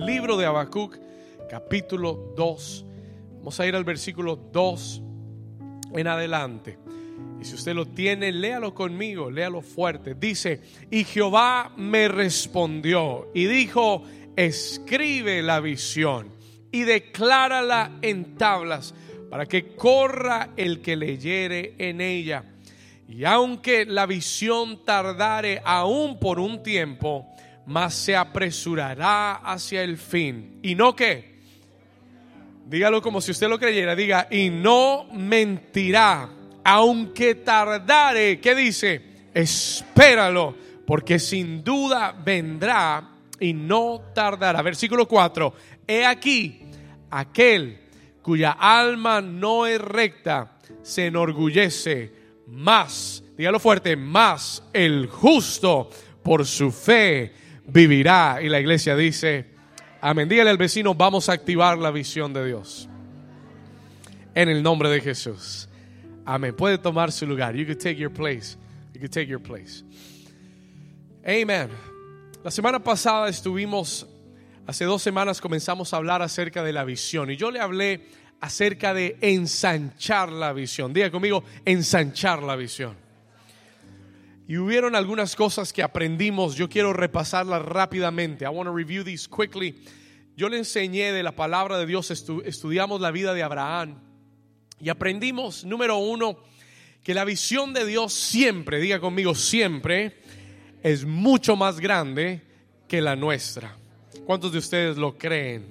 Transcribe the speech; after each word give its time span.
libro 0.00 0.36
de 0.36 0.46
Habacuc, 0.46 0.98
capítulo 1.48 2.32
2. 2.36 2.84
Vamos 3.38 3.60
a 3.60 3.66
ir 3.66 3.76
al 3.76 3.84
versículo 3.84 4.36
2 4.36 5.02
en 5.94 6.06
adelante. 6.06 6.78
Y 7.40 7.44
si 7.44 7.54
usted 7.54 7.74
lo 7.74 7.86
tiene, 7.86 8.32
léalo 8.32 8.74
conmigo, 8.74 9.30
léalo 9.30 9.62
fuerte. 9.62 10.14
Dice, 10.14 10.60
y 10.90 11.04
Jehová 11.04 11.72
me 11.76 12.08
respondió 12.08 13.30
y 13.34 13.46
dijo, 13.46 14.02
escribe 14.36 15.42
la 15.42 15.60
visión 15.60 16.28
y 16.72 16.82
declárala 16.82 17.98
en 18.02 18.36
tablas 18.36 18.94
para 19.30 19.46
que 19.46 19.74
corra 19.74 20.50
el 20.56 20.80
que 20.80 20.96
leyere 20.96 21.74
en 21.78 22.00
ella. 22.00 22.44
Y 23.08 23.24
aunque 23.24 23.86
la 23.86 24.06
visión 24.06 24.84
tardare 24.84 25.60
aún 25.64 26.18
por 26.18 26.38
un 26.38 26.62
tiempo, 26.62 27.26
mas 27.66 27.94
se 27.94 28.16
apresurará 28.16 29.36
hacia 29.36 29.82
el 29.82 29.96
fin. 29.96 30.58
¿Y 30.62 30.74
no 30.74 30.94
qué? 30.94 31.30
Dígalo 32.66 33.02
como 33.02 33.20
si 33.20 33.30
usted 33.30 33.48
lo 33.48 33.58
creyera. 33.58 33.94
Diga, 33.96 34.28
y 34.30 34.50
no 34.50 35.08
mentirá, 35.12 36.28
aunque 36.64 37.36
tardare. 37.36 38.40
¿Qué 38.40 38.54
dice? 38.54 39.02
Espéralo, 39.34 40.54
porque 40.86 41.18
sin 41.18 41.64
duda 41.64 42.12
vendrá 42.12 43.10
y 43.38 43.52
no 43.52 44.02
tardará. 44.14 44.62
Versículo 44.62 45.06
4. 45.06 45.54
He 45.86 46.04
aquí 46.04 46.60
aquel 47.10 47.80
cuya 48.22 48.52
alma 48.52 49.20
no 49.20 49.66
es 49.66 49.80
recta 49.80 50.58
se 50.82 51.06
enorgullece 51.06 52.12
más, 52.46 53.22
dígalo 53.36 53.58
fuerte, 53.58 53.96
más 53.96 54.62
el 54.72 55.06
justo 55.06 55.90
por 56.22 56.46
su 56.46 56.70
fe 56.70 57.32
vivirá. 57.72 58.40
Y 58.42 58.48
la 58.48 58.60
iglesia 58.60 58.96
dice, 58.96 59.46
amén. 60.00 60.28
Dígale 60.28 60.50
al 60.50 60.58
vecino, 60.58 60.94
vamos 60.94 61.28
a 61.28 61.32
activar 61.32 61.78
la 61.78 61.90
visión 61.90 62.32
de 62.32 62.46
Dios. 62.46 62.88
En 64.34 64.48
el 64.48 64.62
nombre 64.62 64.88
de 64.88 65.00
Jesús. 65.00 65.68
Amén. 66.24 66.54
Puede 66.54 66.78
tomar 66.78 67.12
su 67.12 67.26
lugar. 67.26 67.54
You 67.54 67.66
can 67.66 67.78
take 67.78 67.96
your 67.96 68.12
place. 68.12 68.56
You 68.94 69.00
can 69.00 69.10
take 69.10 69.26
your 69.26 69.42
place. 69.42 69.82
Amen. 71.26 71.68
La 72.42 72.50
semana 72.50 72.78
pasada 72.78 73.28
estuvimos, 73.28 74.06
hace 74.66 74.84
dos 74.84 75.02
semanas 75.02 75.40
comenzamos 75.40 75.92
a 75.92 75.98
hablar 75.98 76.22
acerca 76.22 76.62
de 76.62 76.72
la 76.72 76.84
visión. 76.84 77.30
Y 77.30 77.36
yo 77.36 77.50
le 77.50 77.60
hablé 77.60 78.06
acerca 78.40 78.94
de 78.94 79.18
ensanchar 79.20 80.30
la 80.30 80.52
visión. 80.52 80.92
Diga 80.92 81.10
conmigo, 81.10 81.44
ensanchar 81.64 82.42
la 82.42 82.56
visión. 82.56 83.09
Y 84.50 84.58
hubieron 84.58 84.96
algunas 84.96 85.36
cosas 85.36 85.72
que 85.72 85.80
aprendimos, 85.80 86.56
yo 86.56 86.68
quiero 86.68 86.92
repasarlas 86.92 87.64
rápidamente. 87.64 88.44
I 88.44 88.48
want 88.48 88.66
to 88.66 88.74
review 88.74 89.04
these 89.04 89.28
quickly. 89.28 89.76
Yo 90.36 90.48
le 90.48 90.58
enseñé 90.58 91.12
de 91.12 91.22
la 91.22 91.36
palabra 91.36 91.78
de 91.78 91.86
Dios, 91.86 92.10
estudiamos 92.10 93.00
la 93.00 93.12
vida 93.12 93.32
de 93.32 93.44
Abraham 93.44 94.00
y 94.80 94.88
aprendimos, 94.88 95.64
número 95.64 95.98
uno, 95.98 96.36
que 97.04 97.14
la 97.14 97.24
visión 97.24 97.72
de 97.72 97.86
Dios 97.86 98.12
siempre, 98.12 98.80
diga 98.80 98.98
conmigo, 98.98 99.36
siempre 99.36 100.16
es 100.82 101.04
mucho 101.04 101.54
más 101.54 101.78
grande 101.78 102.42
que 102.88 103.00
la 103.00 103.14
nuestra. 103.14 103.76
¿Cuántos 104.26 104.50
de 104.50 104.58
ustedes 104.58 104.96
lo 104.96 105.16
creen? 105.16 105.64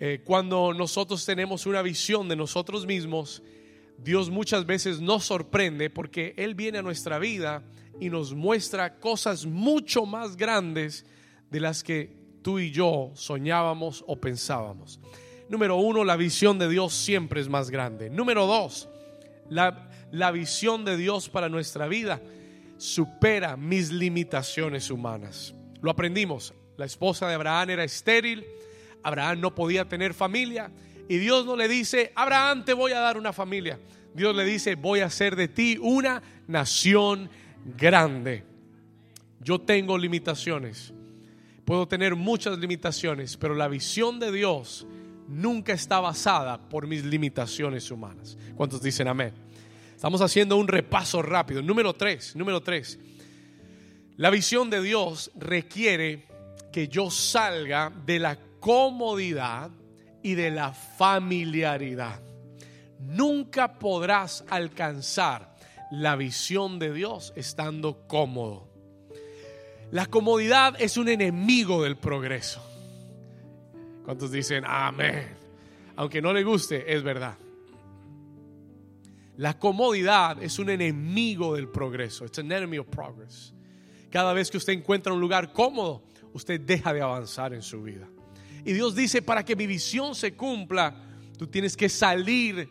Eh, 0.00 0.22
cuando 0.24 0.72
nosotros 0.72 1.26
tenemos 1.26 1.66
una 1.66 1.82
visión 1.82 2.26
de 2.26 2.36
nosotros 2.36 2.86
mismos, 2.86 3.42
Dios 3.98 4.30
muchas 4.30 4.66
veces 4.66 5.00
nos 5.00 5.24
sorprende 5.24 5.90
porque 5.90 6.34
Él 6.36 6.54
viene 6.54 6.78
a 6.78 6.82
nuestra 6.82 7.18
vida 7.18 7.62
y 8.00 8.10
nos 8.10 8.34
muestra 8.34 8.98
cosas 8.98 9.46
mucho 9.46 10.06
más 10.06 10.36
grandes 10.36 11.06
de 11.50 11.60
las 11.60 11.82
que 11.82 12.14
tú 12.42 12.58
y 12.58 12.70
yo 12.70 13.10
soñábamos 13.14 14.04
o 14.06 14.20
pensábamos. 14.20 15.00
Número 15.48 15.76
uno, 15.76 16.04
la 16.04 16.16
visión 16.16 16.58
de 16.58 16.68
Dios 16.68 16.92
siempre 16.92 17.40
es 17.40 17.48
más 17.48 17.70
grande. 17.70 18.10
Número 18.10 18.46
dos, 18.46 18.88
la, 19.48 19.90
la 20.10 20.30
visión 20.30 20.84
de 20.84 20.96
Dios 20.96 21.28
para 21.28 21.48
nuestra 21.48 21.86
vida 21.88 22.20
supera 22.78 23.56
mis 23.56 23.90
limitaciones 23.90 24.90
humanas. 24.90 25.54
Lo 25.80 25.90
aprendimos. 25.90 26.52
La 26.76 26.84
esposa 26.84 27.26
de 27.28 27.34
Abraham 27.34 27.70
era 27.70 27.84
estéril 27.84 28.44
Abraham 29.06 29.40
no 29.40 29.54
podía 29.54 29.84
tener 29.84 30.14
familia 30.14 30.68
y 31.08 31.18
Dios 31.18 31.46
no 31.46 31.56
le 31.56 31.68
dice, 31.68 32.12
Abraham 32.14 32.64
te 32.64 32.72
voy 32.72 32.92
a 32.92 33.00
dar 33.00 33.16
una 33.16 33.32
familia. 33.32 33.78
Dios 34.14 34.34
le 34.34 34.44
dice, 34.44 34.74
voy 34.74 35.00
a 35.00 35.06
hacer 35.06 35.36
de 35.36 35.48
ti 35.48 35.78
una 35.80 36.22
nación 36.48 37.28
grande. 37.76 38.44
Yo 39.40 39.60
tengo 39.60 39.96
limitaciones, 39.98 40.92
puedo 41.64 41.86
tener 41.86 42.16
muchas 42.16 42.58
limitaciones, 42.58 43.36
pero 43.36 43.54
la 43.54 43.68
visión 43.68 44.18
de 44.18 44.32
Dios 44.32 44.86
nunca 45.28 45.72
está 45.72 46.00
basada 46.00 46.68
por 46.68 46.86
mis 46.86 47.04
limitaciones 47.04 47.90
humanas. 47.90 48.36
¿Cuántos 48.56 48.82
dicen 48.82 49.08
amén? 49.08 49.32
Estamos 49.94 50.20
haciendo 50.20 50.56
un 50.56 50.68
repaso 50.68 51.22
rápido. 51.22 51.62
Número 51.62 51.94
tres, 51.94 52.36
número 52.36 52.60
tres. 52.62 52.98
La 54.16 54.30
visión 54.30 54.70
de 54.70 54.82
Dios 54.82 55.30
requiere 55.34 56.26
que 56.72 56.88
yo 56.88 57.10
salga 57.10 57.92
de 58.04 58.18
la 58.18 58.38
comodidad 58.60 59.70
y 60.26 60.34
de 60.34 60.50
la 60.50 60.72
familiaridad. 60.72 62.20
Nunca 62.98 63.78
podrás 63.78 64.44
alcanzar 64.48 65.54
la 65.92 66.16
visión 66.16 66.80
de 66.80 66.92
Dios 66.92 67.32
estando 67.36 68.08
cómodo. 68.08 68.66
La 69.92 70.06
comodidad 70.06 70.74
es 70.80 70.96
un 70.96 71.08
enemigo 71.08 71.84
del 71.84 71.96
progreso. 71.96 72.60
¿Cuántos 74.04 74.32
dicen 74.32 74.64
amén? 74.66 75.28
Aunque 75.94 76.20
no 76.20 76.32
le 76.32 76.42
guste, 76.42 76.92
es 76.92 77.04
verdad. 77.04 77.38
La 79.36 79.60
comodidad 79.60 80.42
es 80.42 80.58
un 80.58 80.70
enemigo 80.70 81.54
del 81.54 81.68
progreso. 81.68 82.24
It's 82.24 82.40
an 82.40 82.50
enemy 82.50 82.78
of 82.78 82.88
progress. 82.88 83.54
Cada 84.10 84.32
vez 84.32 84.50
que 84.50 84.56
usted 84.56 84.72
encuentra 84.72 85.12
un 85.12 85.20
lugar 85.20 85.52
cómodo, 85.52 86.02
usted 86.32 86.60
deja 86.60 86.92
de 86.92 87.00
avanzar 87.00 87.54
en 87.54 87.62
su 87.62 87.80
vida. 87.80 88.08
Y 88.66 88.72
Dios 88.72 88.96
dice, 88.96 89.22
para 89.22 89.44
que 89.44 89.54
mi 89.54 89.64
visión 89.64 90.16
se 90.16 90.34
cumpla, 90.34 90.92
tú 91.38 91.46
tienes 91.46 91.76
que 91.76 91.88
salir, 91.88 92.68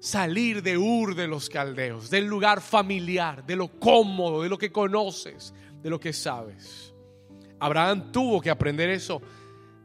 salir 0.00 0.62
de 0.62 0.78
Ur 0.78 1.14
de 1.14 1.28
los 1.28 1.50
caldeos, 1.50 2.08
del 2.08 2.24
lugar 2.24 2.62
familiar, 2.62 3.44
de 3.44 3.54
lo 3.54 3.68
cómodo, 3.78 4.42
de 4.42 4.48
lo 4.48 4.56
que 4.56 4.72
conoces, 4.72 5.52
de 5.82 5.90
lo 5.90 6.00
que 6.00 6.14
sabes. 6.14 6.94
Abraham 7.60 8.10
tuvo 8.10 8.40
que 8.40 8.48
aprender 8.48 8.88
eso 8.88 9.20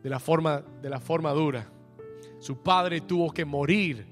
de 0.01 0.09
la 0.09 0.21
forma, 0.21 0.63
de 0.81 0.89
la 0.89 1.01
forma 1.01 1.31
dura. 1.31 1.69
Su 2.39 2.63
padre 2.63 3.01
tuvo 3.01 3.33
que 3.33 3.43
morir 3.43 4.05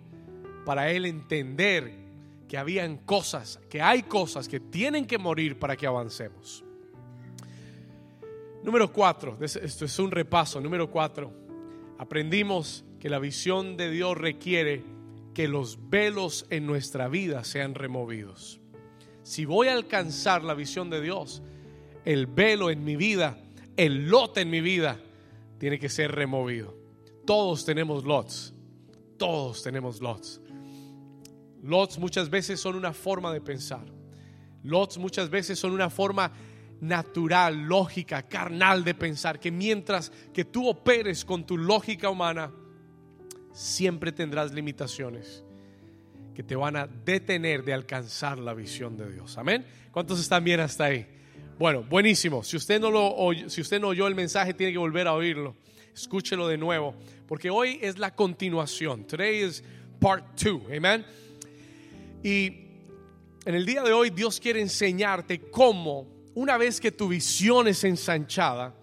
para 0.66 0.92
él 0.92 1.06
entender 1.06 1.94
que 2.50 2.58
habían 2.58 2.98
cosas, 2.98 3.58
que 3.70 3.82
hay 3.82 4.04
cosas 4.04 4.50
que 4.50 4.60
tienen 4.60 5.08
que 5.08 5.18
morir 5.18 5.58
para 5.58 5.78
que 5.78 5.88
avancemos. 5.88 6.66
Número 8.64 8.92
cuatro, 8.94 9.38
esto 9.42 9.86
es 9.86 10.00
un 10.00 10.12
repaso. 10.12 10.62
Número 10.62 10.90
cuatro, 10.90 11.34
aprendimos 11.98 12.86
que 13.00 13.10
la 13.10 13.18
visión 13.18 13.76
de 13.76 13.90
Dios 13.90 14.16
requiere 14.18 14.84
que 15.34 15.48
los 15.48 15.90
velos 15.90 16.46
en 16.50 16.68
nuestra 16.68 17.08
vida 17.08 17.44
sean 17.44 17.74
removidos. 17.74 18.62
Si 19.24 19.46
voy 19.46 19.68
a 19.68 19.74
alcanzar 19.74 20.44
la 20.44 20.54
visión 20.54 20.90
de 20.90 21.02
Dios, 21.02 21.42
el 22.06 22.28
velo 22.28 22.70
en 22.70 22.84
mi 22.84 22.96
vida, 22.96 23.38
el 23.78 24.10
lote 24.10 24.42
en 24.42 24.50
mi 24.50 24.62
vida, 24.62 25.00
tiene 25.58 25.80
que 25.80 25.90
ser 25.90 26.12
removido. 26.12 26.76
Todos 27.26 27.66
tenemos 27.66 28.04
lots, 28.04 28.54
todos 29.18 29.64
tenemos 29.64 30.02
lots. 30.02 30.42
Lots 31.64 31.98
muchas 31.98 32.30
veces 32.30 32.60
son 32.60 32.76
una 32.76 32.94
forma 32.94 33.32
de 33.32 33.42
pensar. 33.42 33.86
Lots 34.64 34.98
muchas 34.98 35.30
veces 35.30 35.58
son 35.58 35.72
una 35.72 35.90
forma 35.90 36.32
natural, 36.82 37.56
lógica, 37.64 38.24
carnal 38.24 38.84
de 38.84 38.94
pensar 38.94 39.40
que 39.40 39.52
mientras 39.52 40.12
que 40.34 40.44
tú 40.46 40.68
operes 40.68 41.24
con 41.24 41.46
tu 41.46 41.58
lógica 41.58 42.10
humana, 42.10 42.52
siempre 43.54 44.12
tendrás 44.12 44.52
limitaciones 44.52 45.44
que 46.34 46.44
te 46.44 46.56
van 46.56 46.76
a 46.76 46.88
detener 46.88 47.64
de 47.64 47.74
alcanzar 47.74 48.40
la 48.40 48.54
visión 48.54 48.98
de 48.98 49.12
Dios. 49.12 49.38
Amén. 49.38 49.66
¿Cuántos 49.92 50.20
están 50.20 50.44
bien 50.44 50.60
hasta 50.60 50.86
ahí? 50.86 51.06
Bueno, 51.60 51.84
buenísimo. 51.84 52.44
Si 52.44 52.58
usted 52.58 52.80
no 52.80 52.90
lo 52.90 53.16
si 53.50 53.62
usted 53.62 53.80
no 53.80 53.90
oyó 53.90 54.08
el 54.08 54.16
mensaje, 54.16 54.54
tiene 54.54 54.72
que 54.72 54.80
volver 54.80 55.08
a 55.08 55.14
oírlo. 55.14 55.56
Escúchelo 55.94 56.48
de 56.48 56.58
nuevo, 56.58 56.96
porque 57.28 57.50
hoy 57.50 57.78
es 57.82 58.00
la 58.00 58.16
continuación. 58.16 59.06
Today 59.06 59.44
is 59.44 59.64
part 60.00 60.36
two. 60.36 60.64
Amén. 60.76 61.06
Y 62.24 62.46
en 63.46 63.56
el 63.56 63.66
día 63.66 63.84
de 63.84 63.92
hoy 63.92 64.10
Dios 64.10 64.40
quiere 64.40 64.62
enseñarte 64.62 65.42
cómo 65.52 66.21
una 66.34 66.58
vez 66.58 66.80
que 66.80 66.92
tu 66.92 67.08
visión 67.08 67.68
es 67.68 67.84
ensanchada, 67.84 68.74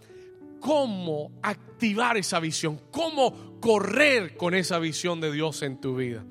cómo 0.61 1.33
activar 1.43 2.17
esa 2.17 2.41
visión, 2.41 2.81
cómo 2.91 3.61
correr 3.61 4.37
con 4.37 4.55
esa 4.55 4.79
visión 4.79 5.21
de 5.21 5.33
Dios 5.33 5.63
en 5.63 5.81
tu 5.81 5.97
vida. 5.97 6.25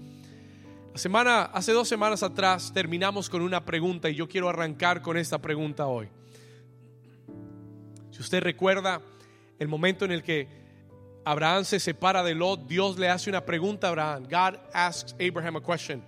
La 0.94 1.00
semana, 1.00 1.44
hace 1.44 1.74
dos 1.74 1.88
semanas 1.88 2.24
atrás 2.24 2.72
terminamos 2.74 3.30
con 3.30 3.42
una 3.42 3.64
pregunta 3.64 4.10
y 4.10 4.16
yo 4.16 4.28
quiero 4.28 4.50
arrancar 4.50 5.02
con 5.02 5.18
esta 5.18 5.40
pregunta 5.40 5.86
hoy. 5.86 6.10
Si 8.12 8.22
usted 8.22 8.42
recuerda 8.42 9.02
el 9.60 9.68
momento 9.68 10.06
en 10.06 10.12
el 10.12 10.24
que 10.24 10.48
Abraham 11.24 11.66
se 11.66 11.80
separa 11.80 12.24
de 12.24 12.34
Lot, 12.34 12.68
Dios 12.68 12.98
le 12.98 13.10
hace 13.10 13.30
una 13.30 13.46
pregunta 13.46 13.88
a 13.88 13.90
Abraham. 13.92 14.24
God 14.24 14.60
asks 14.74 15.16
Abraham 15.20 15.58
a 15.58 15.62
question. 15.62 16.04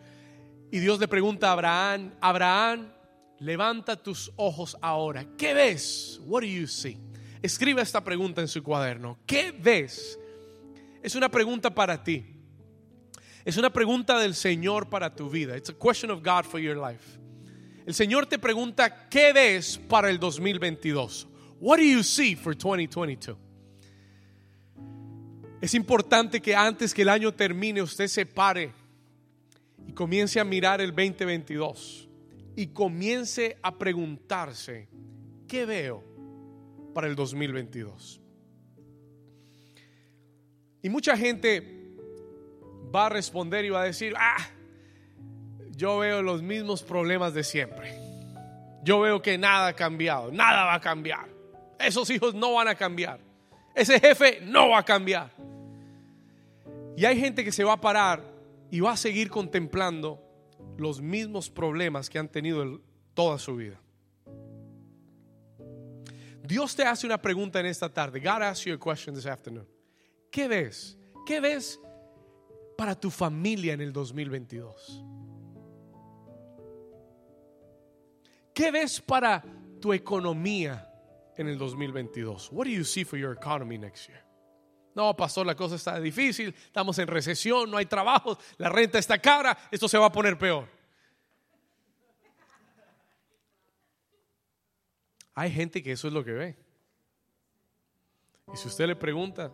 Y 0.71 0.79
Dios 0.79 0.99
le 0.99 1.07
pregunta 1.07 1.49
a 1.49 1.51
Abraham, 1.51 2.11
Abraham, 2.21 2.91
levanta 3.39 3.95
tus 3.95 4.31
ojos 4.35 4.77
ahora. 4.81 5.25
¿Qué 5.37 5.53
ves? 5.53 6.19
What 6.25 6.41
do 6.41 6.47
you 6.47 6.67
see? 6.67 6.97
Escribe 7.41 7.81
esta 7.81 8.03
pregunta 8.03 8.41
en 8.41 8.47
su 8.47 8.61
cuaderno. 8.61 9.17
¿Qué 9.25 9.51
ves? 9.51 10.19
Es 11.01 11.15
una 11.15 11.29
pregunta 11.29 11.73
para 11.73 12.03
ti. 12.03 12.25
Es 13.45 13.57
una 13.57 13.71
pregunta 13.71 14.19
del 14.19 14.35
Señor 14.35 14.89
para 14.89 15.15
tu 15.15 15.29
vida. 15.29 15.55
It's 15.55 15.69
a 15.69 15.73
question 15.73 16.11
of 16.11 16.21
God 16.21 16.43
for 16.43 16.59
your 16.59 16.75
life. 16.75 17.17
El 17.85 17.93
Señor 17.93 18.25
te 18.27 18.37
pregunta, 18.37 19.07
¿qué 19.09 19.33
ves 19.33 19.77
para 19.77 20.09
el 20.09 20.19
2022? 20.19 21.27
What 21.59 21.77
do 21.77 21.83
you 21.83 22.03
see 22.03 22.35
for 22.35 22.55
2022? 22.55 23.37
Es 25.61 25.73
importante 25.73 26.41
que 26.41 26.55
antes 26.55 26.93
que 26.93 27.01
el 27.01 27.09
año 27.09 27.33
termine 27.33 27.81
usted 27.81 28.07
se 28.07 28.25
pare 28.25 28.71
y 29.87 29.93
comience 29.93 30.39
a 30.39 30.43
mirar 30.43 30.81
el 30.81 30.91
2022 30.91 32.08
y 32.55 32.67
comience 32.67 33.57
a 33.61 33.77
preguntarse, 33.77 34.89
¿qué 35.47 35.65
veo 35.65 36.03
para 36.93 37.07
el 37.07 37.15
2022? 37.15 38.21
Y 40.81 40.89
mucha 40.89 41.17
gente 41.17 41.95
va 42.93 43.07
a 43.07 43.09
responder 43.09 43.65
y 43.65 43.69
va 43.69 43.81
a 43.81 43.85
decir, 43.85 44.13
ah, 44.17 44.47
yo 45.71 45.99
veo 45.99 46.21
los 46.21 46.41
mismos 46.41 46.83
problemas 46.83 47.33
de 47.33 47.43
siempre. 47.43 47.93
Yo 48.83 48.99
veo 48.99 49.21
que 49.21 49.37
nada 49.37 49.67
ha 49.67 49.73
cambiado, 49.73 50.31
nada 50.31 50.65
va 50.65 50.75
a 50.75 50.81
cambiar. 50.81 51.27
Esos 51.79 52.09
hijos 52.09 52.33
no 52.33 52.53
van 52.53 52.67
a 52.67 52.75
cambiar. 52.75 53.19
Ese 53.75 53.99
jefe 53.99 54.41
no 54.41 54.69
va 54.69 54.79
a 54.79 54.83
cambiar. 54.83 55.31
Y 56.97 57.05
hay 57.05 57.19
gente 57.19 57.43
que 57.43 57.51
se 57.51 57.63
va 57.63 57.73
a 57.73 57.81
parar 57.81 58.21
y 58.69 58.79
va 58.81 58.91
a 58.91 58.97
seguir 58.97 59.29
contemplando 59.29 60.21
los 60.79 61.01
mismos 61.01 61.49
problemas 61.49 62.09
que 62.09 62.19
han 62.19 62.29
tenido 62.29 62.81
toda 63.13 63.37
su 63.37 63.55
vida. 63.55 63.79
Dios 66.43 66.75
te 66.75 66.83
hace 66.83 67.05
una 67.05 67.21
pregunta 67.21 67.59
en 67.59 67.67
esta 67.67 67.93
tarde. 67.93 68.19
God 68.19 68.41
asks 68.41 68.65
you 68.65 68.73
a 68.73 68.79
question 68.79 69.13
this 69.13 69.25
afternoon. 69.25 69.67
¿Qué 70.31 70.47
ves? 70.47 70.97
¿Qué 71.25 71.39
ves 71.39 71.79
para 72.77 72.95
tu 72.95 73.11
familia 73.11 73.73
en 73.73 73.81
el 73.81 73.93
2022? 73.93 75.03
¿Qué 78.53 78.71
ves 78.71 78.99
para 78.99 79.43
tu 79.79 79.93
economía 79.93 80.91
en 81.37 81.47
el 81.47 81.57
2022? 81.57 82.51
What 82.51 82.65
do 82.65 82.71
you 82.71 82.83
see 82.83 83.03
for 83.03 83.17
your 83.17 83.31
economy 83.31 83.77
next 83.77 84.07
year? 84.07 84.28
No, 84.99 85.15
pastor, 85.15 85.45
la 85.45 85.55
cosa 85.55 85.75
está 85.75 85.97
difícil, 85.97 86.53
estamos 86.53 86.99
en 86.99 87.07
recesión, 87.07 87.71
no 87.71 87.77
hay 87.77 87.85
trabajo, 87.85 88.37
la 88.57 88.67
renta 88.67 88.99
está 88.99 89.17
cara, 89.17 89.57
esto 89.71 89.87
se 89.87 89.97
va 89.97 90.07
a 90.07 90.11
poner 90.11 90.37
peor. 90.37 90.67
Hay 95.35 95.51
gente 95.53 95.81
que 95.81 95.93
eso 95.93 96.09
es 96.09 96.13
lo 96.13 96.21
que 96.21 96.33
ve. 96.33 96.57
Y 98.53 98.57
si 98.57 98.67
usted 98.67 98.87
le 98.87 98.97
pregunta, 98.97 99.53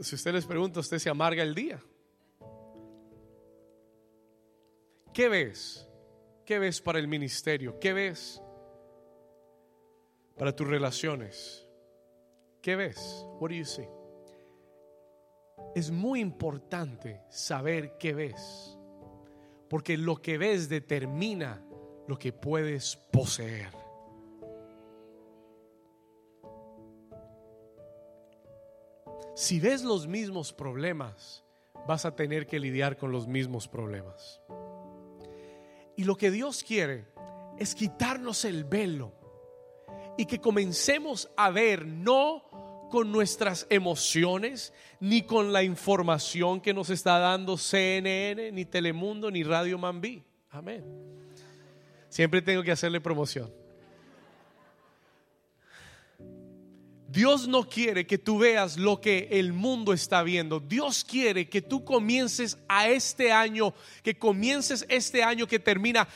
si 0.00 0.14
usted 0.14 0.32
les 0.32 0.46
pregunta, 0.46 0.80
usted 0.80 0.98
se 0.98 1.10
amarga 1.10 1.42
el 1.42 1.54
día. 1.54 1.78
¿Qué 5.12 5.28
ves? 5.28 5.86
¿Qué 6.46 6.58
ves 6.58 6.80
para 6.80 6.98
el 6.98 7.06
ministerio? 7.06 7.78
¿Qué 7.78 7.92
ves 7.92 8.40
para 10.38 10.56
tus 10.56 10.66
relaciones? 10.66 11.68
¿Qué 12.62 12.76
ves? 12.76 13.26
What 13.40 13.50
do 13.50 13.56
you 13.56 13.64
see? 13.64 13.88
Es 15.74 15.90
muy 15.90 16.20
importante 16.20 17.20
saber 17.28 17.98
qué 17.98 18.14
ves, 18.14 18.78
porque 19.68 19.98
lo 19.98 20.22
que 20.22 20.38
ves 20.38 20.68
determina 20.68 21.60
lo 22.06 22.18
que 22.18 22.32
puedes 22.32 22.96
poseer. 23.10 23.70
Si 29.34 29.58
ves 29.58 29.82
los 29.82 30.06
mismos 30.06 30.52
problemas, 30.52 31.42
vas 31.88 32.04
a 32.04 32.14
tener 32.14 32.46
que 32.46 32.60
lidiar 32.60 32.96
con 32.96 33.10
los 33.10 33.26
mismos 33.26 33.66
problemas. 33.66 34.40
Y 35.96 36.04
lo 36.04 36.16
que 36.16 36.30
Dios 36.30 36.62
quiere 36.62 37.06
es 37.58 37.74
quitarnos 37.74 38.44
el 38.44 38.64
velo 38.64 39.12
y 40.16 40.26
que 40.26 40.40
comencemos 40.40 41.30
a 41.36 41.50
ver 41.50 41.86
no 41.86 42.51
con 42.92 43.10
nuestras 43.10 43.66
emociones, 43.70 44.74
ni 45.00 45.22
con 45.22 45.50
la 45.50 45.62
información 45.62 46.60
que 46.60 46.74
nos 46.74 46.90
está 46.90 47.18
dando 47.18 47.56
CNN, 47.56 48.52
ni 48.52 48.66
Telemundo, 48.66 49.30
ni 49.30 49.42
Radio 49.44 49.78
Mambí. 49.78 50.22
Amén. 50.50 50.84
Siempre 52.10 52.42
tengo 52.42 52.62
que 52.62 52.70
hacerle 52.70 53.00
promoción. 53.00 53.50
Dios 57.08 57.48
no 57.48 57.66
quiere 57.66 58.06
que 58.06 58.18
tú 58.18 58.40
veas 58.40 58.76
lo 58.76 59.00
que 59.00 59.26
el 59.30 59.54
mundo 59.54 59.94
está 59.94 60.22
viendo. 60.22 60.60
Dios 60.60 61.02
quiere 61.02 61.48
que 61.48 61.62
tú 61.62 61.86
comiences 61.86 62.58
a 62.68 62.90
este 62.90 63.32
año, 63.32 63.72
que 64.02 64.18
comiences 64.18 64.84
este 64.90 65.22
año 65.22 65.46
que 65.46 65.58
termina 65.58 66.06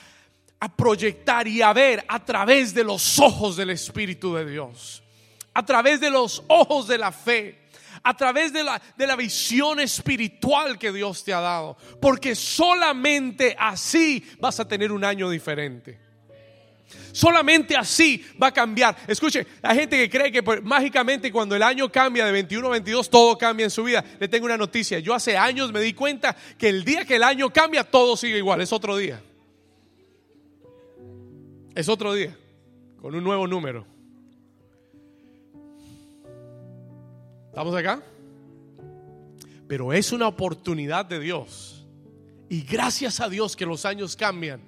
a 0.61 0.76
proyectar 0.76 1.49
y 1.49 1.62
a 1.62 1.73
ver 1.73 2.05
a 2.06 2.23
través 2.23 2.75
de 2.75 2.84
los 2.84 3.19
ojos 3.19 3.56
del 3.56 3.70
Espíritu 3.70 4.34
de 4.34 4.44
Dios 4.44 5.02
a 5.56 5.64
través 5.64 6.00
de 6.03 6.11
los 6.11 6.44
ojos 6.49 6.87
de 6.87 6.99
la 6.99 7.11
fe, 7.11 7.61
a 8.03 8.14
través 8.14 8.53
de 8.53 8.62
la, 8.62 8.81
de 8.94 9.06
la 9.06 9.17
visión 9.17 9.81
espiritual 9.81 10.79
que 10.79 10.93
Dios 10.93 11.25
te 11.25 11.32
ha 11.32 11.41
dado, 11.41 11.79
porque 11.99 12.35
solamente 12.35 13.56
así 13.58 14.23
vas 14.38 14.61
a 14.61 14.69
tener 14.69 14.93
un 14.93 15.03
año 15.03 15.31
diferente. 15.31 15.99
Solamente 17.11 17.75
así 17.75 18.23
va 18.41 18.49
a 18.49 18.53
cambiar. 18.53 18.99
Escuche, 19.08 19.47
hay 19.62 19.79
gente 19.79 19.97
que 19.97 20.11
cree 20.11 20.31
que 20.31 20.43
mágicamente 20.62 21.32
cuando 21.32 21.56
el 21.56 21.62
año 21.62 21.91
cambia 21.91 22.26
de 22.26 22.32
21 22.32 22.67
a 22.67 22.70
22 22.73 23.09
todo 23.09 23.38
cambia 23.38 23.64
en 23.64 23.70
su 23.70 23.82
vida. 23.82 24.05
Le 24.20 24.29
tengo 24.29 24.44
una 24.44 24.59
noticia. 24.59 24.99
Yo 24.99 25.14
hace 25.14 25.38
años 25.38 25.73
me 25.73 25.81
di 25.81 25.94
cuenta 25.94 26.37
que 26.59 26.69
el 26.69 26.85
día 26.85 27.06
que 27.06 27.17
el 27.17 27.23
año 27.23 27.50
cambia 27.50 27.82
todo 27.82 28.14
sigue 28.14 28.37
igual. 28.37 28.61
Es 28.61 28.75
otro 28.75 28.94
día. 28.99 29.23
Es 31.75 31.88
otro 31.88 32.12
día. 32.12 32.37
Con 33.00 33.14
un 33.14 33.25
nuevo 33.25 33.47
número. 33.47 33.95
¿Estamos 37.56 37.75
acá? 37.75 38.03
Pero 39.66 39.90
es 39.90 40.12
una 40.12 40.28
oportunidad 40.28 41.07
de 41.07 41.19
Dios. 41.19 41.87
Y 42.50 42.61
gracias 42.61 43.19
a 43.19 43.30
Dios 43.30 43.57
que 43.57 43.64
los 43.64 43.87
años 43.87 44.14
cambian, 44.14 44.61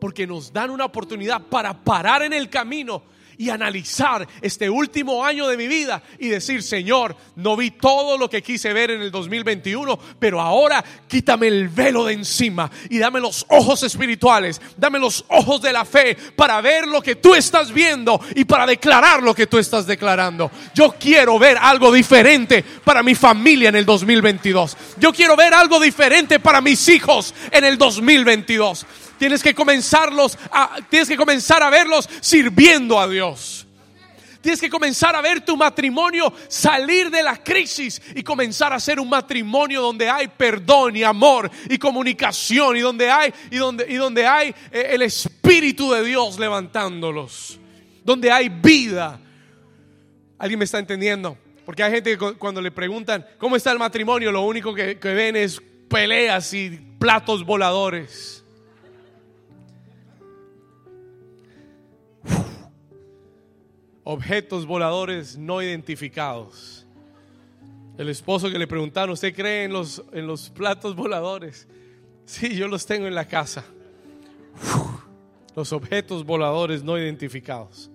porque 0.00 0.26
nos 0.26 0.52
dan 0.52 0.70
una 0.70 0.86
oportunidad 0.86 1.40
para 1.42 1.84
parar 1.84 2.22
en 2.22 2.32
el 2.32 2.50
camino 2.50 3.04
y 3.42 3.50
analizar 3.50 4.28
este 4.40 4.70
último 4.70 5.24
año 5.24 5.48
de 5.48 5.56
mi 5.56 5.66
vida 5.66 6.00
y 6.20 6.28
decir, 6.28 6.62
Señor, 6.62 7.16
no 7.34 7.56
vi 7.56 7.72
todo 7.72 8.16
lo 8.16 8.30
que 8.30 8.40
quise 8.40 8.72
ver 8.72 8.92
en 8.92 9.02
el 9.02 9.10
2021, 9.10 9.98
pero 10.20 10.40
ahora 10.40 10.84
quítame 11.08 11.48
el 11.48 11.68
velo 11.68 12.04
de 12.04 12.12
encima 12.12 12.70
y 12.88 12.98
dame 12.98 13.18
los 13.18 13.44
ojos 13.48 13.82
espirituales, 13.82 14.60
dame 14.76 15.00
los 15.00 15.24
ojos 15.26 15.60
de 15.60 15.72
la 15.72 15.84
fe 15.84 16.16
para 16.36 16.60
ver 16.60 16.86
lo 16.86 17.02
que 17.02 17.16
tú 17.16 17.34
estás 17.34 17.72
viendo 17.72 18.20
y 18.36 18.44
para 18.44 18.64
declarar 18.64 19.24
lo 19.24 19.34
que 19.34 19.48
tú 19.48 19.58
estás 19.58 19.88
declarando. 19.88 20.48
Yo 20.72 20.94
quiero 20.96 21.36
ver 21.36 21.58
algo 21.58 21.90
diferente 21.90 22.64
para 22.84 23.02
mi 23.02 23.16
familia 23.16 23.70
en 23.70 23.74
el 23.74 23.84
2022. 23.84 24.76
Yo 25.00 25.12
quiero 25.12 25.34
ver 25.34 25.52
algo 25.52 25.80
diferente 25.80 26.38
para 26.38 26.60
mis 26.60 26.88
hijos 26.88 27.34
en 27.50 27.64
el 27.64 27.76
2022. 27.76 28.86
Tienes 29.22 29.40
que 29.40 29.54
comenzarlos 29.54 30.36
tienes 30.90 31.08
que 31.08 31.16
comenzar 31.16 31.62
a 31.62 31.70
verlos 31.70 32.10
sirviendo 32.20 32.98
a 32.98 33.06
Dios. 33.06 33.64
Tienes 34.40 34.60
que 34.60 34.68
comenzar 34.68 35.14
a 35.14 35.20
ver 35.20 35.44
tu 35.44 35.56
matrimonio 35.56 36.32
salir 36.48 37.08
de 37.08 37.22
la 37.22 37.36
crisis 37.36 38.02
y 38.16 38.24
comenzar 38.24 38.72
a 38.72 38.80
ser 38.80 38.98
un 38.98 39.08
matrimonio 39.08 39.80
donde 39.80 40.10
hay 40.10 40.26
perdón 40.26 40.96
y 40.96 41.04
amor 41.04 41.48
y 41.70 41.78
comunicación 41.78 42.76
y 42.76 42.80
donde 42.80 43.12
hay 43.12 43.32
y 43.48 43.58
donde 43.58 43.86
y 43.88 43.94
donde 43.94 44.26
hay 44.26 44.52
eh, 44.72 44.88
el 44.90 45.02
espíritu 45.02 45.92
de 45.92 46.02
Dios 46.02 46.36
levantándolos. 46.40 47.60
Donde 48.02 48.32
hay 48.32 48.48
vida. 48.48 49.20
¿Alguien 50.36 50.58
me 50.58 50.64
está 50.64 50.80
entendiendo? 50.80 51.38
Porque 51.64 51.84
hay 51.84 51.92
gente 51.92 52.18
que 52.18 52.32
cuando 52.34 52.60
le 52.60 52.72
preguntan 52.72 53.24
cómo 53.38 53.54
está 53.54 53.70
el 53.70 53.78
matrimonio, 53.78 54.32
lo 54.32 54.42
único 54.42 54.74
que, 54.74 54.98
que 54.98 55.14
ven 55.14 55.36
es 55.36 55.62
peleas 55.88 56.52
y 56.54 56.70
platos 56.98 57.46
voladores. 57.46 58.41
Objetos 64.04 64.66
voladores 64.66 65.36
no 65.36 65.62
identificados. 65.62 66.86
El 67.98 68.08
esposo 68.08 68.50
que 68.50 68.58
le 68.58 68.66
preguntaron, 68.66 69.12
¿usted 69.12 69.34
cree 69.34 69.64
en 69.64 69.72
los, 69.72 70.02
en 70.12 70.26
los 70.26 70.50
platos 70.50 70.96
voladores? 70.96 71.68
Sí, 72.24 72.54
yo 72.56 72.68
los 72.68 72.86
tengo 72.86 73.06
en 73.06 73.14
la 73.14 73.26
casa. 73.26 73.64
Los 75.54 75.72
objetos 75.72 76.24
voladores 76.24 76.82
no 76.82 76.96
identificados. 76.98 77.90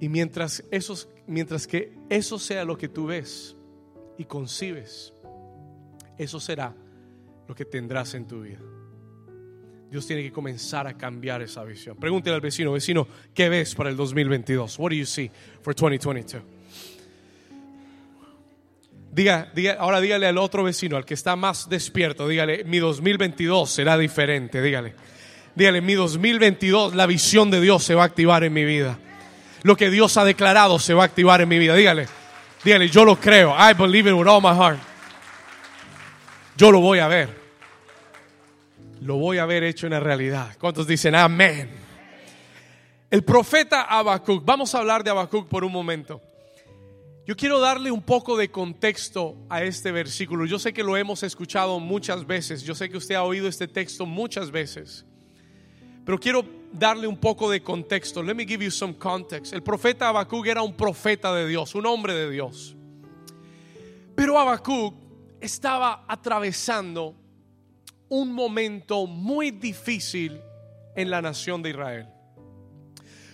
Y 0.00 0.08
mientras 0.08 0.64
esos, 0.70 1.08
mientras 1.26 1.66
que 1.66 1.92
eso 2.08 2.38
sea 2.38 2.64
lo 2.64 2.78
que 2.78 2.88
tú 2.88 3.06
ves 3.06 3.54
y 4.16 4.24
concibes, 4.24 5.12
eso 6.16 6.40
será 6.40 6.74
lo 7.46 7.54
que 7.54 7.66
tendrás 7.66 8.14
en 8.14 8.26
tu 8.26 8.40
vida. 8.40 8.60
Dios 9.90 10.06
tiene 10.06 10.22
que 10.22 10.30
comenzar 10.30 10.86
a 10.86 10.96
cambiar 10.96 11.42
esa 11.42 11.64
visión. 11.64 11.96
Pregúntele 11.96 12.36
al 12.36 12.40
vecino, 12.40 12.70
vecino, 12.70 13.08
¿qué 13.34 13.48
ves 13.48 13.74
para 13.74 13.90
el 13.90 13.96
2022? 13.96 14.78
What 14.78 14.90
do 14.90 14.94
you 14.94 15.04
see 15.04 15.28
for 15.62 15.74
2022? 15.74 16.40
Diga, 19.10 19.50
diga, 19.52 19.76
ahora 19.80 20.00
dígale 20.00 20.28
al 20.28 20.38
otro 20.38 20.62
vecino, 20.62 20.96
al 20.96 21.04
que 21.04 21.14
está 21.14 21.34
más 21.34 21.68
despierto, 21.68 22.28
dígale, 22.28 22.62
mi 22.62 22.78
2022 22.78 23.68
será 23.68 23.98
diferente, 23.98 24.62
dígale. 24.62 24.94
Dígale, 25.56 25.80
mi 25.80 25.94
2022 25.94 26.94
la 26.94 27.06
visión 27.06 27.50
de 27.50 27.60
Dios 27.60 27.82
se 27.82 27.96
va 27.96 28.02
a 28.04 28.06
activar 28.06 28.44
en 28.44 28.52
mi 28.52 28.64
vida. 28.64 28.96
Lo 29.64 29.76
que 29.76 29.90
Dios 29.90 30.16
ha 30.16 30.24
declarado 30.24 30.78
se 30.78 30.94
va 30.94 31.02
a 31.02 31.06
activar 31.06 31.40
en 31.40 31.48
mi 31.48 31.58
vida. 31.58 31.74
Dígale, 31.74 32.06
dígale, 32.62 32.88
yo 32.88 33.04
lo 33.04 33.16
creo. 33.18 33.56
I 33.58 33.74
believe 33.74 34.08
it 34.08 34.14
with 34.14 34.28
all 34.28 34.40
my 34.40 34.56
heart. 34.56 34.78
Yo 36.56 36.70
lo 36.70 36.78
voy 36.78 37.00
a 37.00 37.08
ver 37.08 37.39
lo 39.00 39.16
voy 39.16 39.38
a 39.38 39.46
ver 39.46 39.64
hecho 39.64 39.86
en 39.86 39.92
la 39.92 40.00
realidad. 40.00 40.56
¿Cuántos 40.58 40.86
dicen 40.86 41.14
amén? 41.14 41.70
El 43.10 43.24
profeta 43.24 43.82
Habacuc, 43.82 44.44
vamos 44.44 44.74
a 44.74 44.78
hablar 44.78 45.02
de 45.02 45.10
Habacuc 45.10 45.48
por 45.48 45.64
un 45.64 45.72
momento. 45.72 46.20
Yo 47.26 47.36
quiero 47.36 47.60
darle 47.60 47.90
un 47.90 48.02
poco 48.02 48.36
de 48.36 48.50
contexto 48.50 49.36
a 49.48 49.62
este 49.62 49.92
versículo. 49.92 50.46
Yo 50.46 50.58
sé 50.58 50.72
que 50.72 50.82
lo 50.82 50.96
hemos 50.96 51.22
escuchado 51.22 51.78
muchas 51.80 52.26
veces, 52.26 52.62
yo 52.62 52.74
sé 52.74 52.88
que 52.88 52.96
usted 52.96 53.14
ha 53.14 53.22
oído 53.22 53.48
este 53.48 53.68
texto 53.68 54.06
muchas 54.06 54.50
veces, 54.50 55.04
pero 56.04 56.18
quiero 56.18 56.44
darle 56.72 57.06
un 57.06 57.16
poco 57.16 57.50
de 57.50 57.62
contexto. 57.62 58.22
Let 58.22 58.34
me 58.34 58.46
give 58.46 58.64
you 58.64 58.70
some 58.70 58.94
context. 58.94 59.52
El 59.52 59.62
profeta 59.62 60.08
Habacuc 60.08 60.46
era 60.46 60.62
un 60.62 60.74
profeta 60.74 61.34
de 61.34 61.46
Dios, 61.46 61.74
un 61.74 61.86
hombre 61.86 62.14
de 62.14 62.30
Dios. 62.30 62.76
Pero 64.14 64.38
Habacuc 64.38 64.94
estaba 65.40 66.04
atravesando 66.06 67.14
un 68.10 68.32
momento 68.32 69.06
muy 69.06 69.52
difícil 69.52 70.40
en 70.94 71.10
la 71.10 71.22
nación 71.22 71.62
de 71.62 71.70
Israel. 71.70 72.08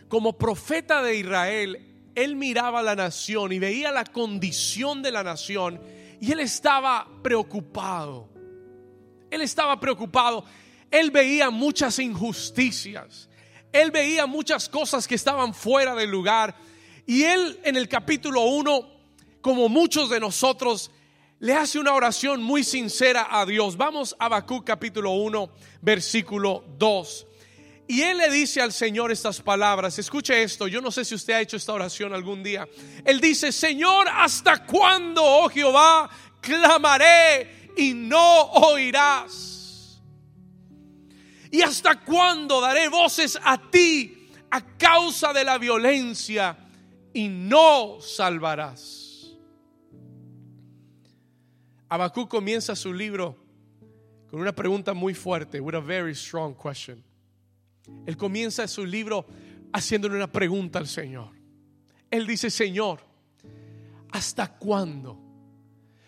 Como 0.09 0.38
profeta 0.38 1.02
de 1.02 1.16
Israel, 1.16 2.11
él 2.14 2.37
miraba 2.37 2.83
la 2.83 2.95
nación 2.95 3.52
y 3.52 3.59
veía 3.59 3.90
la 3.90 4.04
condición 4.04 5.02
de 5.02 5.11
la 5.11 5.25
nación 5.25 5.80
y 6.21 6.30
él 6.30 6.40
estaba 6.40 7.09
preocupado. 7.23 8.28
Él 9.30 9.40
estaba 9.40 9.80
preocupado. 9.80 10.45
Él 10.90 11.11
veía 11.11 11.50
muchas 11.50 11.99
injusticias. 11.99 13.28
Él 13.73 13.90
veía 13.90 14.26
muchas 14.26 14.68
cosas 14.68 15.09
que 15.09 15.14
estaban 15.14 15.52
fuera 15.54 15.95
del 15.95 16.11
lugar. 16.11 16.54
Y 17.06 17.25
él 17.25 17.59
en 17.64 17.76
el 17.76 17.88
capítulo 17.88 18.42
1, 18.42 18.88
como 19.40 19.68
muchos 19.68 20.11
de 20.11 20.21
nosotros, 20.21 20.90
le 21.38 21.55
hace 21.55 21.78
una 21.78 21.93
oración 21.93 22.43
muy 22.43 22.64
sincera 22.64 23.28
a 23.31 23.45
Dios. 23.45 23.76
Vamos 23.76 24.16
a 24.19 24.26
Habacuc 24.26 24.64
capítulo 24.64 25.12
1, 25.12 25.50
versículo 25.83 26.64
2. 26.78 27.26
Y 27.88 28.02
él 28.02 28.19
le 28.19 28.31
dice 28.31 28.61
al 28.61 28.73
Señor 28.73 29.12
estas 29.12 29.40
palabras. 29.40 29.99
Escuche 29.99 30.43
esto, 30.43 30.66
yo 30.66 30.81
no 30.81 30.90
sé 30.90 31.05
si 31.05 31.14
usted 31.14 31.35
ha 31.35 31.40
hecho 31.40 31.57
esta 31.57 31.73
oración 31.73 32.14
algún 32.14 32.43
día. 32.43 32.66
Él 33.05 33.21
dice, 33.21 33.52
Señor, 33.52 34.09
¿hasta 34.11 34.64
cuándo, 34.64 35.23
oh 35.23 35.49
Jehová, 35.49 36.09
clamaré 36.40 37.71
y 37.76 37.93
no 37.93 38.43
oirás? 38.52 40.00
¿Y 41.50 41.62
hasta 41.62 42.00
cuándo 42.00 42.61
daré 42.61 42.88
voces 42.88 43.38
a 43.43 43.71
ti 43.71 44.31
a 44.50 44.76
causa 44.76 45.33
de 45.33 45.45
la 45.45 45.59
violencia 45.59 46.57
y 47.12 47.28
no 47.28 48.00
salvarás? 48.00 49.05
Habacuc 51.88 52.28
comienza 52.28 52.75
su 52.75 52.93
libro 52.93 53.37
con 54.31 54.40
una 54.40 54.52
pregunta 54.52 54.93
muy 54.93 55.14
fuerte, 55.14 55.61
with 55.61 55.75
a 55.75 55.81
very 55.81 56.14
strong 56.14 56.55
question. 56.55 57.02
Él 58.07 58.16
comienza 58.16 58.66
su 58.66 58.85
libro 58.85 59.25
haciéndole 59.73 60.16
una 60.16 60.31
pregunta 60.31 60.78
al 60.78 60.88
Señor. 60.88 61.31
Él 62.11 62.26
dice, 62.26 62.50
Señor, 62.50 63.00
¿hasta 64.11 64.59
cuándo? 64.59 65.19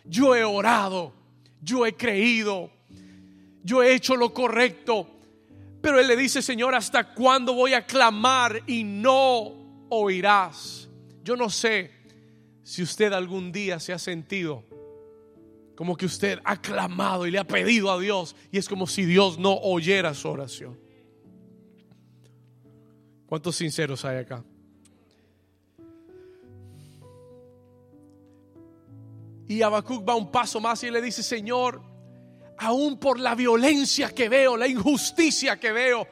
Yo 0.05 0.35
he 0.35 0.43
orado, 0.43 1.13
yo 1.63 1.87
he 1.87 1.95
creído, 1.95 2.71
yo 3.63 3.83
he 3.83 3.95
hecho 3.95 4.17
lo 4.17 4.33
correcto, 4.35 5.07
pero 5.81 6.01
Él 6.01 6.09
le 6.09 6.17
dice, 6.17 6.43
Señor, 6.43 6.75
¿hasta 6.75 7.15
cuándo 7.15 7.55
voy 7.55 7.75
a 7.75 7.87
clamar 7.87 8.63
y 8.67 8.83
no 8.83 9.87
oirás? 9.91 10.89
Yo 11.23 11.37
no 11.37 11.49
sé 11.51 11.93
si 12.65 12.83
usted 12.83 13.13
algún 13.13 13.53
día 13.53 13.79
se 13.79 13.93
ha 13.93 13.99
sentido 13.99 14.65
como 15.79 15.97
que 15.97 16.07
usted 16.07 16.41
ha 16.43 16.61
clamado 16.61 17.25
y 17.25 17.31
le 17.31 17.39
ha 17.39 17.47
pedido 17.47 17.93
a 17.93 18.01
Dios 18.01 18.35
y 18.51 18.59
es 18.59 18.69
como 18.69 18.89
si 18.89 19.05
Dios 19.05 19.39
no 19.39 19.55
oyera 19.59 20.13
su 20.13 20.29
oración. 20.29 20.77
¿Cuántos 23.27 23.55
sinceros 23.55 24.05
hay 24.05 24.17
acá? 24.17 24.45
Y 29.47 29.63
Habacuc 29.63 30.05
va 30.07 30.17
un 30.17 30.33
paso 30.33 30.59
más 30.59 30.83
y 30.83 30.91
le 30.91 31.01
dice, 31.01 31.23
Señor, 31.23 31.81
aún 32.59 32.99
por 32.99 33.21
la 33.21 33.37
violencia 33.37 34.13
que 34.13 34.29
veo, 34.29 34.57
la 34.57 34.67
injusticia 34.67 35.61
que 35.61 35.71
veo, 35.71 36.09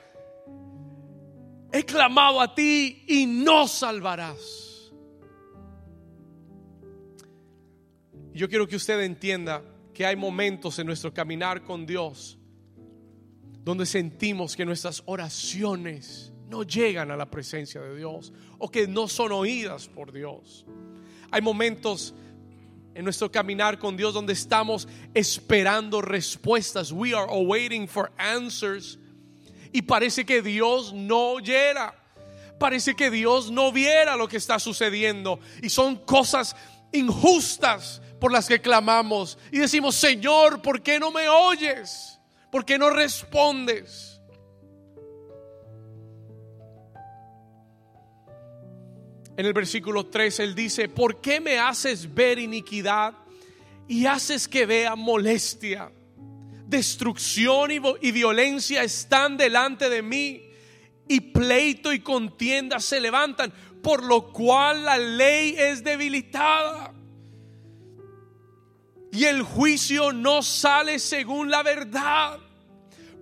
he 1.73 1.83
clamado 1.85 2.41
a 2.41 2.55
ti 2.55 3.05
y 3.09 3.27
no 3.27 3.67
salvarás. 3.67 4.66
Yo 8.37 8.51
quiero 8.51 8.69
que 8.69 8.77
usted 8.77 9.01
entienda 9.01 9.63
que 9.95 10.05
hay 10.05 10.15
momentos 10.15 10.79
en 10.79 10.87
nuestro 10.87 11.13
caminar 11.15 11.65
con 11.65 11.87
Dios 11.87 12.39
donde 13.65 13.87
sentimos 13.87 14.55
que 14.55 14.67
nuestras 14.67 15.03
oraciones 15.07 16.35
no 16.51 16.63
llegan 16.63 17.11
a 17.11 17.17
la 17.17 17.31
presencia 17.31 17.81
de 17.81 17.97
Dios 17.97 18.35
o 18.59 18.71
que 18.71 18.87
no 18.87 19.09
son 19.09 19.33
oídas 19.33 19.89
por 19.89 20.13
Dios. 20.13 20.67
Hay 21.31 21.41
momentos 21.41 22.15
en 22.95 23.05
nuestro 23.05 23.33
caminar 23.33 23.79
con 23.79 23.97
Dios 23.97 24.13
donde 24.13 24.35
estamos 24.35 24.87
esperando 25.15 26.03
respuestas. 26.03 26.93
We 26.93 27.15
are 27.15 27.27
awaiting 27.31 27.89
for 27.89 28.13
answers. 28.19 28.99
Y 29.73 29.81
parece 29.81 30.27
que 30.27 30.43
Dios 30.43 30.93
no 30.93 31.31
oyera. 31.33 31.95
Parece 32.61 32.95
que 32.95 33.11
Dios 33.11 33.51
no 33.51 33.73
viera 33.73 34.15
lo 34.15 34.29
que 34.29 34.37
está 34.37 34.59
sucediendo. 34.59 35.41
Y 35.63 35.71
son 35.71 35.97
cosas 35.97 36.55
injustas 36.93 38.03
por 38.21 38.33
las 38.33 38.49
que 38.49 38.61
clamamos 38.61 39.39
y 39.51 39.59
decimos, 39.59 39.95
Señor, 39.95 40.63
¿por 40.63 40.83
qué 40.83 40.99
no 40.99 41.11
me 41.11 41.29
oyes? 41.29 42.19
¿Por 42.51 42.65
qué 42.65 42.79
no 42.79 42.91
respondes? 42.91 44.21
En 49.37 49.45
el 49.45 49.53
versículo 49.53 50.07
3 50.07 50.41
él 50.41 50.55
dice, 50.55 50.89
¿por 50.89 51.21
qué 51.21 51.41
me 51.41 51.59
haces 51.59 52.13
ver 52.15 52.39
iniquidad 52.39 53.13
y 53.87 54.07
haces 54.07 54.49
que 54.49 54.65
vea 54.65 54.97
molestia? 54.97 55.93
Destrucción 56.67 57.71
y, 57.71 57.81
y 58.01 58.13
violencia 58.13 58.83
están 58.83 59.37
delante 59.37 59.91
de 59.91 60.01
mí 60.01 60.43
y 61.07 61.21
pleito 61.21 61.93
y 61.93 62.01
contienda 62.01 62.81
se 62.81 62.99
levantan, 62.99 63.53
por 63.83 64.03
lo 64.03 64.33
cual 64.33 64.87
la 64.87 64.97
ley 64.97 65.55
es 65.59 65.85
debilitada 65.85 66.96
y 69.17 69.25
el 69.25 69.43
juicio 69.43 70.13
no 70.13 70.43
sale 70.43 70.99
según 70.99 71.51
la 71.51 71.63
verdad. 71.63 72.39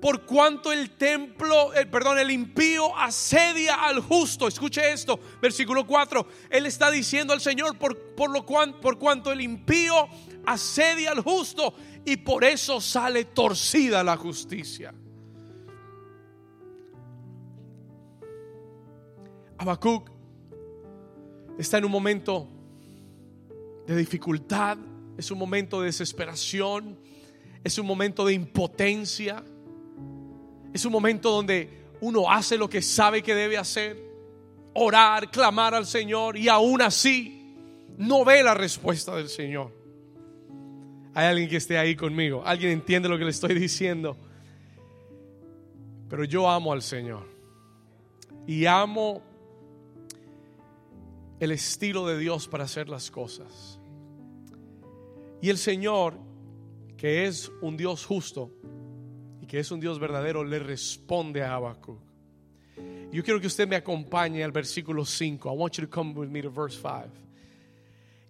Por 0.01 0.27
cuanto 0.27 0.73
el 0.73 0.91
templo, 0.91 1.73
el, 1.73 1.89
perdón, 1.89 2.19
el 2.19 2.33
impío 2.33 2.97
asedia 2.97 3.77
al 3.77 4.01
justo. 4.01 4.49
Escuche 4.49 4.93
esto, 4.93 5.21
versículo 5.41 5.87
4. 5.87 6.27
Él 6.51 6.67
está 6.67 6.91
diciendo 6.91 7.33
al 7.33 7.41
Señor 7.41 7.79
por, 7.79 7.97
por, 8.17 8.31
lo 8.31 8.45
cual, 8.45 8.81
por 8.81 8.99
cuanto 8.99 9.31
el 9.31 9.41
impío 9.41 10.09
asedia 10.45 11.13
al 11.13 11.21
justo 11.21 11.75
y 12.05 12.17
por 12.17 12.43
eso 12.43 12.81
sale 12.81 13.27
torcida 13.27 14.03
la 14.03 14.17
justicia. 14.17 14.93
Habacuc 19.59 20.11
está 21.57 21.79
en 21.79 21.85
un 21.85 21.93
momento 21.93 22.49
de 23.87 23.95
dificultad, 23.95 24.77
es 25.17 25.31
un 25.31 25.39
momento 25.39 25.81
de 25.81 25.87
desesperación, 25.87 26.99
es 27.63 27.79
un 27.79 27.87
momento 27.87 28.27
de 28.27 28.35
impotencia, 28.35 29.43
es 30.73 30.85
un 30.85 30.93
momento 30.93 31.31
donde 31.31 31.85
uno 32.01 32.31
hace 32.31 32.59
lo 32.59 32.69
que 32.69 32.83
sabe 32.83 33.23
que 33.23 33.35
debe 33.35 33.57
hacer, 33.57 33.97
orar, 34.75 35.31
clamar 35.31 35.75
al 35.75 35.87
Señor 35.87 36.37
y 36.37 36.49
aún 36.49 36.83
así 36.83 37.55
no 37.97 38.25
ve 38.25 38.43
la 38.43 38.55
respuesta 38.55 39.15
del 39.17 39.29
Señor. 39.29 39.73
Hay 41.15 41.27
alguien 41.27 41.49
que 41.49 41.57
esté 41.57 41.79
ahí 41.79 41.95
conmigo, 41.95 42.43
alguien 42.45 42.73
entiende 42.73 43.09
lo 43.09 43.17
que 43.17 43.25
le 43.25 43.31
estoy 43.31 43.55
diciendo. 43.55 44.17
Pero 46.11 46.25
yo 46.25 46.51
amo 46.51 46.73
al 46.73 46.83
Señor 46.83 47.27
y 48.47 48.67
amo 48.67 49.23
el 51.41 51.53
estilo 51.53 52.07
de 52.07 52.19
Dios 52.19 52.49
para 52.49 52.65
hacer 52.65 52.89
las 52.89 53.11
cosas. 53.11 53.74
Y 55.41 55.51
el 55.51 55.59
Señor, 55.59 56.15
que 56.97 57.27
es 57.27 57.51
un 57.61 57.77
Dios 57.77 58.05
justo 58.05 58.51
y 59.41 59.47
que 59.47 59.59
es 59.61 59.71
un 59.71 59.81
Dios 59.81 59.99
verdadero, 59.99 60.45
le 60.45 60.59
responde 60.59 61.43
a 61.43 61.55
Habacuc. 61.55 62.01
Yo 63.13 63.23
quiero 63.23 63.41
que 63.41 63.47
usted 63.47 63.69
me 63.69 63.77
acompañe 63.77 64.43
al 64.43 64.51
versículo 64.51 65.05
5. 65.05 65.49
I 65.49 65.57
want 65.57 65.75
you 65.75 65.87
to 65.87 65.91
come 65.91 66.15
with 66.15 66.29
me 66.29 66.43
to 66.43 66.51
verse 66.51 66.77
5. 66.77 67.11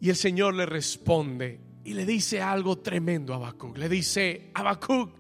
Y 0.01 0.11
el 0.11 0.17
Señor 0.17 0.55
le 0.55 0.67
responde 0.67 1.61
y 1.85 1.95
le 1.95 2.05
dice 2.05 2.43
algo 2.43 2.79
tremendo 2.79 3.33
a 3.33 3.37
Habacuc. 3.37 3.79
Le 3.79 3.89
dice, 3.89 4.51
Habacuc, 4.53 5.11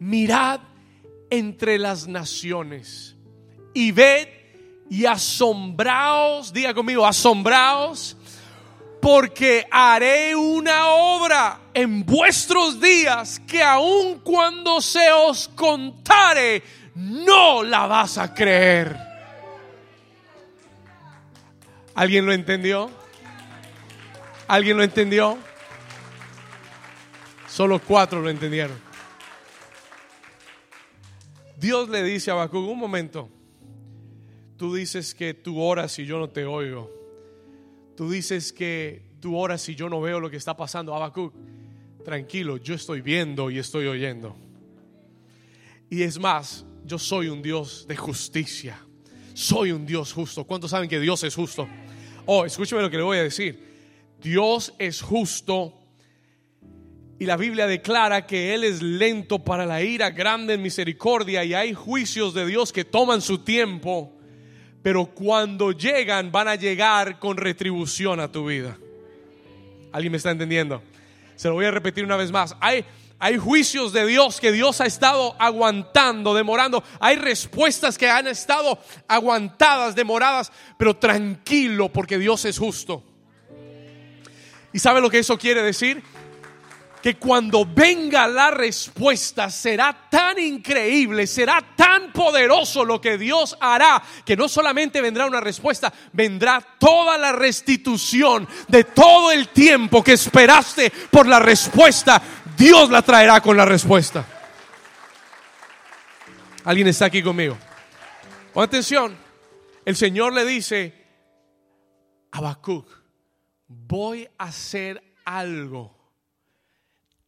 mirad 0.00 0.60
entre 1.30 1.78
las 1.78 2.06
naciones 2.06 3.16
y 3.74 3.92
ved 3.92 4.28
y 4.88 5.06
asombraos, 5.06 6.52
diga 6.52 6.74
conmigo, 6.74 7.06
asombraos, 7.06 8.15
porque 9.00 9.66
haré 9.70 10.34
una 10.34 10.88
obra 10.88 11.60
en 11.74 12.04
vuestros 12.04 12.80
días 12.80 13.40
que 13.46 13.62
aun 13.62 14.20
cuando 14.20 14.80
se 14.80 15.12
os 15.12 15.48
contare, 15.48 16.62
no 16.94 17.62
la 17.62 17.86
vas 17.86 18.18
a 18.18 18.34
creer. 18.34 18.96
¿Alguien 21.94 22.26
lo 22.26 22.32
entendió? 22.32 22.90
¿Alguien 24.48 24.76
lo 24.76 24.82
entendió? 24.82 25.38
Solo 27.48 27.80
cuatro 27.80 28.20
lo 28.20 28.30
entendieron. 28.30 28.78
Dios 31.56 31.88
le 31.88 32.02
dice 32.02 32.30
a 32.30 32.34
Habacuc, 32.34 32.68
un 32.68 32.78
momento, 32.78 33.30
tú 34.58 34.74
dices 34.74 35.14
que 35.14 35.32
tú 35.32 35.60
oras 35.60 35.98
y 35.98 36.04
yo 36.04 36.18
no 36.18 36.28
te 36.28 36.44
oigo. 36.44 36.95
Tú 37.96 38.10
dices 38.10 38.52
que 38.52 39.02
tú 39.20 39.36
oras 39.36 39.68
y 39.68 39.74
yo 39.74 39.88
no 39.88 40.00
veo 40.00 40.20
lo 40.20 40.30
que 40.30 40.36
está 40.36 40.56
pasando. 40.56 40.94
Habacuc, 40.94 41.34
tranquilo, 42.04 42.58
yo 42.58 42.74
estoy 42.74 43.00
viendo 43.00 43.50
y 43.50 43.58
estoy 43.58 43.86
oyendo. 43.86 44.36
Y 45.88 46.02
es 46.02 46.18
más, 46.18 46.64
yo 46.84 46.98
soy 46.98 47.28
un 47.28 47.42
Dios 47.42 47.86
de 47.88 47.96
justicia. 47.96 48.80
Soy 49.34 49.72
un 49.72 49.86
Dios 49.86 50.12
justo. 50.12 50.44
¿Cuántos 50.44 50.70
saben 50.70 50.88
que 50.88 51.00
Dios 51.00 51.22
es 51.24 51.34
justo? 51.34 51.68
Oh, 52.26 52.44
escúcheme 52.44 52.82
lo 52.82 52.90
que 52.90 52.96
le 52.96 53.02
voy 53.02 53.18
a 53.18 53.22
decir. 53.22 53.64
Dios 54.22 54.72
es 54.78 55.00
justo 55.02 55.74
y 57.18 57.24
la 57.24 57.36
Biblia 57.36 57.66
declara 57.66 58.26
que 58.26 58.54
Él 58.54 58.64
es 58.64 58.82
lento 58.82 59.38
para 59.38 59.64
la 59.64 59.82
ira, 59.82 60.10
grande 60.10 60.54
en 60.54 60.62
misericordia 60.62 61.44
y 61.44 61.54
hay 61.54 61.72
juicios 61.72 62.34
de 62.34 62.46
Dios 62.46 62.72
que 62.72 62.84
toman 62.84 63.22
su 63.22 63.38
tiempo, 63.38 64.15
pero 64.86 65.04
cuando 65.04 65.72
llegan 65.72 66.30
van 66.30 66.46
a 66.46 66.54
llegar 66.54 67.18
con 67.18 67.36
retribución 67.36 68.20
a 68.20 68.30
tu 68.30 68.46
vida. 68.46 68.78
¿Alguien 69.90 70.12
me 70.12 70.16
está 70.16 70.30
entendiendo? 70.30 70.80
Se 71.34 71.48
lo 71.48 71.54
voy 71.54 71.64
a 71.64 71.72
repetir 71.72 72.04
una 72.04 72.14
vez 72.14 72.30
más. 72.30 72.54
Hay, 72.60 72.84
hay 73.18 73.36
juicios 73.36 73.92
de 73.92 74.06
Dios 74.06 74.40
que 74.40 74.52
Dios 74.52 74.80
ha 74.80 74.86
estado 74.86 75.34
aguantando, 75.40 76.34
demorando. 76.34 76.84
Hay 77.00 77.16
respuestas 77.16 77.98
que 77.98 78.08
han 78.08 78.28
estado 78.28 78.78
aguantadas, 79.08 79.96
demoradas, 79.96 80.52
pero 80.78 80.94
tranquilo 80.94 81.88
porque 81.88 82.16
Dios 82.16 82.44
es 82.44 82.56
justo. 82.56 83.02
¿Y 84.72 84.78
sabe 84.78 85.00
lo 85.00 85.10
que 85.10 85.18
eso 85.18 85.36
quiere 85.36 85.64
decir? 85.64 86.00
Que 87.06 87.18
cuando 87.18 87.64
venga 87.64 88.26
la 88.26 88.50
respuesta 88.50 89.48
será 89.48 90.08
tan 90.10 90.40
increíble, 90.40 91.28
será 91.28 91.62
tan 91.76 92.10
poderoso 92.10 92.84
lo 92.84 93.00
que 93.00 93.16
Dios 93.16 93.56
hará, 93.60 94.02
que 94.24 94.36
no 94.36 94.48
solamente 94.48 95.00
vendrá 95.00 95.24
una 95.24 95.40
respuesta, 95.40 95.92
vendrá 96.12 96.60
toda 96.80 97.16
la 97.16 97.30
restitución 97.30 98.48
de 98.66 98.82
todo 98.82 99.30
el 99.30 99.50
tiempo 99.50 100.02
que 100.02 100.14
esperaste 100.14 100.90
por 101.08 101.28
la 101.28 101.38
respuesta. 101.38 102.20
Dios 102.58 102.90
la 102.90 103.02
traerá 103.02 103.40
con 103.40 103.56
la 103.56 103.64
respuesta. 103.64 104.26
¿Alguien 106.64 106.88
está 106.88 107.04
aquí 107.04 107.22
conmigo? 107.22 107.56
Pon 108.52 108.64
atención. 108.64 109.16
El 109.84 109.94
Señor 109.94 110.32
le 110.32 110.44
dice 110.44 111.06
a 112.32 112.38
Habacuc, 112.38 112.88
voy 113.68 114.28
a 114.38 114.46
hacer 114.46 115.14
algo 115.24 115.95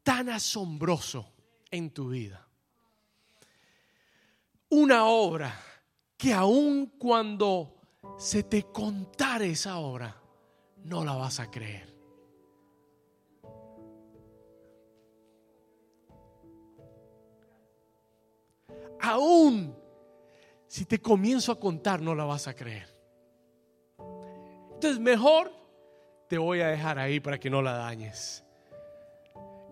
tan 0.09 0.31
asombroso 0.31 1.35
en 1.71 1.91
tu 1.91 2.09
vida. 2.09 2.49
Una 4.71 5.05
obra 5.05 5.55
que 6.17 6.33
aun 6.33 6.95
cuando 6.99 7.75
se 8.17 8.45
te 8.45 8.63
contare 8.63 9.51
esa 9.51 9.77
obra, 9.77 10.19
no 10.85 11.05
la 11.05 11.13
vas 11.13 11.41
a 11.41 11.51
creer. 11.51 11.95
Aún 19.03 19.77
si 20.67 20.87
te 20.87 21.03
comienzo 21.03 21.53
a 21.53 21.61
contar, 21.61 22.01
no 22.01 22.15
la 22.15 22.25
vas 22.25 22.49
a 22.49 22.55
creer. 22.55 22.89
Entonces, 24.73 24.99
mejor 25.01 25.53
te 26.31 26.39
voy 26.39 26.63
a 26.63 26.69
dejar 26.69 26.99
ahí 26.99 27.21
para 27.21 27.39
que 27.39 27.51
no 27.51 27.61
la 27.61 27.73
dañes. 27.73 28.48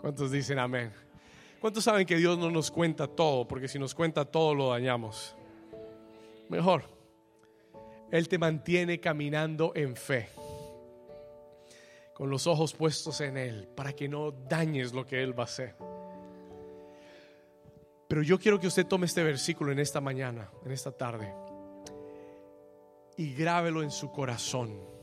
¿Cuántos 0.07 0.31
dicen 0.31 0.61
amén? 0.61 0.93
¿Cuántos 1.61 1.83
saben 1.83 2.07
que 2.07 2.15
Dios 2.15 2.39
no 2.39 2.49
nos 2.49 2.71
cuenta 2.71 3.09
todo? 3.09 3.49
Porque 3.49 3.67
si 3.67 3.77
nos 3.77 3.93
cuenta 3.93 4.25
todo 4.25 4.55
lo 4.55 4.71
dañamos. 4.71 5.35
Mejor, 6.49 6.85
Él 8.13 8.29
te 8.29 8.39
mantiene 8.39 9.01
caminando 9.01 9.73
en 9.75 9.97
fe, 9.97 10.29
con 12.15 12.31
los 12.31 12.47
ojos 12.47 12.73
puestos 12.73 13.21
en 13.21 13.37
Él, 13.37 13.69
para 13.75 13.95
que 13.95 14.07
no 14.09 14.31
dañes 14.31 14.93
lo 14.93 15.05
que 15.05 15.21
Él 15.21 15.37
va 15.37 15.43
a 15.43 15.47
hacer. 15.47 15.75
Pero 18.07 18.23
yo 18.23 18.39
quiero 18.39 18.61
que 18.61 18.69
usted 18.69 18.87
tome 18.87 19.07
este 19.07 19.25
versículo 19.25 19.73
en 19.73 19.81
esta 19.81 20.01
mañana, 20.01 20.49
en 20.65 20.71
esta 20.71 20.93
tarde, 20.93 21.35
y 23.17 23.35
grábelo 23.35 23.83
en 23.83 23.91
su 23.91 24.13
corazón 24.13 24.96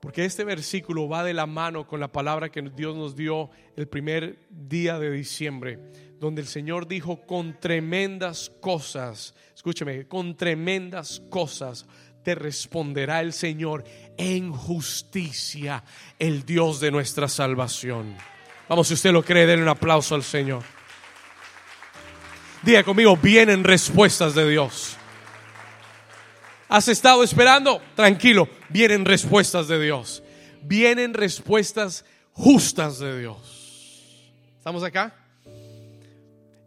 porque 0.00 0.24
este 0.24 0.44
versículo 0.44 1.08
va 1.08 1.24
de 1.24 1.34
la 1.34 1.46
mano 1.46 1.86
con 1.86 2.00
la 2.00 2.12
palabra 2.12 2.50
que 2.50 2.62
Dios 2.62 2.96
nos 2.96 3.16
dio 3.16 3.50
el 3.76 3.88
primer 3.88 4.38
día 4.50 4.98
de 4.98 5.10
diciembre, 5.10 5.78
donde 6.18 6.42
el 6.42 6.46
Señor 6.46 6.86
dijo 6.86 7.26
con 7.26 7.58
tremendas 7.58 8.50
cosas, 8.60 9.34
escúcheme, 9.54 10.06
con 10.06 10.36
tremendas 10.36 11.22
cosas 11.30 11.86
te 12.26 12.34
responderá 12.34 13.20
el 13.20 13.32
Señor 13.32 13.84
en 14.16 14.50
justicia, 14.50 15.84
el 16.18 16.44
Dios 16.44 16.80
de 16.80 16.90
nuestra 16.90 17.28
salvación. 17.28 18.16
Vamos, 18.68 18.88
si 18.88 18.94
usted 18.94 19.12
lo 19.12 19.22
cree, 19.22 19.46
denle 19.46 19.62
un 19.62 19.68
aplauso 19.68 20.16
al 20.16 20.24
Señor. 20.24 20.64
Diga 22.62 22.82
conmigo, 22.82 23.16
vienen 23.16 23.62
respuestas 23.62 24.34
de 24.34 24.50
Dios. 24.50 24.96
¿Has 26.68 26.88
estado 26.88 27.22
esperando? 27.22 27.80
Tranquilo, 27.94 28.48
vienen 28.68 29.04
respuestas 29.04 29.68
de 29.68 29.80
Dios. 29.82 30.22
Vienen 30.62 31.14
respuestas 31.14 32.04
justas 32.32 32.98
de 32.98 33.20
Dios. 33.20 34.32
¿Estamos 34.58 34.82
acá? 34.82 35.14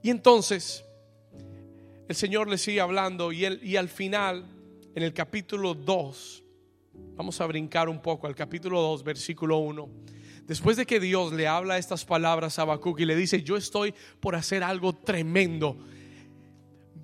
Y 0.01 0.09
entonces 0.09 0.83
el 2.07 2.15
Señor 2.15 2.49
le 2.49 2.57
sigue 2.57 2.81
hablando 2.81 3.31
y, 3.31 3.45
y 3.61 3.75
al 3.75 3.89
final, 3.89 4.45
en 4.95 5.03
el 5.03 5.13
capítulo 5.13 5.73
2, 5.73 6.43
vamos 7.15 7.39
a 7.41 7.45
brincar 7.45 7.89
un 7.89 8.01
poco 8.01 8.27
al 8.27 8.35
capítulo 8.35 8.81
2, 8.81 9.03
versículo 9.03 9.57
1. 9.57 9.89
Después 10.47 10.77
de 10.77 10.85
que 10.85 10.99
Dios 10.99 11.33
le 11.33 11.47
habla 11.47 11.77
estas 11.77 12.05
palabras 12.05 12.57
a 12.57 12.63
Habacuc 12.63 12.99
y 13.01 13.05
le 13.05 13.15
dice, 13.15 13.43
yo 13.43 13.57
estoy 13.57 13.93
por 14.19 14.35
hacer 14.35 14.63
algo 14.63 14.93
tremendo, 14.93 15.77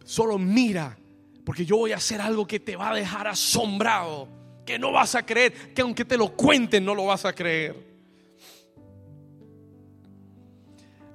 solo 0.03 0.39
mira 0.39 0.97
porque 1.45 1.65
yo 1.65 1.77
voy 1.77 1.91
a 1.91 1.97
hacer 1.97 2.19
algo 2.19 2.47
que 2.47 2.59
te 2.59 2.75
va 2.75 2.89
a 2.89 2.95
dejar 2.95 3.27
asombrado, 3.27 4.27
que 4.65 4.79
no 4.79 4.91
vas 4.91 5.15
a 5.15 5.25
creer, 5.25 5.73
que 5.73 5.81
aunque 5.81 6.03
te 6.03 6.17
lo 6.17 6.35
cuenten 6.35 6.83
no 6.83 6.95
lo 6.95 7.05
vas 7.05 7.23
a 7.25 7.33
creer. 7.33 7.75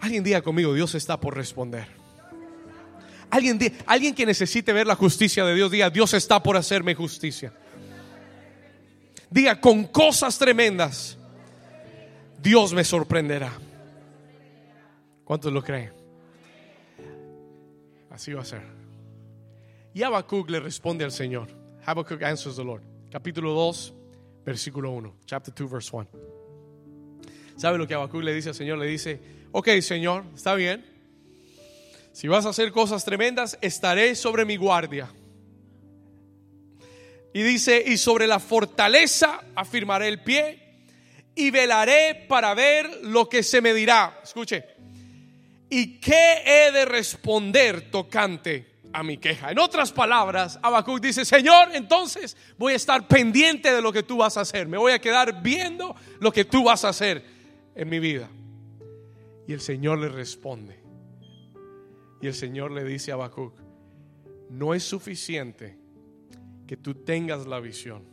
Alguien 0.00 0.24
diga 0.24 0.40
conmigo, 0.40 0.72
Dios 0.72 0.94
está 0.94 1.20
por 1.20 1.36
responder. 1.36 1.86
Alguien, 3.28 3.58
alguien 3.86 4.14
que 4.14 4.24
necesite 4.24 4.72
ver 4.72 4.86
la 4.86 4.94
justicia 4.94 5.44
de 5.44 5.54
Dios, 5.54 5.70
diga, 5.70 5.90
Dios 5.90 6.14
está 6.14 6.42
por 6.42 6.56
hacerme 6.56 6.94
justicia. 6.94 7.52
Diga, 9.28 9.60
con 9.60 9.84
cosas 9.84 10.38
tremendas, 10.38 11.16
Dios 12.42 12.72
me 12.72 12.82
sorprenderá. 12.82 13.52
¿Cuántos 15.24 15.52
lo 15.52 15.62
creen? 15.62 15.92
Así 18.10 18.32
va 18.32 18.42
a 18.42 18.44
ser. 18.44 18.62
Y 19.94 20.02
Habacuc 20.02 20.50
le 20.50 20.58
responde 20.58 21.04
al 21.04 21.12
Señor. 21.12 21.48
Habacuc 21.84 22.22
answers 22.22 22.56
the 22.56 22.64
Lord. 22.64 22.89
Capítulo 23.10 23.52
2, 23.54 23.94
versículo 24.44 24.92
1. 24.92 25.16
Chapter 25.26 25.52
2, 25.52 25.70
verse 25.70 25.90
1. 25.92 26.08
¿Sabe 27.56 27.76
lo 27.76 27.86
que 27.88 27.94
Habacuc 27.94 28.22
le 28.22 28.32
dice 28.32 28.50
al 28.50 28.54
Señor? 28.54 28.78
Le 28.78 28.86
dice, 28.86 29.20
ok 29.50 29.68
Señor, 29.80 30.24
está 30.32 30.54
bien. 30.54 30.84
Si 32.12 32.28
vas 32.28 32.46
a 32.46 32.50
hacer 32.50 32.70
cosas 32.70 33.04
tremendas, 33.04 33.58
estaré 33.60 34.14
sobre 34.14 34.44
mi 34.44 34.56
guardia. 34.56 35.12
Y 37.34 37.42
dice, 37.42 37.82
y 37.84 37.96
sobre 37.96 38.28
la 38.28 38.38
fortaleza 38.38 39.40
afirmaré 39.56 40.06
el 40.06 40.22
pie 40.22 40.84
y 41.34 41.50
velaré 41.50 42.26
para 42.28 42.54
ver 42.54 42.88
lo 43.02 43.28
que 43.28 43.42
se 43.42 43.60
me 43.60 43.74
dirá. 43.74 44.20
Escuche. 44.22 44.64
¿Y 45.68 45.98
qué 45.98 46.42
he 46.44 46.72
de 46.72 46.84
responder 46.84 47.90
tocante 47.90 48.69
a 48.92 49.02
mi 49.02 49.18
queja? 49.18 49.50
En 49.50 49.58
otras 49.58 49.92
palabras, 49.92 50.58
Habacuc 50.62 51.00
dice, 51.00 51.24
Señor, 51.24 51.68
entonces 51.74 52.36
voy 52.58 52.72
a 52.74 52.76
estar 52.76 53.06
pendiente 53.06 53.72
de 53.72 53.82
lo 53.82 53.92
que 53.92 54.02
tú 54.02 54.18
vas 54.18 54.36
a 54.36 54.42
hacer. 54.42 54.68
Me 54.68 54.78
voy 54.78 54.92
a 54.92 54.98
quedar 54.98 55.42
viendo 55.42 55.94
lo 56.20 56.32
que 56.32 56.44
tú 56.44 56.64
vas 56.64 56.84
a 56.84 56.90
hacer 56.90 57.24
en 57.74 57.88
mi 57.88 57.98
vida. 57.98 58.28
Y 59.46 59.52
el 59.52 59.60
Señor 59.60 59.98
le 59.98 60.08
responde. 60.08 60.80
Y 62.20 62.26
el 62.26 62.34
Señor 62.34 62.70
le 62.70 62.84
dice 62.84 63.10
a 63.10 63.14
Habacuc, 63.14 63.54
no 64.50 64.74
es 64.74 64.82
suficiente 64.82 65.78
que 66.66 66.76
tú 66.76 66.94
tengas 66.94 67.46
la 67.46 67.60
visión. 67.60 68.04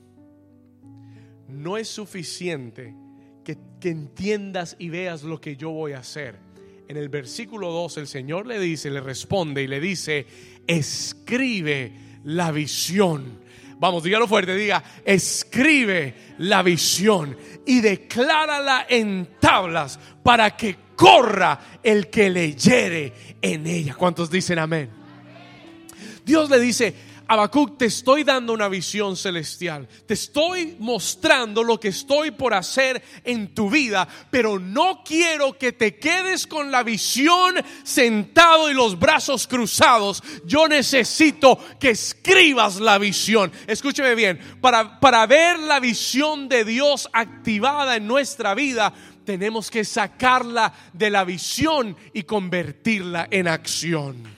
No 1.47 1.77
es 1.77 1.87
suficiente 1.87 2.95
que, 3.43 3.57
que, 3.79 3.89
entiendas 3.89 4.75
y 4.79 4.89
veas 4.89 5.23
lo 5.23 5.39
que 5.39 5.55
yo 5.55 5.71
voy 5.71 5.93
a 5.93 5.99
hacer. 5.99 6.39
En 6.87 6.97
el 6.97 7.09
versículo 7.09 7.71
2 7.71 7.97
el 7.97 8.07
Señor 8.07 8.47
le 8.47 8.59
dice, 8.59 8.89
le 8.89 9.01
responde 9.01 9.61
y 9.61 9.67
le 9.67 9.79
dice, 9.79 10.25
escribe 10.67 11.93
la 12.25 12.51
visión. 12.51 13.39
Vamos, 13.80 14.03
dígalo 14.03 14.27
fuerte, 14.27 14.56
diga, 14.56 14.84
escribe 15.06 16.15
la 16.39 16.62
visión 16.63 17.38
y 17.65 17.80
declárala 17.80 18.86
en 18.89 19.30
tablas 19.39 19.99
para 20.23 20.56
que 20.58 20.75
corra 20.95 21.80
el 21.84 22.10
que 22.10 22.30
leyere 22.30 23.13
en 23.41 23.65
ella. 23.67 23.93
¿Cuántos 23.95 24.30
dicen 24.30 24.60
amén? 24.60 24.89
Dios 26.25 26.49
le 26.49 26.60
dice, 26.60 26.93
Habacuc, 27.27 27.77
te 27.77 27.85
estoy 27.85 28.23
dando 28.23 28.53
una 28.53 28.69
visión 28.69 29.17
celestial. 29.17 29.87
Te 30.05 30.13
estoy 30.13 30.77
mostrando 30.79 31.63
lo 31.63 31.79
que 31.79 31.89
estoy 31.89 32.31
por 32.31 32.53
hacer 32.53 33.03
en 33.23 33.53
tu 33.53 33.69
vida, 33.69 34.07
pero 34.31 34.59
no 34.59 35.03
quiero 35.03 35.57
que 35.57 35.73
te 35.73 35.97
quedes 35.97 36.47
con 36.47 36.71
la 36.71 36.83
visión 36.83 37.55
sentado 37.83 38.69
y 38.71 38.73
los 38.73 38.97
brazos 38.97 39.47
cruzados. 39.47 40.23
Yo 40.45 40.67
necesito 40.67 41.59
que 41.79 41.89
escribas 41.89 42.79
la 42.79 42.97
visión. 42.97 43.51
Escúcheme 43.67 44.15
bien, 44.15 44.39
para, 44.61 44.99
para 44.99 45.25
ver 45.25 45.59
la 45.59 45.79
visión 45.79 46.47
de 46.47 46.63
Dios 46.63 47.09
activada 47.11 47.97
en 47.97 48.07
nuestra 48.07 48.53
vida, 48.53 48.93
tenemos 49.25 49.69
que 49.69 49.83
sacarla 49.83 50.73
de 50.93 51.09
la 51.09 51.25
visión 51.25 51.97
y 52.13 52.23
convertirla 52.23 53.27
en 53.29 53.49
acción 53.49 54.37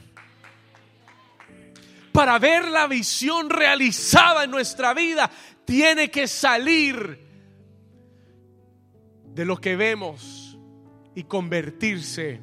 para 2.19 2.37
ver 2.37 2.67
la 2.67 2.85
visión 2.85 3.49
realizada 3.49 4.43
en 4.43 4.51
nuestra 4.51 4.93
vida, 4.93 5.31
tiene 5.63 6.11
que 6.11 6.27
salir 6.27 7.17
de 9.23 9.45
lo 9.45 9.55
que 9.55 9.77
vemos 9.77 10.59
y 11.15 11.23
convertirse 11.23 12.41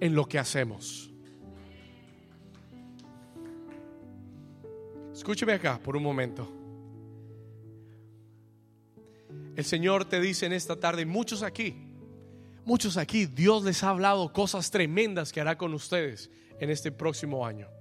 en 0.00 0.16
lo 0.16 0.26
que 0.26 0.40
hacemos. 0.40 1.12
Escúcheme 5.12 5.52
acá 5.52 5.78
por 5.78 5.96
un 5.96 6.02
momento. 6.02 6.52
El 9.54 9.64
Señor 9.64 10.06
te 10.06 10.20
dice 10.20 10.46
en 10.46 10.54
esta 10.54 10.74
tarde, 10.80 11.06
muchos 11.06 11.44
aquí, 11.44 11.76
muchos 12.64 12.96
aquí, 12.96 13.26
Dios 13.26 13.62
les 13.62 13.84
ha 13.84 13.90
hablado 13.90 14.32
cosas 14.32 14.72
tremendas 14.72 15.30
que 15.30 15.40
hará 15.40 15.56
con 15.56 15.72
ustedes 15.72 16.32
en 16.58 16.68
este 16.68 16.90
próximo 16.90 17.46
año. 17.46 17.73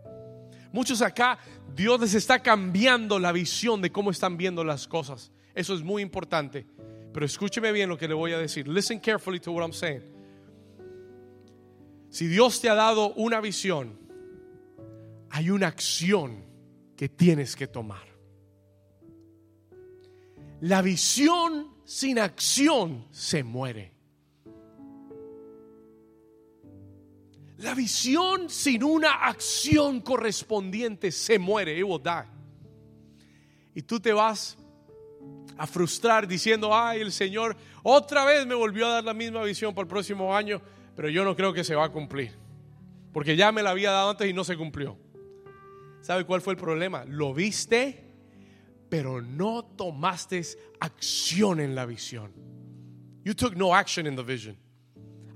Muchos 0.73 1.03
acá, 1.03 1.37
Dios 1.75 2.01
les 2.01 2.15
está 2.15 2.41
cambiando 2.41 3.19
la 3.19 3.31
visión 3.31 3.79
de 3.79 3.91
cómo 3.91 4.09
están 4.09 4.37
viendo 4.37 4.63
las 4.63 4.87
cosas. 4.87 5.31
Eso 5.53 5.75
es 5.75 5.83
muy 5.83 6.01
importante. 6.01 6.65
Pero 7.13 7.27
escúcheme 7.27 7.71
bien 7.71 7.87
lo 7.87 7.97
que 7.97 8.07
le 8.07 8.15
voy 8.15 8.33
a 8.33 8.39
decir. 8.39 8.67
Listen 8.67 8.99
carefully 8.99 9.39
to 9.39 9.51
what 9.51 9.61
I'm 9.61 9.71
saying. 9.71 10.01
Si 12.09 12.25
Dios 12.25 12.59
te 12.59 12.69
ha 12.69 12.73
dado 12.73 13.13
una 13.13 13.39
visión, 13.39 13.99
hay 15.29 15.51
una 15.51 15.67
acción 15.67 16.43
que 16.97 17.07
tienes 17.07 17.55
que 17.55 17.67
tomar. 17.67 18.07
La 20.61 20.81
visión 20.81 21.67
sin 21.85 22.17
acción 22.17 23.07
se 23.11 23.43
muere. 23.43 23.92
La 27.63 27.73
visión 27.73 28.49
sin 28.49 28.83
una 28.83 29.13
acción 29.25 30.01
correspondiente 30.01 31.13
se 31.13 31.39
muere. 31.39 31.81
Y 33.73 33.81
tú 33.83 34.01
te 34.01 34.11
vas 34.11 34.57
a 35.57 35.65
frustrar 35.65 36.27
diciendo, 36.27 36.75
ay, 36.75 36.99
el 36.99 37.13
Señor 37.13 37.55
otra 37.81 38.25
vez 38.25 38.45
me 38.45 38.53
volvió 38.53 38.85
a 38.87 38.95
dar 38.95 39.05
la 39.05 39.13
misma 39.13 39.41
visión 39.43 39.73
para 39.73 39.83
el 39.83 39.87
próximo 39.87 40.35
año, 40.35 40.61
pero 40.93 41.07
yo 41.07 41.23
no 41.23 41.37
creo 41.37 41.53
que 41.53 41.63
se 41.63 41.73
va 41.73 41.85
a 41.85 41.89
cumplir. 41.89 42.33
Porque 43.13 43.37
ya 43.37 43.53
me 43.53 43.63
la 43.63 43.69
había 43.69 43.91
dado 43.91 44.09
antes 44.09 44.29
y 44.29 44.33
no 44.33 44.43
se 44.43 44.57
cumplió. 44.57 44.97
¿Sabe 46.01 46.25
cuál 46.25 46.41
fue 46.41 46.55
el 46.55 46.59
problema? 46.59 47.05
Lo 47.05 47.33
viste, 47.33 48.13
pero 48.89 49.21
no 49.21 49.63
tomaste 49.63 50.43
acción 50.81 51.61
en 51.61 51.75
la 51.75 51.85
visión. 51.85 52.33
You 53.23 53.33
took 53.33 53.55
no 53.55 53.73
action 53.73 54.05
in 54.05 54.17
the 54.17 54.23
vision. 54.23 54.57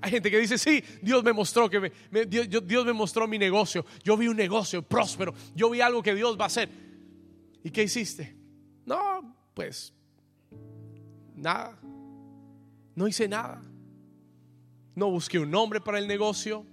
Hay 0.01 0.11
gente 0.11 0.29
que 0.29 0.39
dice, 0.39 0.57
sí, 0.57 0.83
Dios 1.01 1.23
me 1.23 1.33
mostró 1.33 1.69
que 1.69 1.91
Dios, 2.27 2.85
me 2.85 2.93
mostró 2.93 3.27
mi 3.27 3.37
negocio. 3.37 3.85
Yo 4.03 4.15
vi 4.15 4.27
un 4.27 4.37
negocio 4.37 4.81
próspero. 4.81 5.33
Yo 5.55 5.69
vi 5.69 5.81
algo 5.81 6.03
que 6.03 6.13
Dios 6.13 6.37
va 6.39 6.43
a 6.43 6.47
hacer. 6.47 6.69
¿Y 7.63 7.71
qué 7.71 7.83
hiciste? 7.83 8.35
No, 8.85 9.35
pues 9.53 9.93
nada. 11.35 11.79
No 12.95 13.07
hice 13.07 13.27
nada. 13.27 13.61
No 14.93 15.09
busqué 15.09 15.39
un 15.39 15.49
nombre 15.49 15.81
para 15.81 15.97
el 15.97 16.07
negocio. 16.07 16.65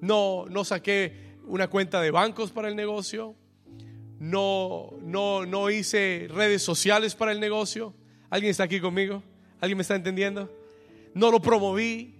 No, 0.00 0.46
no 0.50 0.64
saqué 0.64 1.36
una 1.46 1.68
cuenta 1.68 2.00
de 2.00 2.10
bancos 2.10 2.50
para 2.50 2.68
el 2.68 2.74
negocio. 2.74 3.36
No, 4.18 4.90
no, 5.02 5.46
no 5.46 5.70
hice 5.70 6.28
redes 6.30 6.62
sociales 6.62 7.14
para 7.14 7.30
el 7.32 7.38
negocio. 7.38 7.94
¿Alguien 8.28 8.50
está 8.50 8.64
aquí 8.64 8.80
conmigo? 8.80 9.22
¿Alguien 9.60 9.78
me 9.78 9.82
está 9.82 9.94
entendiendo? 9.94 10.50
No 11.14 11.30
lo 11.30 11.40
promoví 11.40 12.14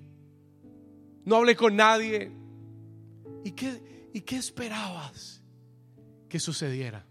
no 1.25 1.37
hablé 1.37 1.57
con 1.57 1.77
nadie. 1.77 2.31
¿Y 3.45 3.53
qué, 3.53 4.11
y 4.13 4.21
qué 4.23 4.37
esperabas 4.37 5.43
que 6.29 6.41
sucediera? 6.41 7.07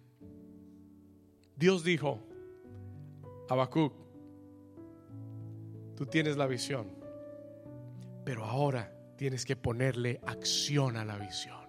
Dios 1.55 1.83
dijo, 1.83 2.19
Habacuc, 3.49 3.93
tú 5.95 6.05
tienes 6.07 6.37
la 6.37 6.47
visión, 6.47 6.87
pero 8.25 8.45
ahora 8.45 8.91
tienes 9.15 9.45
que 9.45 9.55
ponerle 9.55 10.19
acción 10.25 10.97
a 10.97 11.05
la 11.05 11.17
visión. 11.17 11.63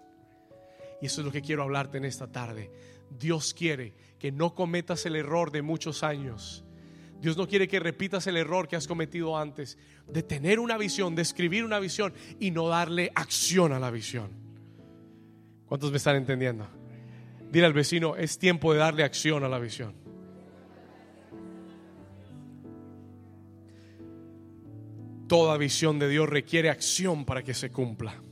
Y 1.02 1.06
eso 1.06 1.20
es 1.20 1.26
lo 1.26 1.32
que 1.32 1.42
quiero 1.42 1.62
hablarte 1.62 1.98
en 1.98 2.06
esta 2.06 2.32
tarde. 2.32 2.70
Dios 3.10 3.52
quiere 3.52 3.94
que 4.18 4.32
no 4.32 4.54
cometas 4.54 5.04
el 5.04 5.16
error 5.16 5.50
de 5.50 5.60
muchos 5.60 6.02
años 6.02 6.63
Dios 7.24 7.38
no 7.38 7.48
quiere 7.48 7.66
que 7.66 7.80
repitas 7.80 8.26
el 8.26 8.36
error 8.36 8.68
que 8.68 8.76
has 8.76 8.86
cometido 8.86 9.38
antes 9.38 9.78
de 10.06 10.22
tener 10.22 10.60
una 10.60 10.76
visión, 10.76 11.14
de 11.14 11.22
escribir 11.22 11.64
una 11.64 11.78
visión 11.78 12.12
y 12.38 12.50
no 12.50 12.68
darle 12.68 13.10
acción 13.14 13.72
a 13.72 13.78
la 13.78 13.90
visión. 13.90 14.28
¿Cuántos 15.64 15.90
me 15.90 15.96
están 15.96 16.16
entendiendo? 16.16 16.68
Dile 17.50 17.64
al 17.64 17.72
vecino, 17.72 18.14
es 18.14 18.38
tiempo 18.38 18.74
de 18.74 18.80
darle 18.80 19.04
acción 19.04 19.42
a 19.42 19.48
la 19.48 19.58
visión. 19.58 19.94
Toda 25.26 25.56
visión 25.56 25.98
de 25.98 26.10
Dios 26.10 26.28
requiere 26.28 26.68
acción 26.68 27.24
para 27.24 27.42
que 27.42 27.54
se 27.54 27.70
cumpla. 27.70 28.22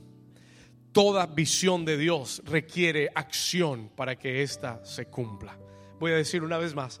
Toda 0.91 1.25
visión 1.25 1.83
de 1.83 1.97
Dios 1.97 2.43
requiere 2.45 3.09
acción 3.15 3.89
para 3.95 4.19
que 4.19 4.43
ésta 4.43 4.85
se 4.85 5.07
cumpla. 5.07 5.57
Voy 5.99 6.11
a 6.11 6.15
decir 6.15 6.43
una 6.43 6.57
vez 6.57 6.75
más, 6.75 6.99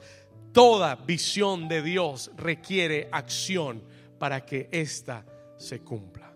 Toda 0.53 0.95
visión 0.95 1.67
de 1.67 1.81
Dios 1.81 2.29
requiere 2.37 3.09
acción 3.11 3.83
para 4.19 4.45
que 4.45 4.69
ésta 4.71 5.25
se 5.57 5.79
cumpla. 5.81 6.31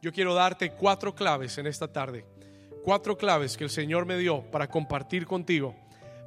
Yo 0.00 0.12
quiero 0.12 0.32
darte 0.32 0.70
cuatro 0.70 1.12
claves 1.12 1.58
en 1.58 1.66
esta 1.66 1.92
tarde. 1.92 2.24
Cuatro 2.84 3.18
claves 3.18 3.56
que 3.56 3.64
el 3.64 3.70
Señor 3.70 4.06
me 4.06 4.16
dio 4.16 4.48
para 4.48 4.68
compartir 4.68 5.26
contigo, 5.26 5.74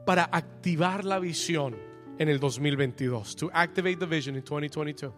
para 0.05 0.25
activar 0.25 1.05
la 1.05 1.19
visión 1.19 1.77
en 2.19 2.27
el 2.27 2.39
2022. 2.39 3.37
To 3.37 3.49
activate 3.53 3.97
the 3.97 4.05
vision 4.05 4.35
in 4.35 4.43
2022. 4.43 5.13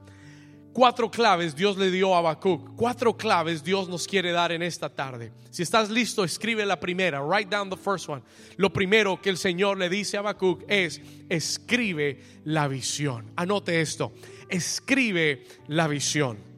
Cuatro 0.74 1.10
claves 1.10 1.56
Dios 1.56 1.78
le 1.78 1.90
dio 1.92 2.14
a 2.14 2.20
Habacuc. 2.20 2.76
Cuatro 2.76 3.18
claves 3.18 3.64
Dios 3.64 3.90
nos 3.90 4.08
quiere 4.08 4.32
dar 4.32 4.52
en 4.52 4.62
esta 4.62 4.90
tarde. 4.90 5.32
Si 5.50 5.64
estás 5.64 5.90
listo, 5.90 6.24
escribe 6.24 6.66
la 6.66 6.80
primera. 6.80 7.22
Write 7.22 7.50
down 7.50 7.70
the 7.70 7.78
first 7.78 8.08
one. 8.08 8.22
Lo 8.58 8.72
primero 8.72 9.22
que 9.22 9.30
el 9.30 9.38
Señor 9.38 9.78
le 9.78 9.90
dice 9.90 10.18
a 10.18 10.20
Habacuc 10.22 10.64
es: 10.68 11.02
escribe 11.30 12.22
la 12.46 12.68
visión. 12.68 13.32
Anote 13.36 13.82
esto. 13.82 14.14
Escribe 14.48 15.46
la 15.68 15.88
visión. 15.88 16.49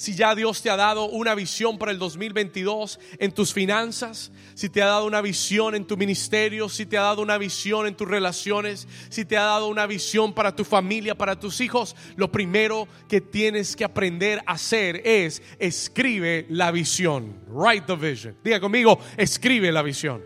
Si 0.00 0.14
ya 0.14 0.34
Dios 0.34 0.62
te 0.62 0.70
ha 0.70 0.76
dado 0.76 1.10
una 1.10 1.34
visión 1.34 1.76
para 1.76 1.92
el 1.92 1.98
2022 1.98 2.98
en 3.18 3.32
tus 3.32 3.52
finanzas, 3.52 4.32
si 4.54 4.70
te 4.70 4.80
ha 4.80 4.86
dado 4.86 5.04
una 5.04 5.20
visión 5.20 5.74
en 5.74 5.84
tu 5.84 5.98
ministerio, 5.98 6.70
si 6.70 6.86
te 6.86 6.96
ha 6.96 7.02
dado 7.02 7.20
una 7.20 7.36
visión 7.36 7.86
en 7.86 7.94
tus 7.94 8.08
relaciones, 8.08 8.88
si 9.10 9.26
te 9.26 9.36
ha 9.36 9.42
dado 9.42 9.68
una 9.68 9.86
visión 9.86 10.32
para 10.32 10.56
tu 10.56 10.64
familia, 10.64 11.14
para 11.14 11.38
tus 11.38 11.60
hijos, 11.60 11.94
lo 12.16 12.32
primero 12.32 12.88
que 13.10 13.20
tienes 13.20 13.76
que 13.76 13.84
aprender 13.84 14.42
a 14.46 14.52
hacer 14.52 15.02
es 15.04 15.42
escribe 15.58 16.46
la 16.48 16.70
visión. 16.70 17.36
Write 17.48 17.84
the 17.86 17.96
vision. 17.96 18.34
Diga 18.42 18.58
conmigo, 18.58 18.98
escribe 19.18 19.70
la 19.70 19.82
visión. 19.82 20.24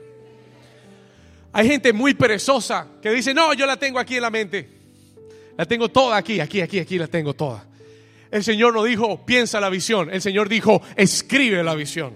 Hay 1.52 1.66
gente 1.66 1.92
muy 1.92 2.14
perezosa 2.14 2.86
que 3.02 3.10
dice, 3.10 3.34
no, 3.34 3.52
yo 3.54 3.66
la 3.66 3.76
tengo 3.76 3.98
aquí 3.98 4.14
en 4.14 4.22
la 4.22 4.30
mente. 4.30 4.68
La 5.58 5.66
tengo 5.66 5.88
toda 5.88 6.16
aquí, 6.16 6.38
aquí, 6.38 6.60
aquí, 6.60 6.78
aquí 6.78 6.96
la 6.96 7.08
tengo 7.08 7.34
toda. 7.34 7.73
El 8.34 8.42
Señor 8.42 8.74
no 8.74 8.82
dijo, 8.82 9.24
piensa 9.24 9.60
la 9.60 9.70
visión. 9.70 10.12
El 10.12 10.20
Señor 10.20 10.48
dijo, 10.48 10.82
escribe 10.96 11.62
la 11.62 11.76
visión. 11.76 12.14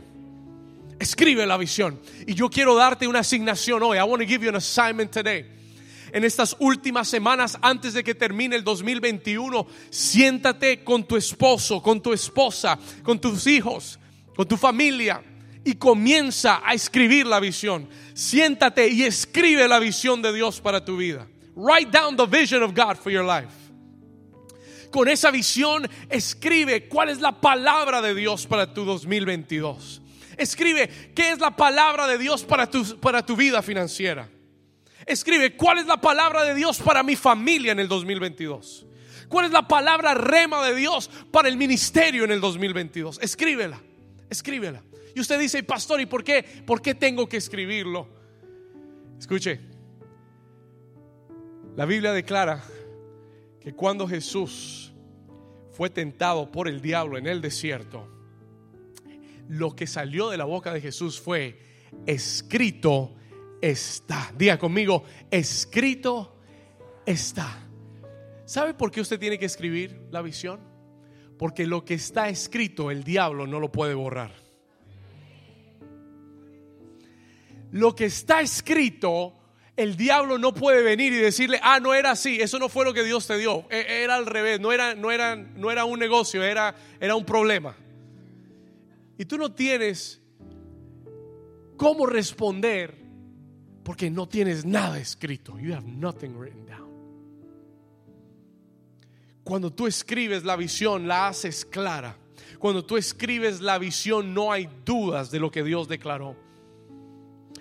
Escribe 0.98 1.46
la 1.46 1.56
visión. 1.56 2.00
Y 2.26 2.34
yo 2.34 2.50
quiero 2.50 2.74
darte 2.74 3.06
una 3.06 3.20
asignación 3.20 3.84
hoy. 3.84 3.98
I 3.98 4.02
want 4.02 4.20
to 4.20 4.26
give 4.26 4.44
you 4.44 4.48
an 4.48 4.56
assignment 4.56 5.12
today. 5.12 5.46
En 6.12 6.24
estas 6.24 6.56
últimas 6.58 7.06
semanas 7.06 7.56
antes 7.62 7.94
de 7.94 8.02
que 8.02 8.16
termine 8.16 8.56
el 8.56 8.64
2021, 8.64 9.64
siéntate 9.90 10.82
con 10.82 11.06
tu 11.06 11.16
esposo, 11.16 11.80
con 11.80 12.02
tu 12.02 12.12
esposa, 12.12 12.76
con 13.04 13.20
tus 13.20 13.46
hijos, 13.46 14.00
con 14.34 14.48
tu 14.48 14.56
familia 14.56 15.22
y 15.64 15.74
comienza 15.74 16.62
a 16.64 16.74
escribir 16.74 17.28
la 17.28 17.38
visión. 17.38 17.88
Siéntate 18.14 18.88
y 18.88 19.04
escribe 19.04 19.68
la 19.68 19.78
visión 19.78 20.20
de 20.20 20.32
Dios 20.32 20.60
para 20.60 20.84
tu 20.84 20.96
vida. 20.96 21.28
Write 21.54 21.92
down 21.96 22.16
the 22.16 22.26
vision 22.26 22.64
of 22.64 22.74
God 22.74 22.96
for 22.96 23.12
your 23.12 23.24
life 23.24 23.57
con 24.90 25.08
esa 25.08 25.30
visión, 25.30 25.88
escribe 26.08 26.88
cuál 26.88 27.08
es 27.08 27.20
la 27.20 27.40
palabra 27.40 28.00
de 28.00 28.14
Dios 28.14 28.46
para 28.46 28.72
tu 28.72 28.84
2022. 28.84 30.02
Escribe 30.36 30.88
qué 31.14 31.32
es 31.32 31.40
la 31.40 31.56
palabra 31.56 32.06
de 32.06 32.18
Dios 32.18 32.44
para 32.44 32.70
tu, 32.70 32.98
para 33.00 33.24
tu 33.24 33.36
vida 33.36 33.60
financiera. 33.62 34.28
Escribe 35.04 35.56
cuál 35.56 35.78
es 35.78 35.86
la 35.86 36.00
palabra 36.00 36.44
de 36.44 36.54
Dios 36.54 36.78
para 36.78 37.02
mi 37.02 37.16
familia 37.16 37.72
en 37.72 37.80
el 37.80 37.88
2022. 37.88 38.86
¿Cuál 39.28 39.46
es 39.46 39.52
la 39.52 39.66
palabra 39.66 40.14
rema 40.14 40.64
de 40.66 40.74
Dios 40.74 41.10
para 41.30 41.48
el 41.48 41.56
ministerio 41.56 42.24
en 42.24 42.30
el 42.30 42.40
2022? 42.40 43.18
Escríbela, 43.20 43.80
escríbela. 44.30 44.82
Y 45.14 45.20
usted 45.20 45.38
dice, 45.38 45.62
pastor, 45.62 46.00
¿y 46.00 46.06
por 46.06 46.22
qué? 46.22 46.42
¿Por 46.42 46.80
qué 46.80 46.94
tengo 46.94 47.28
que 47.28 47.38
escribirlo? 47.38 48.08
Escuche, 49.18 49.60
la 51.76 51.84
Biblia 51.84 52.12
declara 52.12 52.62
cuando 53.74 54.06
Jesús 54.06 54.92
fue 55.72 55.90
tentado 55.90 56.50
por 56.50 56.68
el 56.68 56.80
diablo 56.80 57.18
en 57.18 57.26
el 57.26 57.40
desierto, 57.40 58.08
lo 59.48 59.74
que 59.74 59.86
salió 59.86 60.30
de 60.30 60.36
la 60.36 60.44
boca 60.44 60.72
de 60.72 60.80
Jesús 60.80 61.20
fue, 61.20 61.58
escrito 62.06 63.14
está. 63.60 64.32
Diga 64.36 64.58
conmigo, 64.58 65.04
escrito 65.30 66.36
está. 67.06 67.66
¿Sabe 68.44 68.74
por 68.74 68.90
qué 68.90 69.00
usted 69.00 69.18
tiene 69.18 69.38
que 69.38 69.46
escribir 69.46 70.08
la 70.10 70.22
visión? 70.22 70.60
Porque 71.38 71.66
lo 71.66 71.84
que 71.84 71.94
está 71.94 72.28
escrito 72.28 72.90
el 72.90 73.04
diablo 73.04 73.46
no 73.46 73.60
lo 73.60 73.70
puede 73.70 73.94
borrar. 73.94 74.32
Lo 77.70 77.94
que 77.94 78.06
está 78.06 78.40
escrito 78.40 79.37
el 79.78 79.96
diablo 79.96 80.38
no 80.38 80.52
puede 80.52 80.82
venir 80.82 81.12
y 81.12 81.18
decirle, 81.18 81.60
ah, 81.62 81.78
no 81.78 81.94
era 81.94 82.10
así, 82.10 82.40
eso 82.40 82.58
no 82.58 82.68
fue 82.68 82.84
lo 82.84 82.92
que 82.92 83.04
Dios 83.04 83.28
te 83.28 83.38
dio, 83.38 83.64
e, 83.70 84.02
era 84.02 84.16
al 84.16 84.26
revés, 84.26 84.60
no 84.60 84.72
era, 84.72 84.96
no 84.96 85.08
no 85.56 85.70
era 85.70 85.84
un 85.84 85.98
negocio, 86.00 86.42
era, 86.42 86.74
era 86.98 87.14
un 87.14 87.24
problema. 87.24 87.76
Y 89.16 89.24
tú 89.24 89.38
no 89.38 89.52
tienes 89.52 90.20
cómo 91.76 92.06
responder 92.06 92.98
porque 93.84 94.10
no 94.10 94.28
tienes 94.28 94.64
nada 94.64 94.98
escrito. 94.98 95.58
You 95.58 95.74
have 95.74 95.86
nothing 95.86 96.36
written 96.36 96.66
down. 96.66 96.88
Cuando 99.44 99.72
tú 99.72 99.86
escribes 99.86 100.44
la 100.44 100.56
visión, 100.56 101.08
la 101.08 101.28
haces 101.28 101.64
clara. 101.64 102.18
Cuando 102.58 102.84
tú 102.84 102.96
escribes 102.96 103.60
la 103.60 103.78
visión, 103.78 104.34
no 104.34 104.52
hay 104.52 104.68
dudas 104.84 105.30
de 105.30 105.40
lo 105.40 105.50
que 105.50 105.62
Dios 105.62 105.88
declaró. 105.88 106.47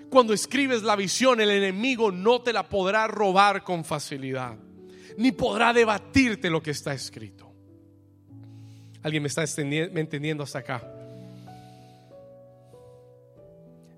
Cuando 0.09 0.33
escribes 0.33 0.83
la 0.83 0.95
visión, 0.95 1.41
el 1.41 1.49
enemigo 1.49 2.11
no 2.11 2.41
te 2.41 2.53
la 2.53 2.67
podrá 2.67 3.07
robar 3.07 3.63
con 3.63 3.83
facilidad, 3.83 4.57
ni 5.17 5.31
podrá 5.31 5.73
debatirte 5.73 6.49
lo 6.49 6.61
que 6.61 6.71
está 6.71 6.93
escrito. 6.93 7.51
¿Alguien 9.03 9.23
me 9.23 9.27
está 9.27 9.43
entendiendo 9.43 10.43
hasta 10.43 10.59
acá? 10.59 10.93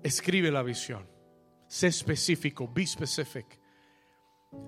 Escribe 0.02 0.50
la 0.50 0.62
visión. 0.62 1.06
Sé 1.66 1.86
específico, 1.86 2.68
be 2.72 2.86
specific. 2.86 3.46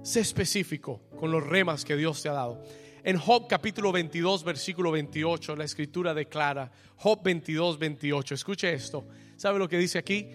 Sé 0.02 0.20
específico 0.20 1.02
con 1.18 1.32
los 1.32 1.44
remas 1.44 1.84
que 1.84 1.96
Dios 1.96 2.22
te 2.22 2.28
ha 2.28 2.32
dado. 2.32 2.62
En 3.02 3.18
Job 3.18 3.48
capítulo 3.48 3.90
22, 3.90 4.44
versículo 4.44 4.92
28, 4.92 5.56
la 5.56 5.64
escritura 5.64 6.14
declara, 6.14 6.70
Job 6.96 7.20
22, 7.24 7.78
28, 7.78 8.34
escuche 8.34 8.72
esto. 8.72 9.08
¿Sabe 9.36 9.58
lo 9.58 9.68
que 9.68 9.78
dice 9.78 9.98
aquí? 9.98 10.28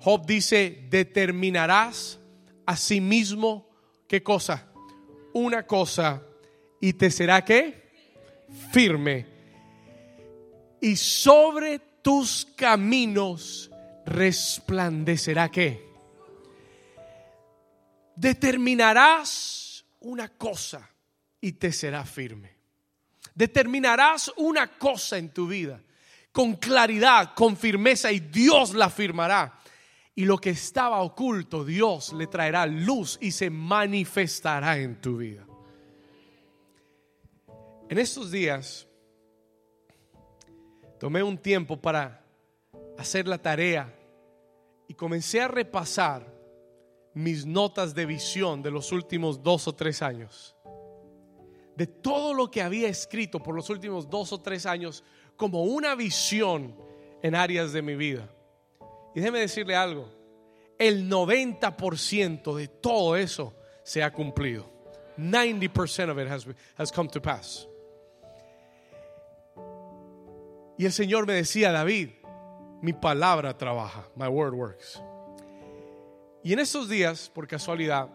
Job 0.00 0.26
dice, 0.26 0.86
determinarás 0.88 2.18
a 2.64 2.76
sí 2.76 3.00
mismo 3.00 3.68
qué 4.08 4.22
cosa, 4.22 4.68
una 5.32 5.66
cosa, 5.66 6.22
y 6.80 6.92
te 6.92 7.10
será 7.10 7.44
qué, 7.44 7.90
firme. 8.72 9.26
Y 10.80 10.96
sobre 10.96 11.78
tus 12.02 12.46
caminos 12.56 13.70
resplandecerá 14.04 15.50
qué. 15.50 15.84
Determinarás 18.14 19.84
una 20.00 20.28
cosa 20.28 20.88
y 21.40 21.52
te 21.52 21.72
será 21.72 22.04
firme. 22.04 22.56
Determinarás 23.34 24.32
una 24.36 24.78
cosa 24.78 25.18
en 25.18 25.30
tu 25.30 25.46
vida 25.48 25.80
con 26.32 26.54
claridad, 26.54 27.34
con 27.34 27.56
firmeza 27.56 28.12
y 28.12 28.20
Dios 28.20 28.74
la 28.74 28.90
firmará 28.90 29.58
y 30.18 30.24
lo 30.24 30.38
que 30.38 30.48
estaba 30.50 31.02
oculto, 31.02 31.62
Dios 31.62 32.14
le 32.14 32.26
traerá 32.26 32.64
luz 32.64 33.18
y 33.20 33.30
se 33.32 33.50
manifestará 33.50 34.78
en 34.78 34.98
tu 34.98 35.18
vida. 35.18 35.46
En 37.90 37.98
estos 37.98 38.30
días 38.30 38.88
tomé 40.98 41.22
un 41.22 41.36
tiempo 41.36 41.78
para 41.78 42.24
hacer 42.96 43.28
la 43.28 43.36
tarea 43.36 43.94
y 44.88 44.94
comencé 44.94 45.42
a 45.42 45.48
repasar 45.48 46.34
mis 47.12 47.44
notas 47.44 47.94
de 47.94 48.06
visión 48.06 48.62
de 48.62 48.70
los 48.70 48.92
últimos 48.92 49.42
dos 49.42 49.68
o 49.68 49.74
tres 49.74 50.00
años. 50.00 50.56
De 51.76 51.86
todo 51.86 52.32
lo 52.32 52.50
que 52.50 52.62
había 52.62 52.88
escrito 52.88 53.42
por 53.42 53.54
los 53.54 53.68
últimos 53.68 54.08
dos 54.08 54.32
o 54.32 54.40
tres 54.40 54.64
años 54.64 55.04
como 55.36 55.64
una 55.64 55.94
visión 55.94 56.74
en 57.22 57.34
áreas 57.34 57.74
de 57.74 57.82
mi 57.82 57.96
vida. 57.96 58.30
Y 59.16 59.20
déjeme 59.20 59.40
decirle 59.40 59.74
algo, 59.74 60.10
el 60.78 61.08
90% 61.08 62.54
de 62.54 62.68
todo 62.68 63.16
eso 63.16 63.54
se 63.82 64.02
ha 64.02 64.12
cumplido. 64.12 64.66
90% 65.16 66.10
of 66.10 66.18
it 66.18 66.28
has, 66.28 66.46
has 66.76 66.92
come 66.92 67.08
to 67.08 67.22
pass. 67.22 67.66
Y 70.76 70.84
el 70.84 70.92
Señor 70.92 71.26
me 71.26 71.32
decía, 71.32 71.72
David, 71.72 72.10
mi 72.82 72.92
palabra 72.92 73.56
trabaja, 73.56 74.06
my 74.16 74.28
word 74.28 74.52
works. 74.52 75.02
Y 76.44 76.52
en 76.52 76.58
esos 76.58 76.86
días, 76.86 77.30
por 77.34 77.48
casualidad, 77.48 78.10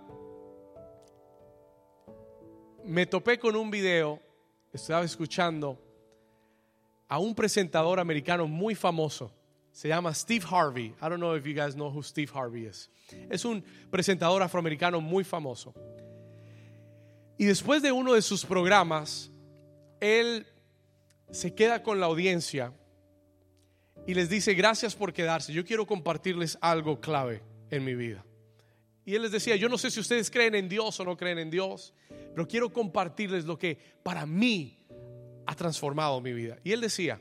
me 2.85 3.07
topé 3.07 3.39
con 3.39 3.55
un 3.55 3.71
video, 3.71 4.19
estaba 4.71 5.03
escuchando 5.03 5.79
a 7.07 7.17
un 7.17 7.33
presentador 7.33 7.99
americano 7.99 8.45
muy 8.47 8.75
famoso 8.75 9.31
se 9.81 9.87
llama 9.87 10.13
Steve 10.13 10.45
Harvey. 10.47 10.93
I 11.01 11.09
don't 11.09 11.17
know 11.17 11.35
if 11.35 11.43
you 11.43 11.55
guys 11.55 11.73
know 11.73 11.89
who 11.89 12.03
Steve 12.03 12.29
Harvey 12.31 12.67
is. 12.67 12.87
Es 13.31 13.45
un 13.45 13.63
presentador 13.89 14.43
afroamericano 14.43 15.01
muy 15.01 15.23
famoso. 15.23 15.73
Y 17.35 17.45
después 17.45 17.81
de 17.81 17.91
uno 17.91 18.13
de 18.13 18.21
sus 18.21 18.45
programas, 18.45 19.31
él 19.99 20.45
se 21.31 21.55
queda 21.55 21.81
con 21.81 21.99
la 21.99 22.05
audiencia 22.05 22.71
y 24.05 24.13
les 24.13 24.29
dice, 24.29 24.53
gracias 24.53 24.93
por 24.93 25.13
quedarse. 25.13 25.51
Yo 25.51 25.65
quiero 25.65 25.87
compartirles 25.87 26.59
algo 26.61 27.01
clave 27.01 27.41
en 27.71 27.83
mi 27.83 27.95
vida. 27.95 28.23
Y 29.03 29.15
él 29.15 29.23
les 29.23 29.31
decía, 29.31 29.55
yo 29.55 29.67
no 29.67 29.79
sé 29.79 29.89
si 29.89 29.99
ustedes 29.99 30.29
creen 30.29 30.53
en 30.53 30.69
Dios 30.69 30.99
o 30.99 31.05
no 31.05 31.17
creen 31.17 31.39
en 31.39 31.49
Dios, 31.49 31.95
pero 32.35 32.47
quiero 32.47 32.71
compartirles 32.71 33.45
lo 33.45 33.57
que 33.57 33.79
para 34.03 34.27
mí 34.27 34.77
ha 35.47 35.55
transformado 35.55 36.21
mi 36.21 36.33
vida. 36.33 36.59
Y 36.63 36.71
él 36.71 36.81
decía, 36.81 37.19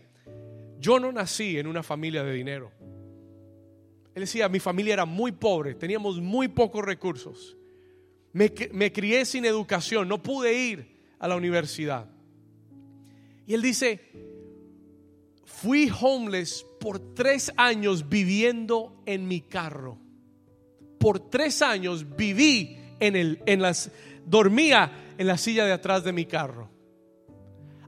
yo 0.80 0.98
no 0.98 1.12
nací 1.12 1.58
en 1.58 1.66
una 1.66 1.82
familia 1.82 2.24
de 2.24 2.32
dinero. 2.32 2.72
Él 4.14 4.22
decía, 4.22 4.48
mi 4.48 4.58
familia 4.58 4.94
era 4.94 5.04
muy 5.04 5.32
pobre, 5.32 5.74
teníamos 5.74 6.20
muy 6.20 6.48
pocos 6.48 6.84
recursos. 6.84 7.56
Me, 8.32 8.50
crié 8.92 9.24
sin 9.24 9.44
educación, 9.44 10.08
no 10.08 10.22
pude 10.22 10.54
ir 10.54 10.98
a 11.18 11.28
la 11.28 11.36
universidad. 11.36 12.08
Y 13.46 13.54
él 13.54 13.62
dice, 13.62 14.00
fui 15.44 15.90
homeless 16.00 16.64
por 16.80 17.14
tres 17.14 17.52
años 17.56 18.08
viviendo 18.08 19.02
en 19.04 19.28
mi 19.28 19.42
carro. 19.42 19.98
Por 20.98 21.30
tres 21.30 21.60
años 21.62 22.16
viví 22.16 22.78
en, 23.00 23.16
el, 23.16 23.42
en 23.46 23.62
las, 23.62 23.90
dormía 24.24 25.14
en 25.18 25.26
la 25.26 25.36
silla 25.36 25.66
de 25.66 25.72
atrás 25.72 26.04
de 26.04 26.12
mi 26.12 26.26
carro. 26.26 26.70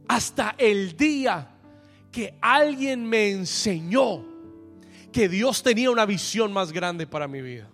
Hasta 0.09 0.57
el 0.59 0.97
día 0.97 1.52
que 2.13 2.39
alguien 2.41 3.07
me 3.07 3.31
enseñó 3.31 4.25
que 5.11 5.29
Dios 5.29 5.63
tenía 5.63 5.91
una 5.91 6.07
visión 6.07 6.53
más 6.53 6.71
grande 6.73 7.07
para 7.07 7.27
mi 7.27 7.41
vida. 7.41 7.69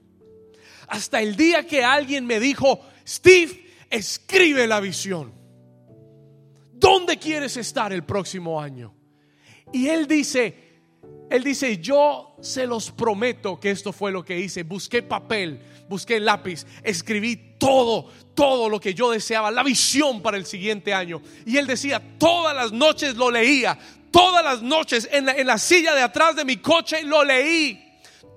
Hasta 0.87 1.21
el 1.21 1.37
día 1.37 1.67
que 1.67 1.85
alguien 1.85 2.25
me 2.25 2.41
dijo, 2.41 2.81
Steve, 3.07 3.67
escribe 3.91 4.67
la 4.67 4.81
visión. 4.81 5.33
¿Dónde 6.73 7.19
quieres 7.19 7.57
estar 7.57 7.93
el 7.93 8.05
próximo 8.05 8.61
año? 8.61 8.95
Y 9.73 9.89
él 9.89 10.07
dice, 10.07 10.68
él 11.31 11.45
dice, 11.45 11.79
yo 11.79 12.35
se 12.41 12.67
los 12.67 12.91
prometo 12.91 13.61
que 13.61 13.71
esto 13.71 13.93
fue 13.93 14.11
lo 14.11 14.25
que 14.25 14.39
hice. 14.39 14.63
Busqué 14.63 15.03
papel, 15.03 15.61
busqué 15.89 16.21
lápiz, 16.21 16.67
escribí 16.83 17.55
todo, 17.59 18.11
todo 18.35 18.69
lo 18.69 18.81
que 18.81 18.95
yo 18.95 19.11
deseaba, 19.11 19.51
la 19.51 19.63
visión 19.63 20.23
para 20.23 20.37
el 20.37 20.47
siguiente 20.47 20.95
año. 20.95 21.21
Y 21.45 21.57
él 21.59 21.67
decía, 21.67 22.03
todas 22.19 22.55
las 22.55 22.73
noches 22.73 23.17
lo 23.17 23.31
leía, 23.31 23.79
todas 24.11 24.43
las 24.43 24.63
noches 24.63 25.09
en 25.13 25.27
la, 25.27 25.33
en 25.33 25.47
la 25.47 25.59
silla 25.59 25.95
de 25.95 26.03
atrás 26.03 26.35
de 26.37 26.45
mi 26.45 26.57
coche 26.57 27.03
lo 27.03 27.25
leí. 27.25 27.85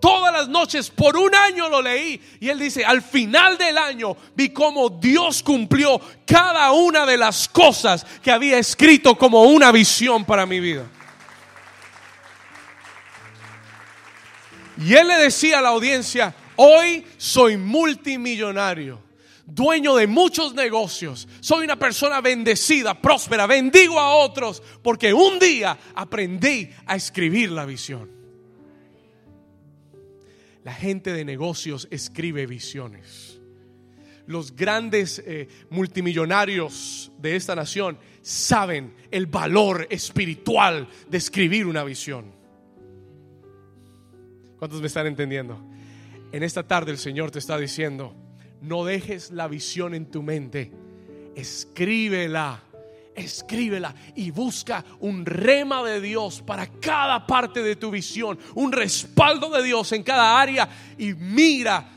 Todas 0.01 0.33
las 0.33 0.49
noches, 0.49 0.89
por 0.89 1.15
un 1.15 1.33
año 1.35 1.69
lo 1.69 1.79
leí. 1.79 2.19
Y 2.39 2.49
él 2.49 2.57
dice, 2.57 2.83
al 2.83 3.03
final 3.03 3.55
del 3.57 3.77
año 3.77 4.17
vi 4.35 4.49
cómo 4.49 4.89
Dios 4.89 5.43
cumplió 5.43 6.01
cada 6.25 6.71
una 6.71 7.05
de 7.05 7.17
las 7.17 7.47
cosas 7.47 8.03
que 8.23 8.31
había 8.31 8.57
escrito 8.57 9.15
como 9.15 9.43
una 9.43 9.71
visión 9.71 10.25
para 10.25 10.47
mi 10.47 10.59
vida. 10.59 10.89
Y 14.83 14.95
él 14.95 15.07
le 15.07 15.15
decía 15.15 15.59
a 15.59 15.61
la 15.61 15.69
audiencia, 15.69 16.35
hoy 16.55 17.05
soy 17.17 17.55
multimillonario, 17.55 18.99
dueño 19.45 19.95
de 19.95 20.07
muchos 20.07 20.55
negocios, 20.55 21.27
soy 21.39 21.65
una 21.65 21.77
persona 21.77 22.19
bendecida, 22.19 22.99
próspera, 22.99 23.45
bendigo 23.45 23.99
a 23.99 24.15
otros, 24.15 24.63
porque 24.81 25.13
un 25.13 25.37
día 25.37 25.77
aprendí 25.93 26.69
a 26.87 26.95
escribir 26.95 27.51
la 27.51 27.65
visión. 27.65 28.09
La 30.63 30.73
gente 30.73 31.13
de 31.13 31.25
negocios 31.25 31.87
escribe 31.91 32.47
visiones. 32.47 33.39
Los 34.25 34.55
grandes 34.55 35.21
eh, 35.25 35.47
multimillonarios 35.69 37.11
de 37.19 37.35
esta 37.35 37.55
nación 37.55 37.99
saben 38.21 38.95
el 39.11 39.25
valor 39.27 39.87
espiritual 39.89 40.87
de 41.07 41.17
escribir 41.17 41.65
una 41.67 41.83
visión. 41.83 42.40
¿Cuántos 44.61 44.79
me 44.79 44.85
están 44.85 45.07
entendiendo? 45.07 45.59
En 46.31 46.43
esta 46.43 46.61
tarde 46.61 46.91
el 46.91 46.99
Señor 46.99 47.31
te 47.31 47.39
está 47.39 47.57
diciendo, 47.57 48.13
no 48.61 48.85
dejes 48.85 49.31
la 49.31 49.47
visión 49.47 49.95
en 49.95 50.11
tu 50.11 50.21
mente, 50.21 50.71
escríbela, 51.35 52.61
escríbela 53.15 53.95
y 54.15 54.29
busca 54.29 54.85
un 54.99 55.25
rema 55.25 55.83
de 55.83 55.99
Dios 55.99 56.43
para 56.43 56.67
cada 56.67 57.25
parte 57.25 57.63
de 57.63 57.75
tu 57.75 57.89
visión, 57.89 58.37
un 58.53 58.71
respaldo 58.71 59.49
de 59.49 59.63
Dios 59.63 59.93
en 59.93 60.03
cada 60.03 60.39
área 60.39 60.69
y 60.95 61.15
mira 61.15 61.89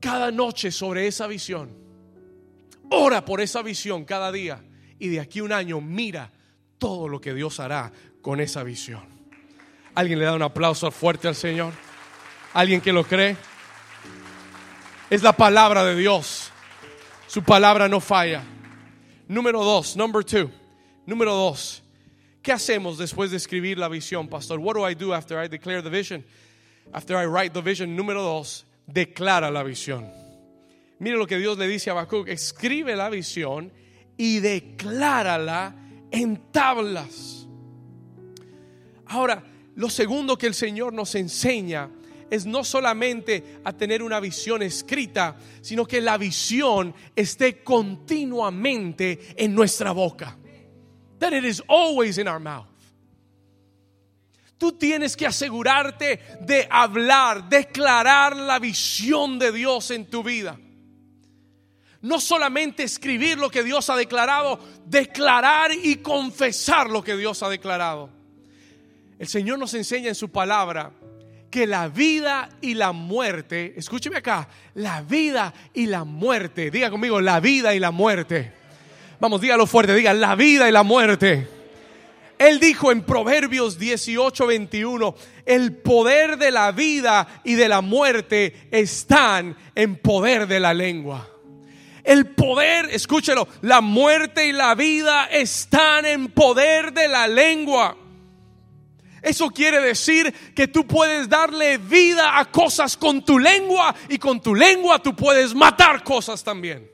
cada 0.00 0.30
noche 0.30 0.70
sobre 0.70 1.06
esa 1.06 1.26
visión. 1.26 1.70
Ora 2.90 3.24
por 3.24 3.40
esa 3.40 3.62
visión 3.62 4.04
cada 4.04 4.30
día 4.30 4.62
y 4.98 5.08
de 5.08 5.20
aquí 5.20 5.38
a 5.38 5.44
un 5.44 5.52
año 5.52 5.80
mira 5.80 6.30
todo 6.76 7.08
lo 7.08 7.22
que 7.22 7.32
Dios 7.32 7.58
hará 7.58 7.90
con 8.20 8.38
esa 8.38 8.64
visión. 8.64 9.19
¿Alguien 9.94 10.18
le 10.18 10.24
da 10.24 10.34
un 10.34 10.42
aplauso 10.42 10.90
fuerte 10.90 11.28
al 11.28 11.34
Señor? 11.34 11.72
¿Alguien 12.52 12.80
que 12.80 12.92
lo 12.92 13.04
cree? 13.04 13.36
Es 15.08 15.22
la 15.22 15.32
palabra 15.32 15.84
de 15.84 15.96
Dios. 15.96 16.50
Su 17.26 17.42
palabra 17.42 17.88
no 17.88 18.00
falla. 18.00 18.42
Número 19.28 19.62
dos, 19.64 19.96
number 19.96 20.24
two. 20.24 20.50
Número 21.06 21.34
dos. 21.34 21.82
¿Qué 22.42 22.52
hacemos 22.52 22.98
después 22.98 23.30
de 23.30 23.36
escribir 23.36 23.78
la 23.78 23.88
visión, 23.88 24.28
pastor? 24.28 24.58
What 24.58 24.74
do 24.74 24.88
I 24.88 24.94
do 24.94 25.12
after 25.12 25.42
I 25.42 25.48
declare 25.48 25.82
the 25.82 25.90
vision? 25.90 26.24
After 26.92 27.16
I 27.16 27.26
write 27.26 27.52
the 27.52 27.60
vision. 27.60 27.96
Número 27.96 28.22
dos, 28.22 28.66
declara 28.86 29.50
la 29.50 29.62
visión. 29.62 30.10
Mire 30.98 31.16
lo 31.16 31.26
que 31.26 31.38
Dios 31.38 31.58
le 31.58 31.66
dice 31.66 31.90
a 31.90 31.92
Habacuc. 31.92 32.28
Escribe 32.28 32.96
la 32.96 33.10
visión 33.10 33.72
y 34.16 34.38
declárala 34.40 35.74
en 36.10 36.50
tablas. 36.52 37.46
Ahora, 39.06 39.42
lo 39.80 39.88
segundo 39.88 40.36
que 40.36 40.46
el 40.46 40.52
Señor 40.52 40.92
nos 40.92 41.14
enseña 41.14 41.88
es 42.30 42.44
no 42.44 42.64
solamente 42.64 43.60
a 43.64 43.72
tener 43.72 44.02
una 44.02 44.20
visión 44.20 44.60
escrita, 44.60 45.38
sino 45.62 45.86
que 45.86 46.02
la 46.02 46.18
visión 46.18 46.94
esté 47.16 47.64
continuamente 47.64 49.34
en 49.36 49.54
nuestra 49.54 49.92
boca. 49.92 50.36
That 51.18 51.32
it 51.32 51.46
is 51.46 51.62
always 51.66 52.18
in 52.18 52.28
our 52.28 52.38
mouth. 52.38 52.66
Tú 54.58 54.72
tienes 54.72 55.16
que 55.16 55.26
asegurarte 55.26 56.20
de 56.42 56.68
hablar, 56.70 57.48
declarar 57.48 58.36
la 58.36 58.58
visión 58.58 59.38
de 59.38 59.50
Dios 59.50 59.90
en 59.92 60.10
tu 60.10 60.22
vida. 60.22 60.60
No 62.02 62.20
solamente 62.20 62.82
escribir 62.82 63.38
lo 63.38 63.50
que 63.50 63.64
Dios 63.64 63.88
ha 63.88 63.96
declarado, 63.96 64.60
declarar 64.84 65.70
y 65.72 65.96
confesar 65.96 66.90
lo 66.90 67.02
que 67.02 67.16
Dios 67.16 67.42
ha 67.42 67.48
declarado. 67.48 68.19
El 69.20 69.28
Señor 69.28 69.58
nos 69.58 69.74
enseña 69.74 70.08
en 70.08 70.14
su 70.14 70.30
palabra 70.30 70.92
que 71.50 71.66
la 71.66 71.88
vida 71.88 72.48
y 72.62 72.72
la 72.72 72.92
muerte, 72.92 73.74
escúcheme 73.76 74.16
acá, 74.16 74.48
la 74.72 75.02
vida 75.02 75.52
y 75.74 75.84
la 75.84 76.04
muerte, 76.04 76.70
diga 76.70 76.90
conmigo, 76.90 77.20
la 77.20 77.38
vida 77.38 77.74
y 77.74 77.78
la 77.78 77.90
muerte. 77.90 78.50
Vamos, 79.20 79.42
dígalo 79.42 79.66
fuerte, 79.66 79.94
diga, 79.94 80.14
la 80.14 80.36
vida 80.36 80.70
y 80.70 80.72
la 80.72 80.82
muerte. 80.84 81.46
Él 82.38 82.60
dijo 82.60 82.90
en 82.90 83.02
Proverbios 83.02 83.78
18, 83.78 84.46
21, 84.46 85.14
el 85.44 85.74
poder 85.74 86.38
de 86.38 86.50
la 86.50 86.72
vida 86.72 87.42
y 87.44 87.56
de 87.56 87.68
la 87.68 87.82
muerte 87.82 88.68
están 88.70 89.54
en 89.74 89.96
poder 89.96 90.46
de 90.46 90.60
la 90.60 90.72
lengua. 90.72 91.28
El 92.04 92.28
poder, 92.28 92.88
escúchelo, 92.90 93.46
la 93.60 93.82
muerte 93.82 94.46
y 94.46 94.52
la 94.52 94.74
vida 94.74 95.26
están 95.26 96.06
en 96.06 96.28
poder 96.28 96.94
de 96.94 97.06
la 97.06 97.28
lengua. 97.28 97.98
Eso 99.22 99.50
quiere 99.50 99.80
decir 99.80 100.32
que 100.54 100.68
tú 100.68 100.86
puedes 100.86 101.28
darle 101.28 101.78
vida 101.78 102.38
a 102.38 102.50
cosas 102.50 102.96
con 102.96 103.24
tu 103.24 103.38
lengua 103.38 103.94
y 104.08 104.18
con 104.18 104.40
tu 104.40 104.54
lengua 104.54 104.98
tú 105.02 105.14
puedes 105.14 105.54
matar 105.54 106.02
cosas 106.02 106.42
también. 106.42 106.90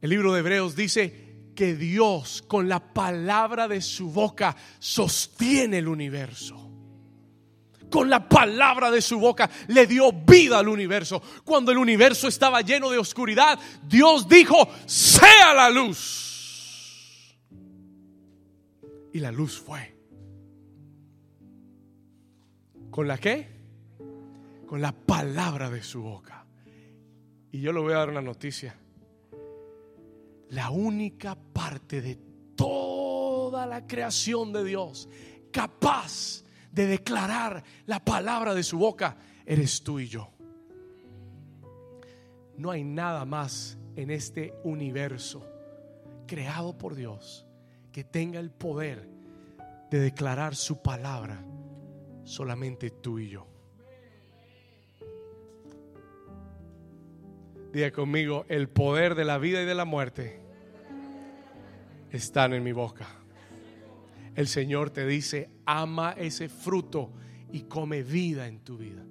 El 0.00 0.10
libro 0.10 0.32
de 0.32 0.40
Hebreos 0.40 0.74
dice 0.74 1.26
que 1.54 1.74
Dios 1.74 2.44
con 2.46 2.68
la 2.68 2.80
palabra 2.92 3.68
de 3.68 3.80
su 3.80 4.10
boca 4.10 4.56
sostiene 4.78 5.78
el 5.78 5.88
universo. 5.88 6.62
Con 7.90 8.10
la 8.10 8.28
palabra 8.28 8.90
de 8.90 9.00
su 9.00 9.18
boca 9.18 9.48
le 9.68 9.86
dio 9.86 10.12
vida 10.12 10.58
al 10.58 10.68
universo. 10.68 11.22
Cuando 11.44 11.70
el 11.70 11.78
universo 11.78 12.26
estaba 12.26 12.60
lleno 12.60 12.90
de 12.90 12.98
oscuridad, 12.98 13.58
Dios 13.84 14.28
dijo, 14.28 14.68
sea 14.86 15.54
la 15.54 15.70
luz 15.70 16.25
y 19.16 19.20
la 19.20 19.32
luz 19.32 19.58
fue. 19.58 19.96
¿Con 22.90 23.08
la 23.08 23.16
qué? 23.16 23.48
Con 24.66 24.82
la 24.82 24.92
palabra 24.92 25.70
de 25.70 25.82
su 25.82 26.02
boca. 26.02 26.44
Y 27.50 27.62
yo 27.62 27.72
le 27.72 27.80
voy 27.80 27.94
a 27.94 27.96
dar 27.96 28.10
una 28.10 28.20
noticia. 28.20 28.76
La 30.50 30.68
única 30.68 31.34
parte 31.34 32.02
de 32.02 32.18
toda 32.56 33.66
la 33.66 33.86
creación 33.86 34.52
de 34.52 34.64
Dios 34.64 35.08
capaz 35.50 36.44
de 36.70 36.86
declarar 36.86 37.64
la 37.86 38.04
palabra 38.04 38.52
de 38.54 38.62
su 38.62 38.76
boca 38.76 39.16
eres 39.46 39.82
tú 39.82 39.98
y 39.98 40.08
yo. 40.08 40.28
No 42.58 42.70
hay 42.70 42.84
nada 42.84 43.24
más 43.24 43.78
en 43.94 44.10
este 44.10 44.52
universo 44.62 45.42
creado 46.26 46.76
por 46.76 46.94
Dios 46.94 47.46
que 47.96 48.04
tenga 48.04 48.40
el 48.40 48.50
poder 48.50 49.15
de 49.90 50.00
declarar 50.00 50.54
su 50.54 50.82
palabra, 50.82 51.44
solamente 52.24 52.90
tú 52.90 53.18
y 53.18 53.30
yo. 53.30 53.46
Diga 57.72 57.90
conmigo, 57.90 58.46
el 58.48 58.68
poder 58.68 59.14
de 59.14 59.24
la 59.24 59.38
vida 59.38 59.62
y 59.62 59.66
de 59.66 59.74
la 59.74 59.84
muerte 59.84 60.40
están 62.10 62.54
en 62.54 62.64
mi 62.64 62.72
boca. 62.72 63.06
El 64.34 64.48
Señor 64.48 64.90
te 64.90 65.06
dice, 65.06 65.50
ama 65.64 66.12
ese 66.12 66.48
fruto 66.48 67.12
y 67.52 67.62
come 67.62 68.02
vida 68.02 68.46
en 68.46 68.60
tu 68.60 68.76
vida. 68.76 69.02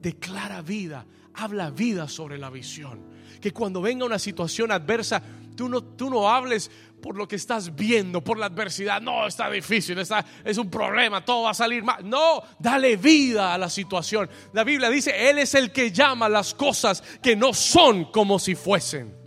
declara 0.00 0.62
vida, 0.62 1.04
habla 1.34 1.70
vida 1.70 2.06
sobre 2.06 2.38
la 2.38 2.48
visión. 2.48 3.00
Que 3.40 3.52
cuando 3.52 3.82
venga 3.82 4.04
una 4.04 4.18
situación 4.18 4.70
adversa, 4.70 5.22
tú 5.56 5.68
no, 5.68 5.82
tú 5.82 6.10
no 6.10 6.28
hables 6.28 6.70
por 7.02 7.16
lo 7.16 7.26
que 7.28 7.36
estás 7.36 7.74
viendo, 7.74 8.22
por 8.22 8.38
la 8.38 8.46
adversidad. 8.46 9.00
No, 9.00 9.26
está 9.26 9.50
difícil, 9.50 9.98
está, 9.98 10.24
es 10.44 10.58
un 10.58 10.70
problema, 10.70 11.24
todo 11.24 11.44
va 11.44 11.50
a 11.50 11.54
salir 11.54 11.82
mal. 11.82 12.08
No, 12.08 12.42
dale 12.58 12.96
vida 12.96 13.54
a 13.54 13.58
la 13.58 13.70
situación. 13.70 14.28
La 14.52 14.64
Biblia 14.64 14.90
dice, 14.90 15.28
Él 15.28 15.38
es 15.38 15.54
el 15.54 15.72
que 15.72 15.90
llama 15.90 16.28
las 16.28 16.54
cosas 16.54 17.02
que 17.22 17.36
no 17.36 17.52
son 17.54 18.06
como 18.06 18.38
si 18.38 18.54
fuesen. 18.54 19.25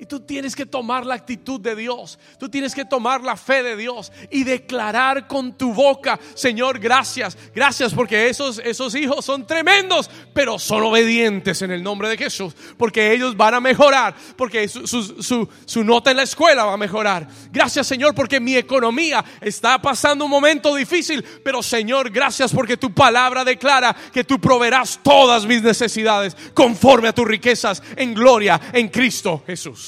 Y 0.00 0.06
tú 0.06 0.20
tienes 0.20 0.54
que 0.54 0.64
tomar 0.64 1.04
la 1.04 1.14
actitud 1.14 1.60
de 1.60 1.74
Dios. 1.74 2.20
Tú 2.38 2.48
tienes 2.48 2.72
que 2.72 2.84
tomar 2.84 3.20
la 3.22 3.36
fe 3.36 3.64
de 3.64 3.76
Dios 3.76 4.12
y 4.30 4.44
declarar 4.44 5.26
con 5.26 5.58
tu 5.58 5.74
boca, 5.74 6.20
Señor, 6.34 6.78
gracias. 6.78 7.36
Gracias 7.52 7.92
porque 7.92 8.28
esos, 8.28 8.60
esos 8.64 8.94
hijos 8.94 9.24
son 9.24 9.44
tremendos, 9.44 10.08
pero 10.32 10.56
son 10.58 10.84
obedientes 10.84 11.62
en 11.62 11.72
el 11.72 11.82
nombre 11.82 12.08
de 12.08 12.16
Jesús. 12.16 12.54
Porque 12.76 13.12
ellos 13.12 13.36
van 13.36 13.54
a 13.54 13.60
mejorar. 13.60 14.14
Porque 14.36 14.68
su, 14.68 14.86
su, 14.86 15.48
su 15.64 15.84
nota 15.84 16.12
en 16.12 16.18
la 16.18 16.22
escuela 16.22 16.64
va 16.64 16.74
a 16.74 16.78
mejorar. 16.78 17.26
Gracias, 17.50 17.86
Señor, 17.88 18.14
porque 18.14 18.38
mi 18.38 18.54
economía 18.54 19.24
está 19.40 19.82
pasando 19.82 20.26
un 20.26 20.30
momento 20.30 20.76
difícil. 20.76 21.24
Pero, 21.42 21.60
Señor, 21.60 22.10
gracias 22.10 22.52
porque 22.52 22.76
tu 22.76 22.94
palabra 22.94 23.44
declara 23.44 23.96
que 24.12 24.22
tú 24.22 24.40
proveerás 24.40 25.00
todas 25.02 25.44
mis 25.44 25.60
necesidades 25.60 26.36
conforme 26.54 27.08
a 27.08 27.12
tus 27.12 27.26
riquezas 27.26 27.82
en 27.96 28.14
gloria 28.14 28.60
en 28.72 28.88
Cristo 28.88 29.42
Jesús. 29.46 29.87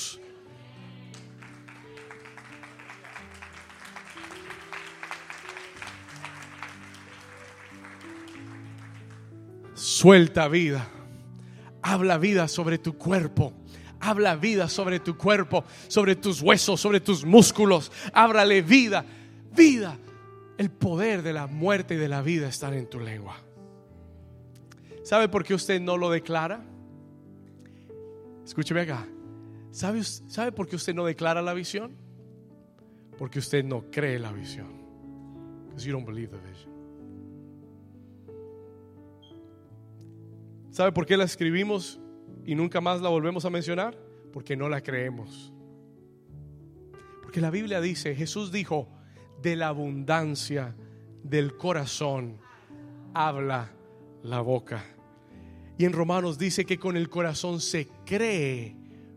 Suelta 9.81 10.47
vida. 10.47 10.87
Habla 11.81 12.19
vida 12.19 12.49
sobre 12.49 12.77
tu 12.77 12.99
cuerpo. 12.99 13.55
Habla 13.99 14.37
vida 14.37 14.69
sobre 14.69 15.01
tu 15.01 15.17
cuerpo, 15.17 15.65
sobre 15.89 16.17
tus 16.17 16.43
huesos, 16.43 16.79
sobre 16.79 17.01
tus 17.01 17.25
músculos. 17.25 17.91
Ábrale 18.13 18.61
vida, 18.61 19.07
vida. 19.57 19.97
El 20.59 20.71
poder 20.71 21.23
de 21.23 21.33
la 21.33 21.47
muerte 21.47 21.95
y 21.95 21.97
de 21.97 22.09
la 22.09 22.21
vida 22.21 22.47
están 22.47 22.75
en 22.75 22.91
tu 22.91 23.01
lengua. 23.01 23.37
¿Sabe 25.03 25.31
por 25.31 25.45
qué 25.45 25.55
usted 25.55 25.81
no 25.81 25.97
lo 25.97 26.11
declara? 26.11 26.63
Escúcheme 28.45 28.83
acá. 28.83 29.09
¿Sabe, 29.71 30.05
¿Sabe 30.05 30.53
por 30.53 30.69
qué 30.69 30.77
usted 30.77 30.95
no 30.95 31.07
declara 31.07 31.41
la 31.41 31.55
visión? 31.55 31.97
Porque 33.17 33.39
usted 33.39 33.65
no 33.65 33.91
cree 33.91 34.19
la 34.19 34.31
visión. 34.31 34.79
Because 35.69 35.87
you 35.87 35.93
don't 35.95 36.05
believe 36.05 36.31
the 36.31 36.37
vision. 36.37 36.70
¿Sabe 40.71 40.93
por 40.93 41.07
qué 41.07 41.17
la 41.17 41.25
escribimos 41.25 42.01
y 42.45 42.55
nunca 42.55 42.81
más 42.81 43.01
la 43.01 43.09
volvemos 43.09 43.45
a 43.45 43.51
mencionar? 43.51 43.99
Porque 44.33 44.57
no 44.57 44.69
la 44.69 44.83
creemos. 44.83 45.53
Porque 47.23 47.41
la 47.41 47.51
Biblia 47.51 47.81
dice, 47.81 48.15
Jesús 48.15 48.53
dijo, 48.53 48.89
de 49.43 49.57
la 49.57 49.69
abundancia 49.69 50.77
del 51.23 51.57
corazón 51.57 52.39
habla 53.15 53.73
la 54.23 54.41
boca. 54.41 54.85
Y 55.79 55.87
en 55.87 55.93
Romanos 55.93 56.39
dice 56.39 56.65
que 56.65 56.79
con 56.79 56.97
el 56.97 57.09
corazón 57.09 57.61
se 57.61 57.89
cree 58.05 58.77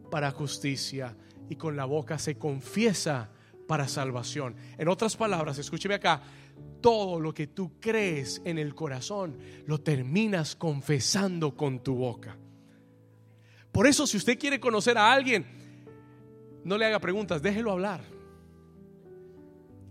para 0.09 0.31
justicia 0.31 1.15
y 1.49 1.55
con 1.55 1.75
la 1.75 1.85
boca 1.85 2.17
se 2.17 2.37
confiesa 2.37 3.29
para 3.67 3.87
salvación. 3.87 4.55
En 4.77 4.87
otras 4.87 5.15
palabras, 5.15 5.57
escúcheme 5.57 5.95
acá, 5.95 6.21
todo 6.81 7.19
lo 7.19 7.33
que 7.33 7.47
tú 7.47 7.79
crees 7.79 8.41
en 8.43 8.57
el 8.57 8.75
corazón 8.75 9.37
lo 9.65 9.79
terminas 9.79 10.55
confesando 10.55 11.55
con 11.55 11.81
tu 11.81 11.95
boca. 11.95 12.37
Por 13.71 13.87
eso 13.87 14.05
si 14.05 14.17
usted 14.17 14.37
quiere 14.37 14.59
conocer 14.59 14.97
a 14.97 15.11
alguien, 15.11 15.45
no 16.63 16.77
le 16.77 16.85
haga 16.85 16.99
preguntas, 16.99 17.41
déjelo 17.41 17.71
hablar. 17.71 18.01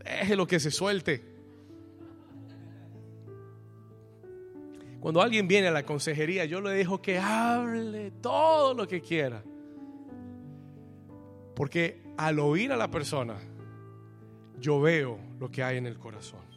Déjelo 0.04 0.46
que 0.46 0.60
se 0.60 0.70
suelte. 0.70 1.24
Cuando 5.00 5.20
alguien 5.20 5.48
viene 5.48 5.68
a 5.68 5.72
la 5.72 5.84
consejería, 5.84 6.44
yo 6.44 6.60
le 6.60 6.70
dejo 6.70 7.02
que 7.02 7.18
hable 7.18 8.12
todo 8.20 8.74
lo 8.74 8.86
que 8.86 9.00
quiera. 9.00 9.42
Porque 11.56 12.02
al 12.16 12.38
oír 12.38 12.70
a 12.70 12.76
la 12.76 12.88
persona, 12.88 13.36
yo 14.60 14.80
veo 14.80 15.18
lo 15.40 15.50
que 15.50 15.64
hay 15.64 15.78
en 15.78 15.86
el 15.86 15.98
corazón. 15.98 16.51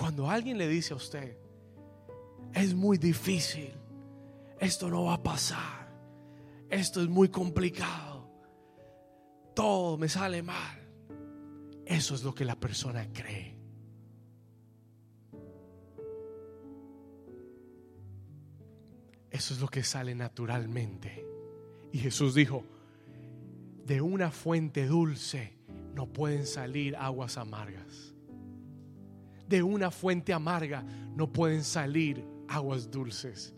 Cuando 0.00 0.30
alguien 0.30 0.56
le 0.56 0.66
dice 0.66 0.94
a 0.94 0.96
usted, 0.96 1.36
es 2.54 2.72
muy 2.72 2.96
difícil, 2.96 3.70
esto 4.58 4.88
no 4.88 5.04
va 5.04 5.12
a 5.12 5.22
pasar, 5.22 5.92
esto 6.70 7.02
es 7.02 7.08
muy 7.10 7.28
complicado, 7.28 8.26
todo 9.54 9.98
me 9.98 10.08
sale 10.08 10.42
mal, 10.42 10.80
eso 11.84 12.14
es 12.14 12.24
lo 12.24 12.34
que 12.34 12.46
la 12.46 12.58
persona 12.58 13.06
cree. 13.12 13.58
Eso 19.30 19.52
es 19.52 19.60
lo 19.60 19.68
que 19.68 19.82
sale 19.82 20.14
naturalmente. 20.14 21.26
Y 21.92 21.98
Jesús 21.98 22.34
dijo, 22.34 22.64
de 23.84 24.00
una 24.00 24.30
fuente 24.30 24.86
dulce 24.86 25.58
no 25.94 26.06
pueden 26.06 26.46
salir 26.46 26.96
aguas 26.96 27.36
amargas. 27.36 28.14
De 29.50 29.64
una 29.64 29.90
fuente 29.90 30.32
amarga 30.32 30.84
no 31.16 31.32
pueden 31.32 31.64
salir 31.64 32.24
aguas 32.46 32.88
dulces. 32.88 33.52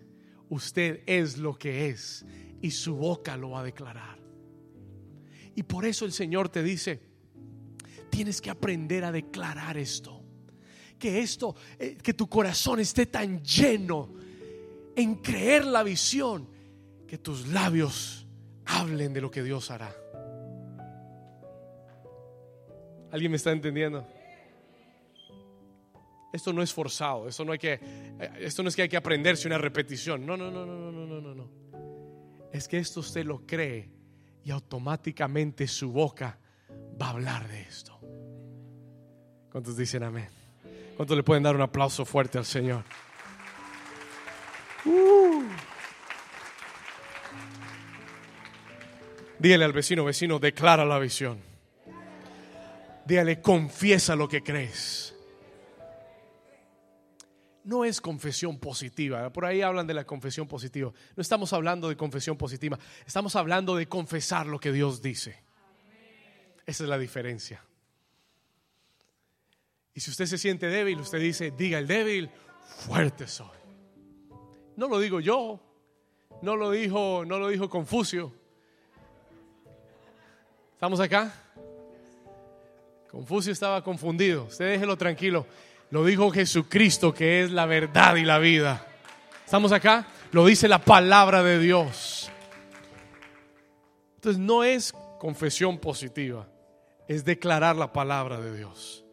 Usted 0.49 1.03
es 1.05 1.36
lo 1.36 1.55
que 1.59 1.90
es 1.90 2.24
y 2.62 2.70
su 2.70 2.97
boca 2.97 3.36
lo 3.36 3.51
va 3.51 3.61
a 3.61 3.64
declarar. 3.64 4.18
Y 5.55 5.62
por 5.64 5.84
eso 5.84 6.07
el 6.07 6.12
Señor 6.12 6.49
te 6.49 6.62
dice, 6.62 6.99
tienes 8.09 8.40
que 8.40 8.49
aprender 8.49 9.05
a 9.05 9.12
declarar 9.12 9.76
esto. 9.76 10.22
Que 10.99 11.20
esto, 11.20 11.55
eh, 11.78 11.99
que 12.03 12.14
tu 12.14 12.26
corazón 12.26 12.80
esté 12.80 13.05
tan 13.05 13.43
lleno 13.43 14.14
en 14.97 15.16
creer 15.16 15.66
la 15.66 15.82
visión, 15.82 16.49
que 17.07 17.18
tus 17.18 17.49
labios 17.49 18.26
hablen 18.64 19.12
de 19.12 19.20
lo 19.20 19.30
que 19.30 19.43
Dios 19.43 19.70
hará. 19.70 19.95
¿Alguien 23.11 23.30
me 23.30 23.36
está 23.36 23.53
entendiendo? 23.53 24.07
Esto 26.33 26.53
no 26.53 26.62
es 26.62 26.72
forzado, 26.72 27.28
esto 27.28 27.45
no 27.45 27.53
hay 27.53 27.59
que 27.59 27.78
esto 28.41 28.62
no 28.62 28.70
es 28.70 28.76
que 28.76 28.83
hay 28.83 28.89
que 28.89 28.97
aprenderse 28.97 29.47
una 29.47 29.59
repetición. 29.59 30.24
No, 30.24 30.37
no, 30.37 30.51
no, 30.51 30.64
no, 30.64 30.91
no, 30.91 31.07
no, 31.07 31.20
no, 31.20 31.35
no. 31.35 31.51
Es 32.53 32.68
que 32.68 32.78
esto 32.78 33.01
usted 33.01 33.24
lo 33.24 33.47
cree 33.47 33.91
y 34.43 34.51
automáticamente 34.51 35.66
su 35.66 35.93
boca 35.93 36.39
va 37.01 37.07
a 37.07 37.11
hablar 37.11 37.49
de 37.49 37.61
esto. 37.61 37.99
¿Cuántos 39.51 39.76
dicen 39.76 40.03
amén? 40.03 40.28
¿Cuántos 40.97 41.16
le 41.16 41.22
pueden 41.22 41.43
dar 41.43 41.55
un 41.55 41.62
aplauso 41.62 42.05
fuerte 42.05 42.39
al 42.39 42.47
Señor? 42.47 42.85
Uh. 44.85 45.43
Dígale 49.39 49.64
al 49.64 49.72
vecino, 49.72 50.05
vecino, 50.05 50.39
declara 50.39 50.85
la 50.85 50.99
visión. 50.99 51.39
Dígale, 53.05 53.41
confiesa 53.41 54.14
lo 54.14 54.28
que 54.28 54.43
crees. 54.43 55.12
No 57.65 57.85
es 57.85 58.01
confesión 58.01 58.59
positiva. 58.59 59.33
Por 59.33 59.45
ahí 59.45 59.63
hablan 59.63 59.87
de 59.87 59.95
la 59.95 60.05
confesión 60.05 60.49
positiva. 60.49 60.93
No 61.17 61.21
estamos 61.21 61.53
hablando 61.53 61.89
de 61.89 61.97
confesión 61.97 62.37
positiva. 62.37 62.79
Estamos 63.07 63.37
hablando 63.37 63.77
de 63.77 63.87
confesar 63.87 64.47
lo 64.47 64.59
que 64.59 64.73
Dios 64.73 65.01
dice. 65.01 65.43
Esa 66.67 66.85
es 66.85 66.89
la 66.89 66.99
diferencia. 66.99 67.65
Y 69.95 70.01
si 70.01 70.11
usted 70.11 70.27
se 70.27 70.39
siente 70.39 70.67
débil, 70.67 70.99
usted 71.01 71.21
dice, 71.21 71.51
diga 71.51 71.79
el 71.79 71.87
débil, 71.87 72.31
fuerte 72.87 73.27
soy. 73.27 73.47
No 74.77 74.89
lo 74.89 74.99
digo 74.99 75.21
yo, 75.21 75.61
no 76.41 76.57
lo 76.57 76.71
dijo, 76.71 77.25
no 77.27 77.39
lo 77.39 77.49
dijo 77.49 77.69
Confucio. 77.69 78.33
¿Estamos 80.75 80.99
acá? 80.99 81.33
Confucio 83.11 83.53
estaba 83.53 83.85
confundido. 83.85 84.45
Usted 84.45 84.73
déjelo 84.73 84.97
tranquilo. 84.97 85.47
Lo 85.93 86.07
dijo 86.07 86.30
Jesucristo 86.30 87.12
que 87.12 87.43
es 87.43 87.51
la 87.51 87.66
verdad 87.66 88.16
y 88.16 88.24
la 88.24 88.38
vida. 88.38 88.86
¿Estamos 89.45 89.72
acá? 89.72 90.07
Lo 90.30 90.47
dice 90.47 90.66
la 90.66 90.78
palabra 90.78 91.43
de 91.43 91.59
Dios. 91.59 92.30
Entonces 94.14 94.40
no 94.40 94.64
es 94.64 94.95
confesión 95.18 95.76
positiva, 95.76 96.49
es 97.09 97.26
declarar 97.26 97.76
la 97.76 97.93
palabra 97.93 98.40
de 98.40 98.57
Dios. 98.57 99.05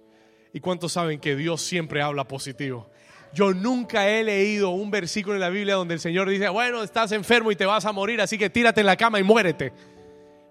¿Y 0.53 0.61
cuántos 0.61 0.93
saben 0.93 1.19
que 1.19 1.35
Dios 1.35 1.61
siempre 1.61 2.01
habla 2.01 2.29
positivo? 2.29 2.89
Yo 3.33 3.53
nunca 3.53 4.07
he 4.07 4.23
leído 4.23 4.69
un 4.69 4.89
versículo 4.89 5.35
en 5.35 5.41
la 5.41 5.49
Biblia 5.49 5.75
donde 5.75 5.95
el 5.95 5.99
Señor 5.99 6.29
dice, 6.29 6.47
bueno, 6.47 6.81
estás 6.81 7.11
enfermo 7.11 7.51
y 7.51 7.57
te 7.57 7.65
vas 7.65 7.83
a 7.83 7.91
morir, 7.91 8.21
así 8.21 8.37
que 8.37 8.49
tírate 8.49 8.79
en 8.79 8.87
la 8.87 8.95
cama 8.95 9.19
y 9.19 9.23
muérete. 9.23 9.73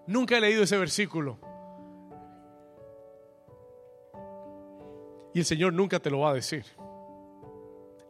Nunca 0.06 0.36
he 0.36 0.42
leído 0.42 0.62
ese 0.62 0.76
versículo. 0.76 1.38
Y 5.34 5.40
el 5.40 5.44
Señor 5.44 5.72
nunca 5.72 6.00
te 6.00 6.10
lo 6.10 6.20
va 6.20 6.30
a 6.30 6.34
decir. 6.34 6.64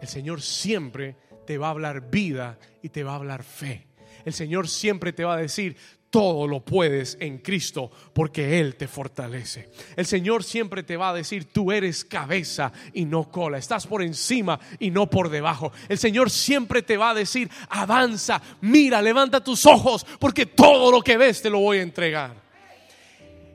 El 0.00 0.08
Señor 0.08 0.40
siempre 0.40 1.16
te 1.46 1.58
va 1.58 1.68
a 1.68 1.70
hablar 1.70 2.10
vida 2.10 2.58
y 2.82 2.90
te 2.90 3.02
va 3.02 3.12
a 3.12 3.16
hablar 3.16 3.42
fe. 3.42 3.86
El 4.24 4.32
Señor 4.32 4.68
siempre 4.68 5.12
te 5.12 5.24
va 5.24 5.34
a 5.34 5.38
decir, 5.38 5.76
todo 6.10 6.46
lo 6.46 6.64
puedes 6.64 7.16
en 7.20 7.38
Cristo 7.38 7.90
porque 8.12 8.60
Él 8.60 8.76
te 8.76 8.88
fortalece. 8.88 9.70
El 9.96 10.06
Señor 10.06 10.42
siempre 10.44 10.82
te 10.82 10.96
va 10.96 11.10
a 11.10 11.14
decir, 11.14 11.52
tú 11.52 11.70
eres 11.72 12.04
cabeza 12.04 12.72
y 12.92 13.04
no 13.04 13.30
cola, 13.30 13.58
estás 13.58 13.86
por 13.86 14.02
encima 14.02 14.58
y 14.78 14.90
no 14.90 15.08
por 15.08 15.28
debajo. 15.28 15.72
El 15.88 15.98
Señor 15.98 16.30
siempre 16.30 16.82
te 16.82 16.96
va 16.96 17.10
a 17.10 17.14
decir, 17.14 17.50
avanza, 17.68 18.40
mira, 18.60 19.02
levanta 19.02 19.42
tus 19.42 19.66
ojos 19.66 20.06
porque 20.18 20.46
todo 20.46 20.90
lo 20.90 21.02
que 21.02 21.16
ves 21.16 21.42
te 21.42 21.50
lo 21.50 21.60
voy 21.60 21.78
a 21.78 21.82
entregar. 21.82 22.34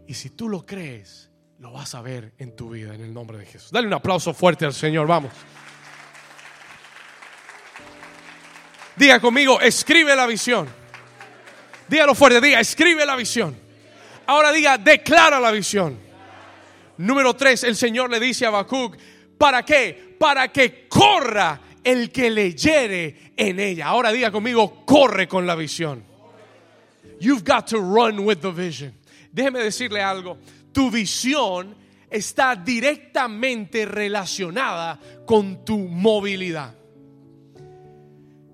Y 0.07 0.14
si 0.14 0.32
tú 0.32 0.49
lo 0.49 0.66
crees, 0.66 1.30
lo 1.64 1.72
vas 1.72 1.95
a 1.95 2.01
ver 2.01 2.34
en 2.39 2.57
tu 2.57 2.72
vida 2.72 2.93
en 2.93 2.99
el 2.99 3.14
nombre 3.14 3.38
de 3.38 3.45
Jesús. 3.45 3.72
Dale 3.72 3.88
un 3.88 3.93
aplauso 3.93 4.34
fuerte 4.34 4.66
al 4.66 4.74
Señor, 4.74 5.07
vamos. 5.07 5.32
Diga 8.97 9.22
conmigo, 9.22 9.61
escribe 9.61 10.14
la 10.14 10.28
visión. 10.28 10.68
Dígalo 11.88 12.16
fuerte, 12.16 12.41
diga, 12.41 12.59
escribe 12.59 13.05
la 13.05 13.16
visión. 13.16 13.57
Ahora 14.26 14.51
diga, 14.51 14.78
declara 14.78 15.39
la 15.39 15.51
visión. 15.51 15.97
Número 16.97 17.34
tres, 17.34 17.64
el 17.64 17.78
Señor 17.78 18.09
le 18.09 18.20
dice 18.20 18.43
a 18.43 18.49
Habacuc, 18.49 18.97
¿para 19.38 19.64
qué? 19.64 20.18
Para 20.20 20.49
que 20.49 20.89
corra 20.89 21.61
el 21.82 22.11
que 22.11 22.30
leyere 22.30 23.32
en 23.38 23.61
ella. 23.61 23.88
Ahora 23.88 24.11
diga 24.11 24.32
conmigo, 24.32 24.86
corre 24.86 25.30
con 25.30 25.47
la 25.47 25.55
visión. 25.55 26.03
You've 27.22 27.45
got 27.45 27.68
to 27.68 27.78
run 27.78 28.20
with 28.20 28.39
the 28.39 28.51
vision. 28.51 28.93
Déjeme 29.32 29.59
decirle 29.59 30.01
algo, 30.01 30.38
tu 30.74 30.92
visión 30.92 31.76
está 32.10 32.56
directamente 32.56 33.86
relacionada 33.86 35.00
con 35.26 35.64
tu 35.64 35.78
movilidad. 35.78 36.76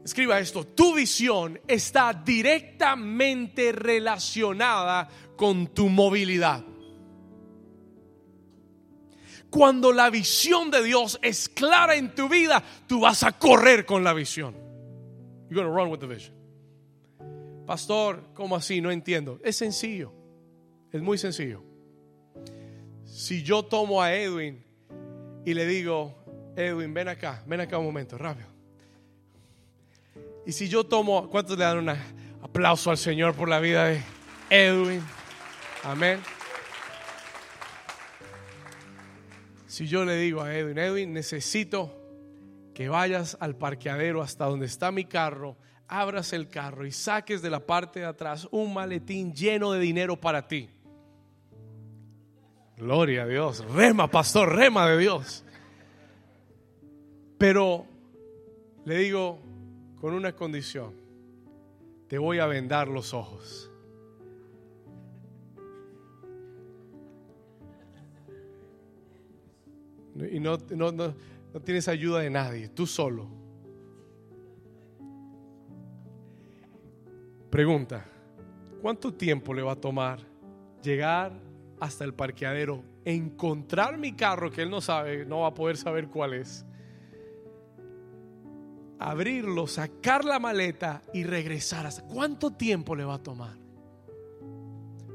Escriba 0.03 0.39
esto, 0.39 0.65
tu 0.65 0.95
visión 0.95 1.59
está 1.67 2.13
directamente 2.13 3.71
relacionada 3.71 5.07
con 5.35 5.67
tu 5.67 5.89
movilidad. 5.89 6.63
Cuando 9.49 9.91
la 9.91 10.09
visión 10.09 10.69
de 10.71 10.83
Dios 10.83 11.19
es 11.21 11.49
clara 11.49 11.95
en 11.95 12.13
tu 12.13 12.29
vida, 12.29 12.63
tú 12.87 13.01
vas 13.01 13.23
a 13.23 13.33
correr 13.33 13.85
con 13.85 14.03
la 14.03 14.13
visión. 14.13 14.55
You're 15.49 15.63
going 15.63 15.75
run 15.75 15.89
with 15.89 15.99
the 15.99 16.07
vision. 16.07 16.35
Pastor, 17.65 18.33
¿cómo 18.33 18.55
así? 18.55 18.81
No 18.81 18.91
entiendo. 18.91 19.39
Es 19.43 19.57
sencillo. 19.57 20.13
Es 20.91 21.01
muy 21.01 21.17
sencillo. 21.17 21.68
Si 23.11 23.43
yo 23.43 23.63
tomo 23.63 24.01
a 24.01 24.13
Edwin 24.13 24.63
y 25.43 25.53
le 25.53 25.65
digo, 25.65 26.15
Edwin, 26.55 26.93
ven 26.93 27.07
acá, 27.07 27.43
ven 27.45 27.59
acá 27.59 27.77
un 27.77 27.85
momento, 27.85 28.17
rápido. 28.17 28.47
Y 30.45 30.51
si 30.51 30.69
yo 30.69 30.85
tomo, 30.85 31.29
¿cuántos 31.29 31.57
le 31.57 31.63
dan 31.65 31.79
un 31.79 31.89
aplauso 32.41 32.91
al 32.91 32.97
Señor 32.97 33.35
por 33.35 33.49
la 33.49 33.59
vida 33.59 33.85
de 33.85 34.01
Edwin? 34.49 35.01
Amén. 35.83 36.19
Si 39.67 39.87
yo 39.87 40.05
le 40.05 40.15
digo 40.17 40.41
a 40.41 40.55
Edwin, 40.55 40.77
Edwin, 40.77 41.13
necesito 41.13 41.95
que 42.73 42.89
vayas 42.89 43.37
al 43.39 43.55
parqueadero 43.55 44.21
hasta 44.21 44.45
donde 44.45 44.65
está 44.65 44.91
mi 44.91 45.05
carro, 45.05 45.57
abras 45.87 46.33
el 46.33 46.47
carro 46.47 46.85
y 46.85 46.91
saques 46.91 47.41
de 47.41 47.49
la 47.49 47.65
parte 47.65 47.99
de 47.99 48.05
atrás 48.05 48.47
un 48.51 48.73
maletín 48.73 49.33
lleno 49.33 49.71
de 49.71 49.79
dinero 49.79 50.19
para 50.19 50.47
ti. 50.47 50.69
Gloria 52.79 53.23
a 53.23 53.27
Dios. 53.27 53.65
Rema, 53.73 54.09
pastor, 54.09 54.55
rema 54.55 54.89
de 54.89 54.97
Dios. 54.97 55.43
Pero 57.37 57.85
le 58.85 58.97
digo, 58.99 59.39
con 59.99 60.13
una 60.13 60.33
condición. 60.33 60.93
Te 62.07 62.17
voy 62.17 62.39
a 62.39 62.47
vendar 62.47 62.87
los 62.87 63.13
ojos. 63.13 63.69
Y 70.31 70.39
no, 70.39 70.57
no, 70.75 71.13
tienes 71.63 71.87
ayuda 71.87 72.21
de 72.21 72.29
nadie, 72.29 72.69
tú 72.69 72.87
solo. 72.87 73.27
Pregunta, 77.49 78.05
¿cuánto 78.81 79.13
tiempo 79.13 79.53
le 79.53 79.61
va 79.61 79.73
a 79.73 79.75
tomar 79.75 80.19
llegar 80.81 81.48
hasta 81.79 82.03
el 82.03 82.13
parqueadero, 82.13 82.83
encontrar 83.05 83.97
mi 83.97 84.13
carro 84.13 84.51
que 84.51 84.61
él 84.61 84.69
no 84.69 84.81
sabe, 84.81 85.25
no 85.25 85.41
va 85.41 85.47
a 85.47 85.53
poder 85.53 85.77
saber 85.77 86.07
cuál 86.07 86.33
es? 86.33 86.65
abrirlo, 88.99 89.65
sacar 89.65 90.25
la 90.25 90.39
maleta 90.39 91.01
y 91.13 91.23
regresar. 91.23 91.89
¿Cuánto 92.07 92.51
tiempo 92.51 92.95
le 92.95 93.05
va 93.05 93.15
a 93.15 93.23
tomar? 93.23 93.57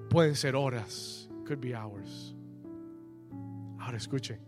Pueden 0.09 0.35
ser 0.35 0.57
horas, 0.57 1.29
could 1.47 1.61
be 1.61 1.77
hours. 1.77 2.35
Ahora 3.79 3.99
escuche, 3.99 4.41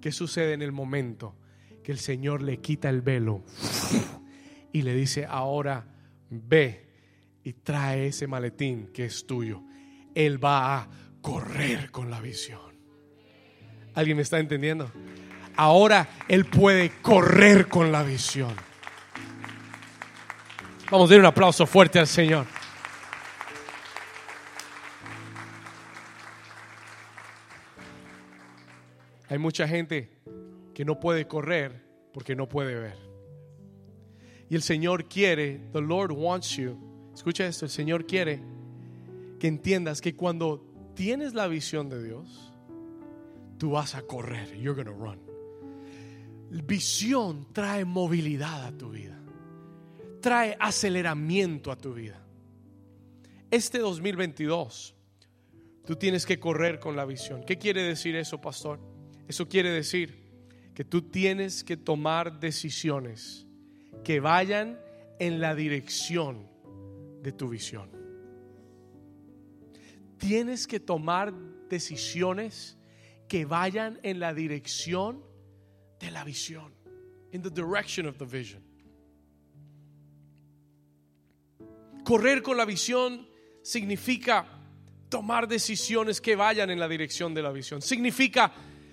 ¿qué 0.00 0.10
sucede 0.10 0.52
en 0.52 0.62
el 0.62 0.72
momento 0.72 1.36
que 1.82 1.92
el 1.92 1.98
Señor 1.98 2.42
le 2.42 2.58
quita 2.58 2.90
el 2.90 3.02
velo 3.02 3.44
y 4.72 4.82
le 4.82 4.94
dice, 4.94 5.24
ahora 5.24 5.86
ve 6.28 6.88
y 7.44 7.52
trae 7.52 8.08
ese 8.08 8.26
maletín 8.26 8.88
que 8.92 9.04
es 9.04 9.26
tuyo? 9.26 9.62
Él 10.14 10.42
va 10.42 10.78
a 10.78 10.88
correr 11.24 11.90
con 11.90 12.10
la 12.10 12.20
visión. 12.20 12.60
¿Alguien 13.94 14.18
me 14.18 14.22
está 14.22 14.38
entendiendo? 14.38 14.92
Ahora 15.56 16.06
Él 16.28 16.44
puede 16.44 17.00
correr 17.00 17.66
con 17.66 17.90
la 17.90 18.02
visión. 18.02 18.54
Vamos 20.90 21.08
a 21.08 21.14
dar 21.14 21.20
un 21.20 21.26
aplauso 21.26 21.64
fuerte 21.64 21.98
al 21.98 22.06
Señor. 22.06 22.44
Hay 29.30 29.38
mucha 29.38 29.66
gente 29.66 30.10
que 30.74 30.84
no 30.84 31.00
puede 31.00 31.26
correr 31.26 31.86
porque 32.12 32.36
no 32.36 32.50
puede 32.50 32.74
ver. 32.74 32.98
Y 34.50 34.56
el 34.56 34.62
Señor 34.62 35.08
quiere, 35.08 35.70
the 35.72 35.80
Lord 35.80 36.12
wants 36.12 36.54
you. 36.58 36.78
Escucha 37.14 37.46
esto, 37.46 37.64
el 37.64 37.70
Señor 37.70 38.04
quiere 38.04 38.42
que 39.40 39.46
entiendas 39.46 40.02
que 40.02 40.14
cuando 40.14 40.73
tienes 40.94 41.34
la 41.34 41.46
visión 41.46 41.88
de 41.88 42.02
Dios, 42.02 42.52
tú 43.58 43.70
vas 43.70 43.94
a 43.94 44.02
correr. 44.02 44.56
You're 44.56 44.82
going 44.82 44.96
run. 44.96 45.20
Visión 46.66 47.52
trae 47.52 47.84
movilidad 47.84 48.64
a 48.64 48.76
tu 48.76 48.90
vida. 48.90 49.18
Trae 50.20 50.56
aceleramiento 50.58 51.70
a 51.70 51.76
tu 51.76 51.94
vida. 51.94 52.20
Este 53.50 53.78
2022 53.78 54.94
tú 55.84 55.96
tienes 55.96 56.26
que 56.26 56.38
correr 56.38 56.80
con 56.80 56.96
la 56.96 57.04
visión. 57.04 57.44
¿Qué 57.44 57.58
quiere 57.58 57.82
decir 57.82 58.16
eso, 58.16 58.40
pastor? 58.40 58.80
Eso 59.28 59.48
quiere 59.48 59.70
decir 59.70 60.24
que 60.74 60.84
tú 60.84 61.02
tienes 61.02 61.62
que 61.62 61.76
tomar 61.76 62.40
decisiones 62.40 63.46
que 64.02 64.20
vayan 64.20 64.78
en 65.18 65.40
la 65.40 65.54
dirección 65.54 66.48
de 67.22 67.32
tu 67.32 67.48
visión. 67.48 67.93
Tienes 70.18 70.66
que 70.66 70.80
tomar 70.80 71.32
decisiones 71.68 72.76
que 73.28 73.44
vayan 73.44 73.98
en 74.02 74.20
la 74.20 74.32
dirección 74.32 75.22
de 75.98 76.10
la 76.10 76.24
visión. 76.24 76.72
In 77.32 77.42
the 77.42 77.50
direction 77.50 78.06
of 78.06 78.16
the 78.18 78.26
vision. 78.26 78.62
Correr 82.04 82.42
con 82.42 82.56
la 82.56 82.64
visión 82.64 83.26
significa 83.62 84.46
tomar 85.08 85.48
decisiones 85.48 86.20
que 86.20 86.36
vayan 86.36 86.70
en 86.70 86.78
la 86.78 86.86
dirección 86.86 87.34
de 87.34 87.42
la 87.42 87.50
visión. 87.50 87.80
Significa 87.80 88.52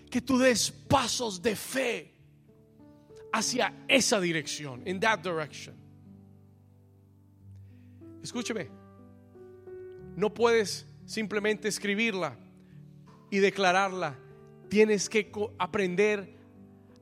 que 0.10 0.22
tú 0.22 0.38
des 0.38 0.72
pasos 0.72 1.42
de 1.42 1.56
fe 1.56 2.14
hacia 3.34 3.74
esa 3.88 4.20
dirección, 4.20 4.82
in 4.88 5.00
that 5.00 5.20
direction. 5.20 5.76
Escúcheme, 8.22 8.70
no 10.16 10.34
puedes 10.34 10.86
simplemente 11.12 11.68
escribirla 11.68 12.38
y 13.30 13.40
declararla. 13.40 14.18
Tienes 14.70 15.10
que 15.10 15.30
aprender 15.58 16.34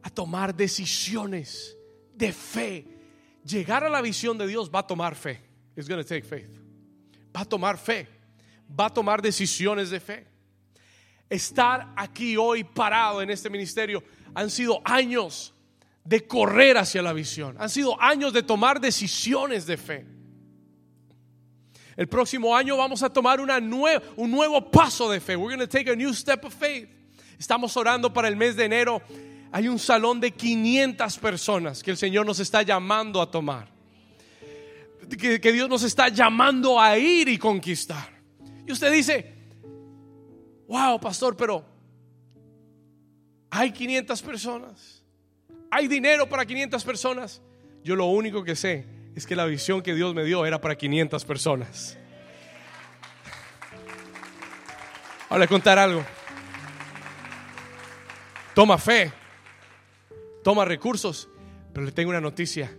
a 0.01 0.10
tomar 0.10 0.55
decisiones 0.55 1.78
de 2.16 2.34
fe. 2.34 2.88
Llegar 3.45 3.84
a 3.84 3.89
la 3.89 4.01
visión 4.01 4.36
de 4.38 4.47
Dios 4.47 4.72
va 4.74 4.80
a 4.80 4.88
tomar 4.88 5.14
fe. 5.14 5.39
It's 5.76 5.88
going 5.88 6.01
to 6.01 6.07
take 6.07 6.24
faith. 6.24 6.49
Va 7.36 7.41
a 7.41 7.45
tomar 7.45 7.78
fe. 7.78 8.07
Va 8.68 8.88
a 8.88 8.89
tomar 8.89 9.22
decisiones 9.22 9.91
de 9.91 9.99
fe. 9.99 10.26
Estar 11.30 11.93
aquí 11.95 12.36
hoy 12.36 12.64
parado 12.64 13.22
en 13.22 13.30
este 13.30 13.49
ministerio 13.49 14.03
han 14.34 14.49
sido 14.49 14.82
años 14.84 15.53
de 16.03 16.26
correr 16.26 16.78
hacia 16.78 17.03
la 17.03 17.14
visión. 17.14 17.55
Han 17.60 17.70
sido 17.70 18.01
años 18.01 18.34
de 18.34 18.41
tomar 18.41 18.82
decisiones 18.82 19.68
de 19.68 19.78
fe. 19.78 20.18
El 22.00 22.08
próximo 22.08 22.56
año 22.56 22.78
vamos 22.78 23.04
a 23.04 23.10
tomar 23.10 23.41
una 23.41 23.58
un 23.58 24.32
nuevo 24.32 24.72
paso 24.72 25.12
de 25.12 25.20
fe. 25.20 25.36
We're 25.36 25.54
going 25.54 25.68
take 25.68 25.91
a 25.91 25.95
new 25.97 26.14
step 26.14 26.45
of 26.45 26.54
faith. 26.54 26.88
Estamos 27.38 27.76
orando 27.76 28.14
para 28.14 28.30
el 28.30 28.38
mes 28.38 28.56
de 28.56 28.64
enero 28.64 29.02
Hay 29.52 29.68
un 29.68 29.78
salón 29.78 30.22
de 30.22 30.32
500 30.32 31.18
personas 31.18 31.84
que 31.84 31.91
el 31.91 31.97
Señor 31.97 32.26
nos 32.26 32.39
está 32.39 32.62
llamando 32.62 33.22
a 33.22 33.30
tomar. 33.30 33.68
Que, 35.20 35.41
que 35.41 35.52
Dios 35.52 35.68
nos 35.68 35.84
está 35.84 36.08
llamando 36.08 36.80
a 36.80 36.97
ir 36.97 37.28
y 37.28 37.38
conquistar. 37.38 38.10
Y 38.66 38.72
usted 38.72 38.93
dice, 38.93 39.34
wow, 40.70 41.02
pastor, 41.02 41.36
pero 41.36 41.66
hay 43.50 43.74
500 43.74 44.22
personas. 44.22 45.04
Hay 45.70 45.89
dinero 45.89 46.30
para 46.30 46.45
500 46.45 46.82
personas. 46.82 47.41
Yo 47.84 47.97
lo 47.97 48.06
único 48.06 48.41
que 48.41 48.56
sé 48.56 48.99
es 49.16 49.26
que 49.26 49.36
la 49.36 49.45
visión 49.45 49.82
que 49.82 49.95
Dios 49.95 50.14
me 50.14 50.24
dio 50.24 50.45
era 50.45 50.62
para 50.62 50.78
500 50.78 51.26
personas. 51.26 51.97
Ahora 55.30 55.47
contar 55.47 55.78
algo. 55.78 56.03
Toma 58.55 58.78
fe, 58.78 59.12
toma 60.43 60.66
recursos, 60.66 61.30
pero 61.74 61.86
le 61.86 61.91
tengo 61.91 62.10
una 62.10 62.20
noticia. 62.20 62.76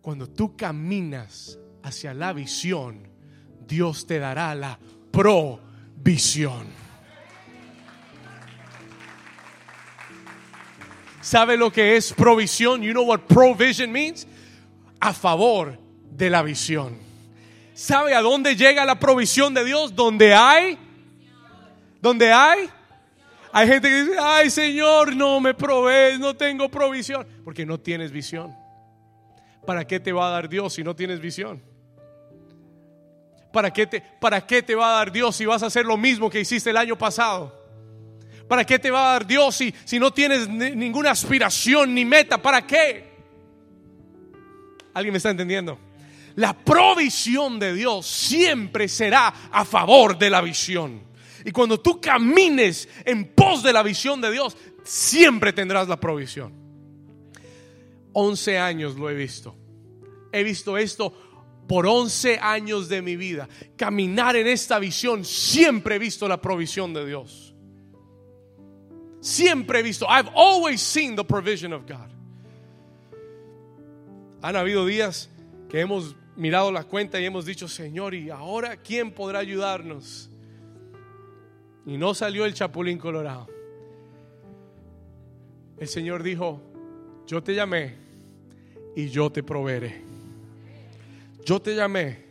Cuando 0.00 0.28
tú 0.28 0.56
caminas 0.56 1.58
hacia 1.82 2.14
la 2.14 2.32
visión, 2.32 3.08
Dios 3.66 4.06
te 4.06 4.18
dará 4.18 4.54
la 4.54 4.78
provisión. 5.10 6.66
¿Sabe 11.20 11.56
lo 11.56 11.70
que 11.70 11.96
es 11.96 12.12
provisión? 12.12 12.82
You 12.82 12.92
know 12.92 13.04
what 13.04 13.20
provision 13.28 13.92
means? 13.92 14.26
A 15.00 15.12
favor 15.12 15.78
de 16.10 16.30
la 16.30 16.42
visión. 16.42 16.98
¿Sabe 17.74 18.14
a 18.14 18.20
dónde 18.20 18.54
llega 18.54 18.84
la 18.84 19.00
provisión 19.00 19.54
de 19.54 19.64
Dios? 19.64 19.94
Donde 19.94 20.34
hay, 20.34 20.78
donde 22.00 22.30
hay 22.30 22.70
hay 23.52 23.66
gente 23.66 23.88
que 23.88 24.02
dice, 24.02 24.16
ay 24.20 24.50
Señor, 24.50 25.16
no 25.16 25.40
me 25.40 25.54
provees, 25.54 26.18
no 26.20 26.36
tengo 26.36 26.68
provisión, 26.68 27.26
porque 27.44 27.66
no 27.66 27.78
tienes 27.78 28.12
visión. 28.12 28.54
¿Para 29.66 29.86
qué 29.86 29.98
te 29.98 30.12
va 30.12 30.28
a 30.28 30.30
dar 30.30 30.48
Dios 30.48 30.74
si 30.74 30.84
no 30.84 30.94
tienes 30.94 31.20
visión? 31.20 31.62
¿Para 33.52 33.72
qué 33.72 33.86
te, 33.86 34.00
para 34.20 34.46
qué 34.46 34.62
te 34.62 34.74
va 34.76 34.92
a 34.92 34.98
dar 34.98 35.12
Dios 35.12 35.34
si 35.34 35.44
vas 35.46 35.62
a 35.62 35.66
hacer 35.66 35.84
lo 35.84 35.96
mismo 35.96 36.30
que 36.30 36.40
hiciste 36.40 36.70
el 36.70 36.76
año 36.76 36.96
pasado? 36.96 37.58
¿Para 38.48 38.64
qué 38.64 38.78
te 38.78 38.90
va 38.90 39.08
a 39.08 39.12
dar 39.12 39.26
Dios 39.26 39.56
si, 39.56 39.74
si 39.84 39.98
no 39.98 40.12
tienes 40.12 40.48
ninguna 40.48 41.10
aspiración 41.10 41.92
ni 41.92 42.04
meta? 42.04 42.38
¿Para 42.38 42.64
qué? 42.64 43.09
¿Alguien 45.00 45.14
me 45.14 45.16
está 45.16 45.30
entendiendo? 45.30 45.78
La 46.36 46.52
provisión 46.52 47.58
de 47.58 47.72
Dios 47.72 48.06
siempre 48.06 48.86
será 48.86 49.32
a 49.50 49.64
favor 49.64 50.18
de 50.18 50.28
la 50.28 50.42
visión. 50.42 51.00
Y 51.42 51.52
cuando 51.52 51.80
tú 51.80 51.98
camines 51.98 52.86
en 53.06 53.32
pos 53.32 53.62
de 53.62 53.72
la 53.72 53.82
visión 53.82 54.20
de 54.20 54.30
Dios, 54.30 54.54
siempre 54.84 55.54
tendrás 55.54 55.88
la 55.88 55.98
provisión. 55.98 56.52
11 58.12 58.58
años 58.58 58.96
lo 58.96 59.08
he 59.08 59.14
visto. 59.14 59.56
He 60.32 60.42
visto 60.42 60.76
esto 60.76 61.14
por 61.66 61.86
11 61.86 62.38
años 62.42 62.90
de 62.90 63.00
mi 63.00 63.16
vida. 63.16 63.48
Caminar 63.74 64.36
en 64.36 64.48
esta 64.48 64.78
visión, 64.78 65.24
siempre 65.24 65.96
he 65.96 65.98
visto 65.98 66.28
la 66.28 66.42
provisión 66.42 66.92
de 66.92 67.06
Dios. 67.06 67.54
Siempre 69.22 69.80
he 69.80 69.82
visto. 69.82 70.06
I've 70.10 70.28
always 70.34 70.82
seen 70.82 71.16
the 71.16 71.24
provision 71.24 71.72
of 71.72 71.86
God. 71.86 72.19
Han 74.42 74.56
habido 74.56 74.86
días 74.86 75.28
que 75.68 75.80
hemos 75.80 76.16
mirado 76.36 76.72
la 76.72 76.84
cuenta 76.84 77.20
y 77.20 77.26
hemos 77.26 77.44
dicho, 77.44 77.68
Señor, 77.68 78.14
¿y 78.14 78.30
ahora 78.30 78.76
quién 78.76 79.12
podrá 79.12 79.40
ayudarnos? 79.40 80.30
Y 81.84 81.98
no 81.98 82.14
salió 82.14 82.46
el 82.46 82.54
chapulín 82.54 82.98
colorado. 82.98 83.48
El 85.78 85.88
Señor 85.88 86.22
dijo, 86.22 86.60
yo 87.26 87.42
te 87.42 87.54
llamé 87.54 87.94
y 88.96 89.08
yo 89.08 89.30
te 89.30 89.42
proveeré. 89.42 90.02
Yo 91.44 91.60
te 91.60 91.74
llamé 91.74 92.24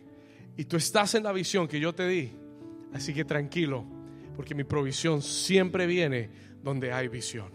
y 0.58 0.66
tú 0.66 0.78
estás 0.78 1.16
en 1.16 1.24
la 1.24 1.32
visión 1.32 1.68
que 1.68 1.80
yo 1.80 1.94
te 1.94 2.08
di. 2.08 2.32
Así 2.94 3.14
que 3.14 3.26
tranquilo, 3.26 3.86
porque 4.36 4.56
mi 4.56 4.64
provisión 4.64 5.22
siempre 5.22 5.86
viene 5.86 6.30
donde 6.64 6.92
hay 6.92 7.08
visión. 7.08 7.50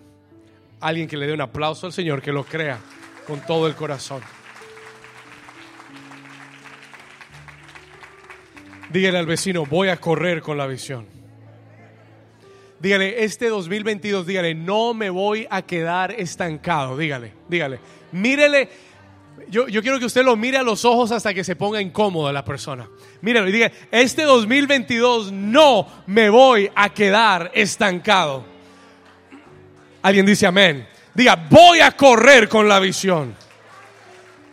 Alguien 0.80 1.09
que 1.09 1.16
le 1.16 1.26
dé 1.26 1.32
un 1.32 1.40
aplauso 1.40 1.86
al 1.86 1.92
Señor, 1.92 2.22
que 2.22 2.32
lo 2.32 2.44
crea 2.44 2.80
con 3.26 3.40
todo 3.40 3.66
el 3.66 3.74
corazón. 3.74 4.22
Dígale 8.95 9.18
al 9.18 9.26
vecino, 9.26 9.66
voy 9.66 9.88
a 9.88 9.97
correr 9.97 10.40
con 10.40 10.57
la 10.57 10.68
visión. 10.68 11.05
Dígale, 12.78 13.24
este 13.24 13.49
2022, 13.49 14.24
dígale, 14.24 14.55
no 14.55 14.95
me 14.95 15.11
voy 15.11 15.49
a 15.51 15.62
quedar 15.62 16.12
estancado. 16.12 16.97
Dígale, 16.97 17.32
dígale. 17.49 17.80
Mírele, 18.12 18.68
yo, 19.49 19.66
yo, 19.66 19.82
quiero 19.82 19.99
que 19.99 20.05
usted 20.05 20.22
lo 20.22 20.36
mire 20.36 20.59
a 20.59 20.62
los 20.62 20.84
ojos 20.84 21.11
hasta 21.11 21.34
que 21.34 21.42
se 21.42 21.57
ponga 21.57 21.80
incómodo 21.80 22.30
la 22.30 22.45
persona. 22.45 22.88
Míralo 23.20 23.49
y 23.49 23.53
diga, 23.53 23.72
este 23.90 24.22
2022 24.22 25.32
no 25.32 25.88
me 26.07 26.30
voy 26.30 26.70
a 26.72 26.90
quedar 26.90 27.51
estancado. 27.53 28.45
Alguien 30.03 30.24
dice 30.24 30.47
amén. 30.47 30.86
Diga, 31.12 31.34
voy 31.51 31.80
a 31.80 31.90
correr 31.90 32.49
con 32.49 32.68
la 32.68 32.78
visión. 32.78 33.34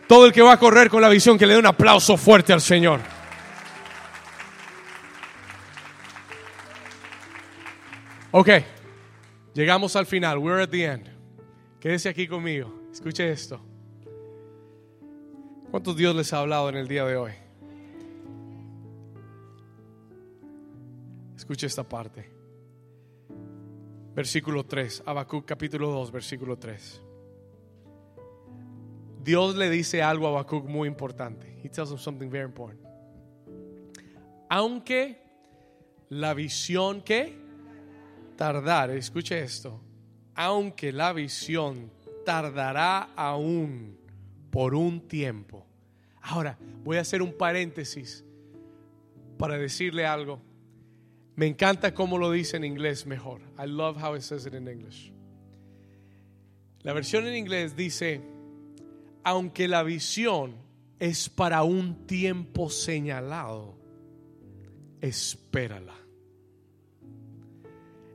Todo 0.08 0.26
el 0.26 0.32
que 0.32 0.42
va 0.42 0.54
a 0.54 0.58
correr 0.58 0.90
con 0.90 1.00
la 1.00 1.08
visión, 1.08 1.38
que 1.38 1.46
le 1.46 1.52
dé 1.52 1.60
un 1.60 1.66
aplauso 1.66 2.16
fuerte 2.16 2.52
al 2.52 2.60
Señor. 2.60 3.21
Ok, 8.34 8.48
llegamos 9.52 9.94
al 9.94 10.06
final. 10.06 10.38
We're 10.38 10.62
at 10.62 10.70
the 10.70 10.86
end. 10.86 11.06
Quédese 11.78 12.08
aquí 12.08 12.26
conmigo. 12.26 12.72
Escuche 12.90 13.30
esto. 13.30 13.60
¿Cuántos 15.70 15.94
Dios 15.94 16.16
les 16.16 16.32
ha 16.32 16.38
hablado 16.38 16.70
en 16.70 16.76
el 16.76 16.88
día 16.88 17.04
de 17.04 17.16
hoy? 17.16 17.32
Escuche 21.36 21.66
esta 21.66 21.86
parte. 21.86 22.30
Versículo 24.14 24.64
3, 24.64 25.02
Habacuc 25.04 25.44
capítulo 25.44 25.90
2, 25.90 26.10
versículo 26.10 26.56
3. 26.56 27.02
Dios 29.22 29.56
le 29.56 29.68
dice 29.68 30.02
algo 30.02 30.26
a 30.26 30.30
Habacuc 30.30 30.64
muy 30.66 30.88
importante. 30.88 31.60
He 31.62 31.68
tells 31.68 31.90
him 31.90 31.98
something 31.98 32.30
very 32.30 32.46
important. 32.46 32.80
Aunque 34.48 35.20
la 36.08 36.32
visión 36.32 37.02
que 37.02 37.41
tardar, 38.42 38.90
escuche 38.90 39.40
esto, 39.40 39.80
aunque 40.34 40.90
la 40.90 41.12
visión 41.12 41.92
tardará 42.24 43.10
aún 43.14 43.96
por 44.50 44.74
un 44.74 45.06
tiempo. 45.06 45.64
Ahora, 46.20 46.58
voy 46.82 46.96
a 46.96 47.02
hacer 47.02 47.22
un 47.22 47.34
paréntesis 47.34 48.24
para 49.38 49.56
decirle 49.56 50.06
algo. 50.06 50.42
Me 51.36 51.46
encanta 51.46 51.94
cómo 51.94 52.18
lo 52.18 52.32
dice 52.32 52.56
en 52.56 52.64
inglés 52.64 53.06
mejor. 53.06 53.42
I 53.56 53.68
love 53.68 53.96
how 54.02 54.16
it 54.16 54.22
says 54.22 54.44
it 54.44 54.54
in 54.54 54.66
English. 54.66 55.12
La 56.80 56.92
versión 56.92 57.28
en 57.28 57.36
inglés 57.36 57.76
dice, 57.76 58.22
aunque 59.22 59.68
la 59.68 59.84
visión 59.84 60.56
es 60.98 61.28
para 61.28 61.62
un 61.62 62.08
tiempo 62.08 62.70
señalado, 62.70 63.78
espérala. 65.00 66.01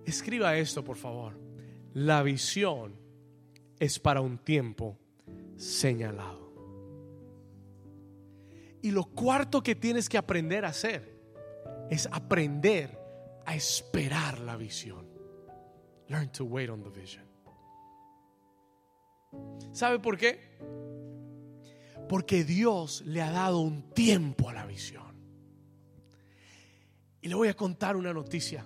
Escriba 0.07 0.55
esto, 0.55 0.85
por 0.85 0.95
favor. 0.95 1.37
La 1.93 2.23
visión 2.23 2.97
es 3.77 3.99
para 3.99 4.21
un 4.21 4.37
tiempo 4.37 4.97
señalado. 5.57 6.47
Y 8.81 8.91
lo 8.91 9.03
cuarto 9.03 9.61
que 9.61 9.75
tienes 9.75 10.07
que 10.07 10.17
aprender 10.17 10.63
a 10.63 10.69
hacer 10.69 11.19
es 11.89 12.07
aprender 12.09 12.97
a 13.45 13.53
esperar 13.53 14.39
la 14.39 14.55
visión. 14.55 15.05
Learn 16.07 16.31
to 16.31 16.45
wait 16.45 16.69
on 16.69 16.81
the 16.81 16.89
vision. 16.89 17.25
¿Sabe 19.73 19.99
por 19.99 20.17
qué? 20.17 20.57
Porque 22.07 22.45
Dios 22.45 23.01
le 23.01 23.21
ha 23.21 23.31
dado 23.31 23.59
un 23.59 23.91
tiempo 23.93 24.49
a 24.49 24.53
la 24.53 24.65
visión. 24.65 25.17
Y 27.19 27.27
le 27.27 27.35
voy 27.35 27.49
a 27.49 27.53
contar 27.55 27.97
una 27.97 28.13
noticia 28.13 28.65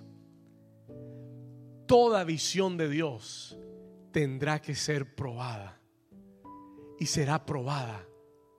toda 1.92 2.24
visión 2.24 2.78
de 2.78 2.88
Dios 2.88 3.54
tendrá 4.12 4.62
que 4.62 4.74
ser 4.74 5.14
probada 5.14 5.78
y 6.98 7.04
será 7.04 7.44
probada 7.44 8.08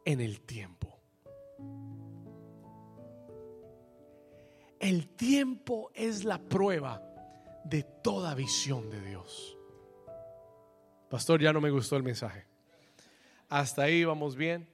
en 0.05 0.21
el 0.21 0.41
tiempo. 0.41 0.99
El 4.79 5.07
tiempo 5.15 5.89
es 5.95 6.25
la 6.25 6.37
prueba 6.47 7.01
de 7.65 7.81
toda 8.03 8.35
visión 8.35 8.91
de 8.91 9.01
Dios. 9.01 9.57
Pastor, 11.09 11.41
ya 11.41 11.51
no 11.51 11.59
me 11.59 11.71
gustó 11.71 11.97
el 11.97 12.03
mensaje. 12.03 12.45
Hasta 13.49 13.81
ahí 13.81 14.03
vamos 14.03 14.35
bien. 14.35 14.69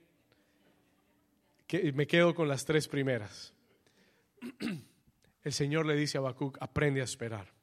me 1.94 2.08
quedo 2.08 2.36
con 2.36 2.50
las 2.50 2.66
tres 2.66 2.90
primeras. 2.90 3.54
El 5.46 5.54
Señor 5.54 5.86
le 5.86 5.96
dice 5.96 6.18
a 6.18 6.20
Habacuc, 6.20 6.58
aprende 6.60 7.00
a 7.00 7.06
esperar. 7.06 7.58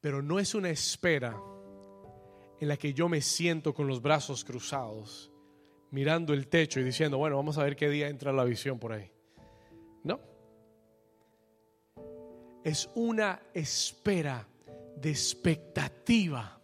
Pero 0.00 0.22
no 0.22 0.38
es 0.38 0.54
una 0.54 0.70
espera 0.70 1.36
en 2.60 2.68
la 2.68 2.76
que 2.76 2.92
yo 2.92 3.08
me 3.08 3.20
siento 3.20 3.74
con 3.74 3.86
los 3.86 4.00
brazos 4.00 4.44
cruzados, 4.44 5.30
mirando 5.90 6.32
el 6.32 6.48
techo 6.48 6.80
y 6.80 6.84
diciendo, 6.84 7.18
bueno, 7.18 7.36
vamos 7.36 7.58
a 7.58 7.64
ver 7.64 7.76
qué 7.76 7.88
día 7.88 8.08
entra 8.08 8.32
la 8.32 8.44
visión 8.44 8.78
por 8.78 8.92
ahí. 8.92 9.10
No. 10.04 10.20
Es 12.64 12.88
una 12.94 13.40
espera 13.52 14.46
de 14.96 15.10
expectativa. 15.10 16.60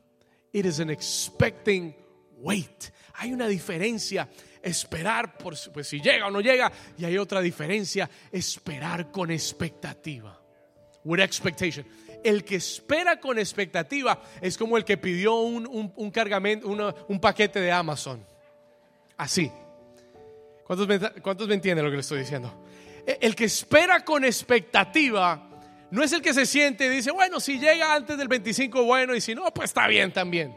It 0.52 0.66
is 0.66 0.80
an 0.80 0.90
expecting 0.90 1.94
wait. 2.38 2.92
Hay 3.14 3.32
una 3.32 3.46
diferencia 3.46 4.28
esperar 4.62 5.36
por 5.36 5.54
pues, 5.72 5.88
si 5.88 6.00
llega 6.00 6.26
o 6.26 6.30
no 6.30 6.40
llega 6.40 6.70
y 6.96 7.04
hay 7.04 7.18
otra 7.18 7.40
diferencia 7.40 8.08
esperar 8.30 9.10
con 9.10 9.30
expectativa. 9.30 10.38
With 11.04 11.20
expectation. 11.20 11.84
El 12.24 12.44
que 12.44 12.56
espera 12.56 13.18
con 13.18 13.38
expectativa 13.38 14.22
es 14.40 14.56
como 14.56 14.76
el 14.76 14.84
que 14.84 14.96
pidió 14.96 15.36
un, 15.36 16.10
cargamento, 16.10 16.68
un 16.68 17.20
paquete 17.20 17.60
de 17.60 17.72
Amazon. 17.72 18.24
Así. 19.16 19.50
¿Cuántos 20.64 20.88
me, 20.88 20.98
¿Cuántos 21.20 21.48
me 21.48 21.54
entienden 21.54 21.84
lo 21.84 21.90
que 21.90 21.96
le 21.96 22.00
estoy 22.00 22.20
diciendo? 22.20 22.52
E, 23.06 23.18
el 23.20 23.34
que 23.34 23.44
espera 23.44 24.04
con 24.04 24.24
expectativa 24.24 25.48
no 25.90 26.02
es 26.02 26.12
el 26.12 26.22
que 26.22 26.32
se 26.32 26.46
siente 26.46 26.86
y 26.86 26.88
dice, 26.88 27.10
bueno, 27.10 27.38
si 27.40 27.58
llega 27.58 27.94
antes 27.94 28.16
del 28.16 28.28
25, 28.28 28.82
bueno, 28.84 29.14
y 29.14 29.20
si 29.20 29.34
no, 29.34 29.52
pues 29.52 29.70
está 29.70 29.86
bien 29.86 30.12
también. 30.12 30.56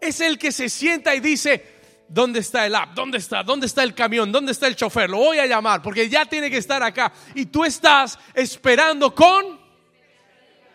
Es 0.00 0.20
el 0.20 0.38
que 0.38 0.52
se 0.52 0.68
sienta 0.68 1.14
y 1.14 1.20
dice, 1.20 1.64
¿dónde 2.08 2.40
está 2.40 2.64
el 2.66 2.74
app? 2.74 2.94
¿Dónde 2.94 3.18
está? 3.18 3.42
¿Dónde 3.42 3.66
está 3.66 3.82
el 3.82 3.94
camión? 3.94 4.30
¿Dónde 4.30 4.52
está 4.52 4.66
el 4.66 4.76
chofer? 4.76 5.10
Lo 5.10 5.18
voy 5.18 5.38
a 5.38 5.46
llamar 5.46 5.82
porque 5.82 6.08
ya 6.08 6.24
tiene 6.24 6.50
que 6.50 6.58
estar 6.58 6.82
acá. 6.82 7.12
Y 7.34 7.46
tú 7.46 7.64
estás 7.64 8.18
esperando 8.34 9.14
con 9.14 9.59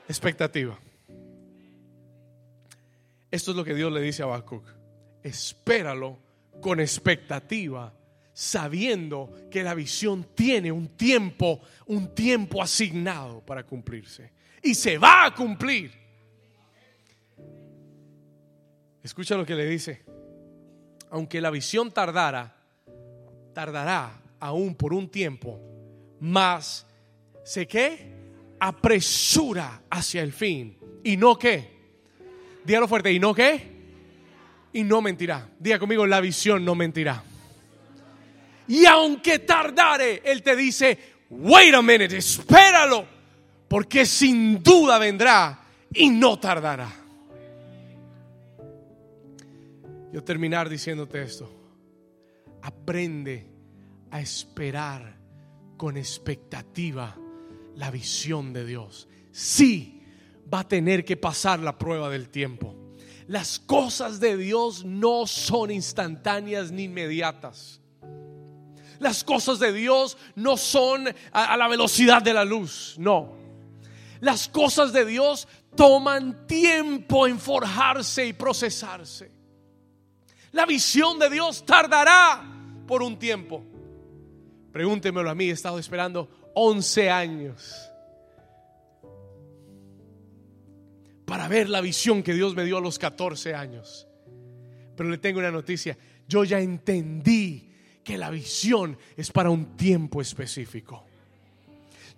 expectativa. 0.07 0.77
Esto 3.31 3.51
es 3.51 3.57
lo 3.57 3.63
que 3.63 3.73
Dios 3.73 3.91
le 3.91 4.01
dice 4.01 4.23
a 4.23 4.25
Habacuc. 4.25 4.63
Espéralo 5.23 6.19
con 6.61 6.79
expectativa, 6.79 7.93
sabiendo 8.33 9.33
que 9.51 9.63
la 9.63 9.73
visión 9.73 10.27
tiene 10.35 10.71
un 10.71 10.89
tiempo, 10.89 11.59
un 11.87 12.13
tiempo 12.13 12.61
asignado 12.61 13.41
para 13.41 13.65
cumplirse. 13.65 14.31
Y 14.63 14.73
se 14.75 14.97
va 14.97 15.25
a 15.25 15.35
cumplir. 15.35 15.91
Escucha 19.03 19.35
lo 19.35 19.45
que 19.45 19.55
le 19.55 19.65
dice. 19.65 20.03
Aunque 21.11 21.41
la 21.41 21.51
visión 21.51 21.91
tardara, 21.91 22.55
tardará 23.53 24.21
aún 24.39 24.75
por 24.75 24.93
un 24.93 25.09
tiempo, 25.09 25.59
más 26.19 26.87
sé 27.43 27.67
que 27.67 28.24
apresura 28.59 29.83
hacia 29.89 30.21
el 30.21 30.33
fin. 30.33 30.77
¿Y 31.03 31.17
no 31.17 31.37
qué? 31.37 31.75
Dígalo 32.63 32.87
fuerte, 32.87 33.11
¿y 33.11 33.19
no 33.19 33.33
qué? 33.33 33.75
Y 34.73 34.83
no 34.83 35.01
mentirá. 35.01 35.49
Diga 35.59 35.79
conmigo, 35.79 36.05
la 36.05 36.19
visión 36.19 36.65
no 36.65 36.75
mentirá. 36.75 37.23
Y 38.67 38.85
aunque 38.85 39.39
tardare, 39.39 40.21
Él 40.25 40.41
te 40.41 40.55
dice, 40.55 40.97
wait 41.29 41.73
a 41.73 41.81
minute, 41.81 42.17
espéralo, 42.17 43.05
porque 43.67 44.05
sin 44.05 44.61
duda 44.63 44.97
vendrá 44.97 45.59
y 45.93 46.09
no 46.09 46.39
tardará. 46.39 46.91
Yo 50.11 50.23
terminar 50.23 50.69
diciéndote 50.69 51.21
esto. 51.21 51.51
Aprende 52.61 53.45
a 54.09 54.21
esperar 54.21 55.15
con 55.77 55.97
expectativa 55.97 57.15
la 57.76 57.91
visión 57.91 58.53
de 58.53 58.65
Dios. 58.65 59.07
Sí, 59.32 60.03
va 60.51 60.61
a 60.61 60.67
tener 60.67 61.05
que 61.05 61.17
pasar 61.17 61.59
la 61.59 61.78
prueba 61.78 62.09
del 62.09 62.30
tiempo. 62.30 62.76
Las 63.28 63.59
cosas 63.59 64.19
de 64.19 64.38
Dios 64.38 64.86
no 64.86 65.26
son 65.28 65.71
instantáneas 65.71 66.71
ni 66.71 66.84
inmediatas. 66.84 67.82
Las 68.99 69.23
cosas 69.23 69.59
de 69.59 69.73
Dios 69.73 70.17
no 70.36 70.57
son 70.57 71.07
a, 71.32 71.57
la 71.57 71.67
velocidad 71.67 72.21
de 72.21 72.34
la 72.34 72.45
luz, 72.45 72.95
no. 72.97 73.36
Las 74.21 74.47
cosas 74.47 74.93
de 74.93 75.05
Dios 75.05 75.47
toman 75.76 76.47
tiempo 76.47 77.28
en 77.28 77.39
forjarse 77.39 78.26
y 78.26 78.34
procesarse. 78.34 79.32
La 80.53 80.65
visión 80.65 81.19
de 81.19 81.30
Dios 81.30 81.65
tardará 81.65 82.41
por 82.88 83.03
un 83.03 83.19
tiempo. 83.19 83.63
Pregúntemelo 84.71 85.30
a 85.30 85.36
mí, 85.36 85.49
he 85.49 85.53
estado 85.53 85.78
esperando 85.78 86.44
11 86.55 87.09
años 87.09 87.91
para 91.25 91.47
ver 91.47 91.69
la 91.69 91.81
visión 91.81 92.23
que 92.23 92.33
Dios 92.33 92.55
me 92.55 92.65
dio 92.65 92.77
a 92.77 92.81
los 92.81 92.97
14 92.97 93.53
años. 93.53 94.07
Pero 94.95 95.09
le 95.09 95.17
tengo 95.17 95.39
una 95.39 95.51
noticia, 95.51 95.97
yo 96.27 96.43
ya 96.43 96.59
entendí 96.59 97.71
que 98.03 98.17
la 98.17 98.29
visión 98.29 98.97
es 99.17 99.31
para 99.31 99.49
un 99.49 99.75
tiempo 99.75 100.21
específico. 100.21 101.05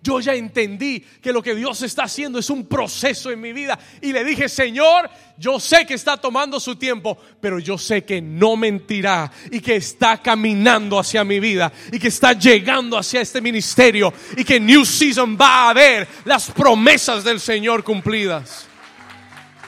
Yo 0.00 0.20
ya 0.20 0.34
entendí 0.34 1.00
que 1.00 1.32
lo 1.32 1.42
que 1.42 1.56
Dios 1.56 1.82
está 1.82 2.04
haciendo 2.04 2.38
es 2.38 2.50
un 2.50 2.66
proceso 2.66 3.32
en 3.32 3.40
mi 3.40 3.52
vida. 3.52 3.78
Y 4.00 4.12
le 4.12 4.24
dije, 4.24 4.48
Señor, 4.48 5.10
yo 5.36 5.58
sé 5.58 5.86
que 5.86 5.94
está 5.94 6.16
tomando 6.16 6.60
su 6.60 6.76
tiempo, 6.76 7.18
pero 7.40 7.58
yo 7.58 7.76
sé 7.76 8.04
que 8.04 8.22
no 8.22 8.56
mentirá 8.56 9.30
y 9.50 9.60
que 9.60 9.76
está 9.76 10.18
caminando 10.22 11.00
hacia 11.00 11.24
mi 11.24 11.40
vida 11.40 11.72
y 11.90 11.98
que 11.98 12.08
está 12.08 12.32
llegando 12.32 12.96
hacia 12.96 13.20
este 13.20 13.40
ministerio 13.40 14.12
y 14.36 14.44
que 14.44 14.60
New 14.60 14.84
Season 14.84 15.36
va 15.38 15.68
a 15.68 15.74
ver 15.74 16.06
las 16.24 16.48
promesas 16.52 17.24
del 17.24 17.40
Señor 17.40 17.82
cumplidas. 17.82 18.68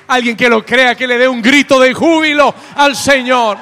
Alguien 0.06 0.36
que 0.36 0.48
lo 0.48 0.64
crea, 0.64 0.94
que 0.94 1.08
le 1.08 1.18
dé 1.18 1.26
un 1.26 1.42
grito 1.42 1.80
de 1.80 1.92
júbilo 1.92 2.54
al 2.76 2.94
Señor. 2.94 3.58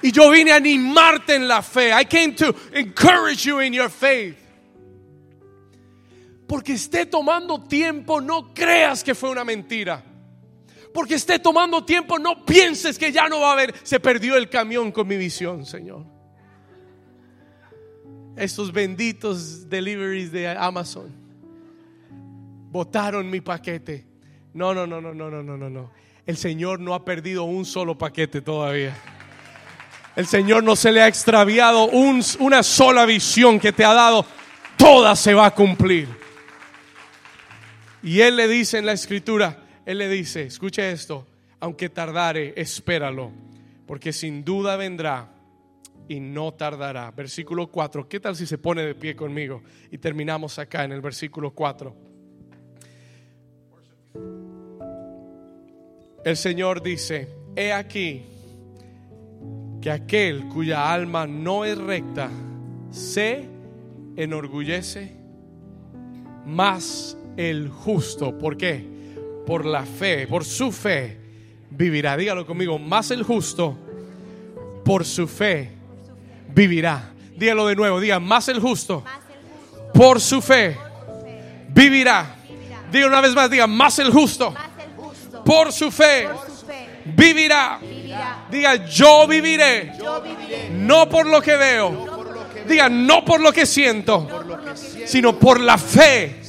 Y 0.00 0.10
yo 0.10 0.30
vine 0.30 0.52
a 0.52 0.56
animarte 0.56 1.34
en 1.34 1.46
la 1.46 1.62
fe. 1.62 1.90
I 1.92 2.06
came 2.06 2.34
to 2.34 2.54
encourage 2.72 3.46
you 3.46 3.60
in 3.60 3.74
your 3.74 3.90
faith 3.90 4.45
porque 6.46 6.74
esté 6.74 7.06
tomando 7.06 7.62
tiempo, 7.62 8.20
no 8.20 8.54
creas 8.54 9.02
que 9.02 9.14
fue 9.14 9.30
una 9.30 9.44
mentira. 9.44 10.04
Porque 10.94 11.14
esté 11.14 11.38
tomando 11.38 11.84
tiempo, 11.84 12.18
no 12.18 12.44
pienses 12.44 12.98
que 12.98 13.12
ya 13.12 13.28
no 13.28 13.40
va 13.40 13.50
a 13.50 13.52
haber. 13.52 13.74
Se 13.82 14.00
perdió 14.00 14.36
el 14.36 14.48
camión 14.48 14.92
con 14.92 15.06
mi 15.06 15.16
visión, 15.16 15.66
Señor. 15.66 16.04
Estos 18.36 18.72
benditos 18.72 19.68
deliveries 19.68 20.30
de 20.30 20.48
Amazon 20.48 21.26
botaron 22.70 23.28
mi 23.30 23.40
paquete. 23.40 24.06
No, 24.52 24.74
no, 24.74 24.86
no, 24.86 25.00
no, 25.00 25.14
no, 25.14 25.30
no, 25.30 25.42
no, 25.42 25.70
no. 25.70 25.90
El 26.26 26.36
Señor 26.36 26.80
no 26.80 26.94
ha 26.94 27.04
perdido 27.04 27.44
un 27.44 27.64
solo 27.64 27.96
paquete 27.96 28.40
todavía. 28.40 28.96
El 30.14 30.26
Señor 30.26 30.62
no 30.62 30.76
se 30.76 30.92
le 30.92 31.02
ha 31.02 31.08
extraviado 31.08 31.88
una 31.88 32.62
sola 32.62 33.04
visión 33.04 33.58
que 33.58 33.72
te 33.72 33.84
ha 33.84 33.92
dado. 33.92 34.24
Toda 34.76 35.14
se 35.16 35.34
va 35.34 35.46
a 35.46 35.54
cumplir. 35.54 36.25
Y 38.02 38.20
él 38.20 38.36
le 38.36 38.48
dice 38.48 38.78
en 38.78 38.86
la 38.86 38.92
escritura, 38.92 39.64
él 39.84 39.98
le 39.98 40.08
dice, 40.08 40.42
escuche 40.42 40.90
esto, 40.90 41.26
aunque 41.60 41.88
tardare, 41.88 42.52
espéralo, 42.56 43.32
porque 43.86 44.12
sin 44.12 44.44
duda 44.44 44.76
vendrá 44.76 45.32
y 46.08 46.20
no 46.20 46.54
tardará. 46.54 47.10
Versículo 47.10 47.68
4, 47.68 48.08
¿qué 48.08 48.20
tal 48.20 48.36
si 48.36 48.46
se 48.46 48.58
pone 48.58 48.82
de 48.82 48.94
pie 48.94 49.16
conmigo? 49.16 49.62
Y 49.90 49.98
terminamos 49.98 50.58
acá 50.58 50.84
en 50.84 50.92
el 50.92 51.00
versículo 51.00 51.52
4. 51.52 51.96
El 56.24 56.36
Señor 56.36 56.82
dice, 56.82 57.28
he 57.54 57.72
aquí 57.72 58.22
que 59.80 59.90
aquel 59.90 60.48
cuya 60.48 60.92
alma 60.92 61.26
no 61.26 61.64
es 61.64 61.78
recta 61.78 62.28
se 62.90 63.48
enorgullece, 64.16 65.12
más 66.44 67.16
el 67.36 67.68
justo. 67.68 68.36
¿Por 68.36 68.56
qué? 68.56 68.84
Por 69.46 69.64
la 69.64 69.84
fe, 69.84 70.26
por 70.26 70.44
su 70.44 70.72
fe 70.72 71.18
vivirá. 71.70 72.16
Dígalo 72.16 72.46
conmigo, 72.46 72.78
más 72.78 73.10
el 73.10 73.22
justo, 73.22 73.76
por 74.84 75.04
su 75.04 75.28
fe 75.28 75.70
vivirá. 76.48 77.12
Dígalo 77.36 77.66
de 77.66 77.76
nuevo, 77.76 78.00
diga, 78.00 78.18
más 78.18 78.48
el 78.48 78.60
justo, 78.60 79.04
por 79.92 80.20
su 80.20 80.40
fe 80.40 80.76
vivirá. 81.68 82.34
Diga 82.90 83.06
una 83.06 83.20
vez 83.20 83.34
más, 83.34 83.50
diga, 83.50 83.66
más 83.66 83.98
el 83.98 84.10
justo, 84.10 84.54
por 85.44 85.72
su 85.72 85.90
fe 85.90 86.28
vivirá. 87.04 87.78
Diga, 88.50 88.86
yo 88.86 89.26
viviré, 89.26 89.92
no 90.72 91.08
por 91.08 91.26
lo 91.26 91.42
que 91.42 91.56
veo. 91.56 92.16
Diga, 92.66 92.88
no 92.88 93.24
por 93.24 93.40
lo 93.40 93.52
que 93.52 93.66
siento, 93.66 94.26
sino 95.04 95.38
por 95.38 95.60
la 95.60 95.78
fe 95.78 96.40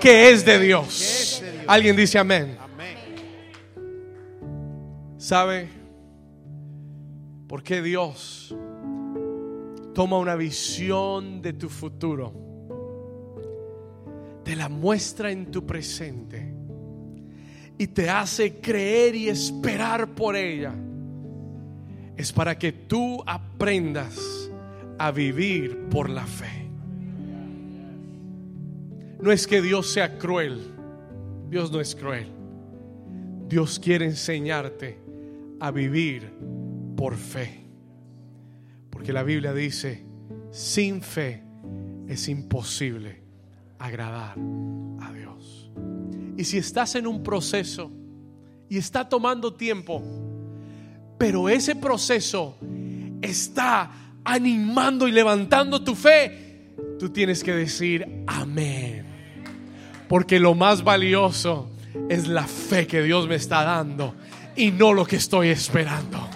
que 0.00 0.30
es 0.30 0.44
de 0.44 0.58
Dios. 0.58 1.42
Alguien 1.66 1.96
dice 1.96 2.18
amén. 2.18 2.56
¿Sabe 5.16 5.68
por 7.46 7.62
qué 7.62 7.82
Dios 7.82 8.54
toma 9.94 10.18
una 10.18 10.36
visión 10.36 11.42
de 11.42 11.52
tu 11.52 11.68
futuro? 11.68 12.32
Te 14.44 14.56
la 14.56 14.68
muestra 14.68 15.30
en 15.30 15.50
tu 15.50 15.66
presente 15.66 16.54
y 17.78 17.86
te 17.86 18.10
hace 18.10 18.60
creer 18.60 19.14
y 19.14 19.28
esperar 19.28 20.14
por 20.14 20.34
ella, 20.34 20.74
es 22.16 22.32
para 22.32 22.58
que 22.58 22.72
tú 22.72 23.22
aprendas 23.24 24.18
a 24.98 25.12
vivir 25.12 25.88
por 25.88 26.10
la 26.10 26.26
fe. 26.26 26.57
No 29.20 29.32
es 29.32 29.46
que 29.46 29.60
Dios 29.60 29.90
sea 29.92 30.18
cruel, 30.18 30.60
Dios 31.50 31.72
no 31.72 31.80
es 31.80 31.94
cruel. 31.94 32.28
Dios 33.48 33.78
quiere 33.78 34.04
enseñarte 34.04 34.98
a 35.58 35.70
vivir 35.70 36.30
por 36.96 37.16
fe. 37.16 37.64
Porque 38.90 39.12
la 39.12 39.22
Biblia 39.22 39.54
dice, 39.54 40.04
sin 40.50 41.02
fe 41.02 41.42
es 42.06 42.28
imposible 42.28 43.22
agradar 43.78 44.36
a 45.00 45.12
Dios. 45.12 45.70
Y 46.36 46.44
si 46.44 46.58
estás 46.58 46.94
en 46.94 47.06
un 47.06 47.22
proceso 47.22 47.90
y 48.68 48.78
está 48.78 49.08
tomando 49.08 49.54
tiempo, 49.54 50.02
pero 51.16 51.48
ese 51.48 51.74
proceso 51.74 52.56
está 53.22 53.90
animando 54.24 55.08
y 55.08 55.12
levantando 55.12 55.82
tu 55.82 55.94
fe, 55.94 56.74
tú 56.98 57.10
tienes 57.10 57.42
que 57.42 57.52
decir 57.52 58.24
amén. 58.26 58.97
Porque 60.08 60.40
lo 60.40 60.54
más 60.54 60.82
valioso 60.82 61.70
es 62.08 62.28
la 62.28 62.46
fe 62.46 62.86
que 62.86 63.02
Dios 63.02 63.28
me 63.28 63.34
está 63.34 63.64
dando 63.64 64.14
y 64.56 64.70
no 64.70 64.92
lo 64.92 65.04
que 65.04 65.16
estoy 65.16 65.48
esperando. 65.48 66.28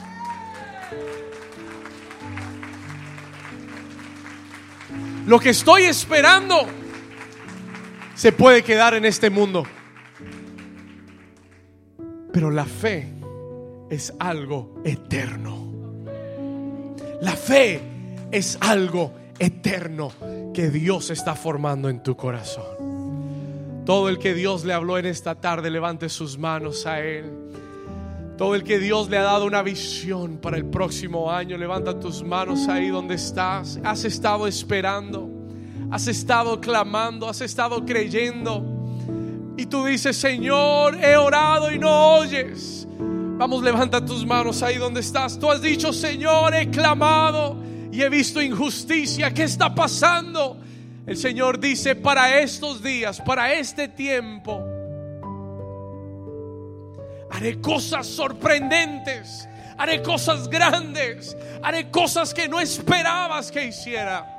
Lo 5.26 5.38
que 5.38 5.50
estoy 5.50 5.82
esperando 5.84 6.66
se 8.14 8.32
puede 8.32 8.62
quedar 8.62 8.94
en 8.94 9.04
este 9.04 9.30
mundo. 9.30 9.64
Pero 12.32 12.50
la 12.50 12.64
fe 12.64 13.08
es 13.88 14.12
algo 14.18 14.80
eterno. 14.84 15.70
La 17.20 17.32
fe 17.32 17.80
es 18.30 18.58
algo 18.60 19.14
eterno 19.38 20.12
que 20.52 20.70
Dios 20.70 21.10
está 21.10 21.34
formando 21.34 21.88
en 21.88 22.02
tu 22.02 22.16
corazón. 22.16 22.91
Todo 23.84 24.08
el 24.08 24.18
que 24.18 24.32
Dios 24.34 24.64
le 24.64 24.72
habló 24.72 24.96
en 24.96 25.06
esta 25.06 25.34
tarde, 25.34 25.68
levante 25.68 26.08
sus 26.08 26.38
manos 26.38 26.86
a 26.86 27.00
Él. 27.00 27.24
Todo 28.38 28.54
el 28.54 28.62
que 28.62 28.78
Dios 28.78 29.10
le 29.10 29.18
ha 29.18 29.22
dado 29.22 29.44
una 29.44 29.62
visión 29.62 30.38
para 30.38 30.56
el 30.56 30.64
próximo 30.66 31.30
año, 31.30 31.56
levanta 31.58 31.98
tus 31.98 32.22
manos 32.22 32.68
ahí 32.68 32.88
donde 32.88 33.16
estás. 33.16 33.80
Has 33.82 34.04
estado 34.04 34.46
esperando, 34.46 35.28
has 35.90 36.06
estado 36.06 36.60
clamando, 36.60 37.28
has 37.28 37.40
estado 37.40 37.84
creyendo. 37.84 38.64
Y 39.56 39.66
tú 39.66 39.84
dices, 39.84 40.16
Señor, 40.16 40.96
he 41.02 41.16
orado 41.16 41.70
y 41.72 41.78
no 41.78 42.16
oyes. 42.18 42.86
Vamos, 43.36 43.62
levanta 43.62 44.04
tus 44.04 44.24
manos 44.24 44.62
ahí 44.62 44.76
donde 44.76 45.00
estás. 45.00 45.38
Tú 45.38 45.50
has 45.50 45.60
dicho, 45.60 45.92
Señor, 45.92 46.54
he 46.54 46.70
clamado 46.70 47.56
y 47.90 48.00
he 48.00 48.08
visto 48.08 48.40
injusticia. 48.40 49.34
¿Qué 49.34 49.42
está 49.42 49.74
pasando? 49.74 50.56
El 51.06 51.16
Señor 51.16 51.58
dice, 51.58 51.96
para 51.96 52.38
estos 52.40 52.82
días, 52.82 53.20
para 53.20 53.52
este 53.54 53.88
tiempo, 53.88 54.62
haré 57.30 57.60
cosas 57.60 58.06
sorprendentes, 58.06 59.48
haré 59.76 60.00
cosas 60.00 60.48
grandes, 60.48 61.36
haré 61.60 61.90
cosas 61.90 62.32
que 62.32 62.48
no 62.48 62.60
esperabas 62.60 63.50
que 63.50 63.64
hiciera. 63.66 64.38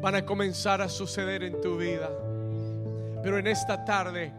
Van 0.00 0.14
a 0.14 0.24
comenzar 0.24 0.80
a 0.80 0.88
suceder 0.88 1.42
en 1.42 1.60
tu 1.60 1.76
vida. 1.76 2.08
Pero 3.20 3.38
en 3.38 3.48
esta 3.48 3.84
tarde, 3.84 4.32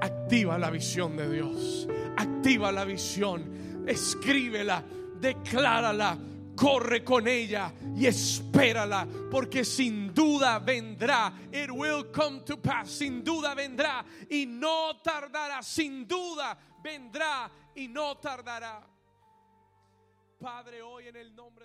activa 0.00 0.58
la 0.58 0.70
visión 0.70 1.16
de 1.16 1.30
Dios. 1.30 1.86
Activa 2.16 2.72
la 2.72 2.84
visión. 2.84 3.84
Escríbela, 3.86 4.82
declárala, 5.20 6.18
corre 6.54 7.02
con 7.02 7.26
ella 7.26 7.72
y 7.96 8.06
espérala, 8.06 9.06
porque 9.30 9.64
sin 9.64 10.12
duda 10.14 10.58
vendrá. 10.58 11.32
It 11.52 11.70
will 11.70 12.10
come 12.12 12.40
to 12.44 12.56
pass. 12.56 12.90
Sin 12.90 13.22
duda 13.22 13.54
vendrá 13.54 14.04
y 14.30 14.46
no 14.46 15.00
tardará. 15.02 15.62
Sin 15.62 16.06
duda 16.06 16.56
vendrá 16.82 17.50
y 17.74 17.88
no 17.88 18.16
tardará. 18.18 18.86
Padre, 20.38 20.82
hoy 20.82 21.08
en 21.08 21.16
el 21.16 21.34
nombre. 21.34 21.63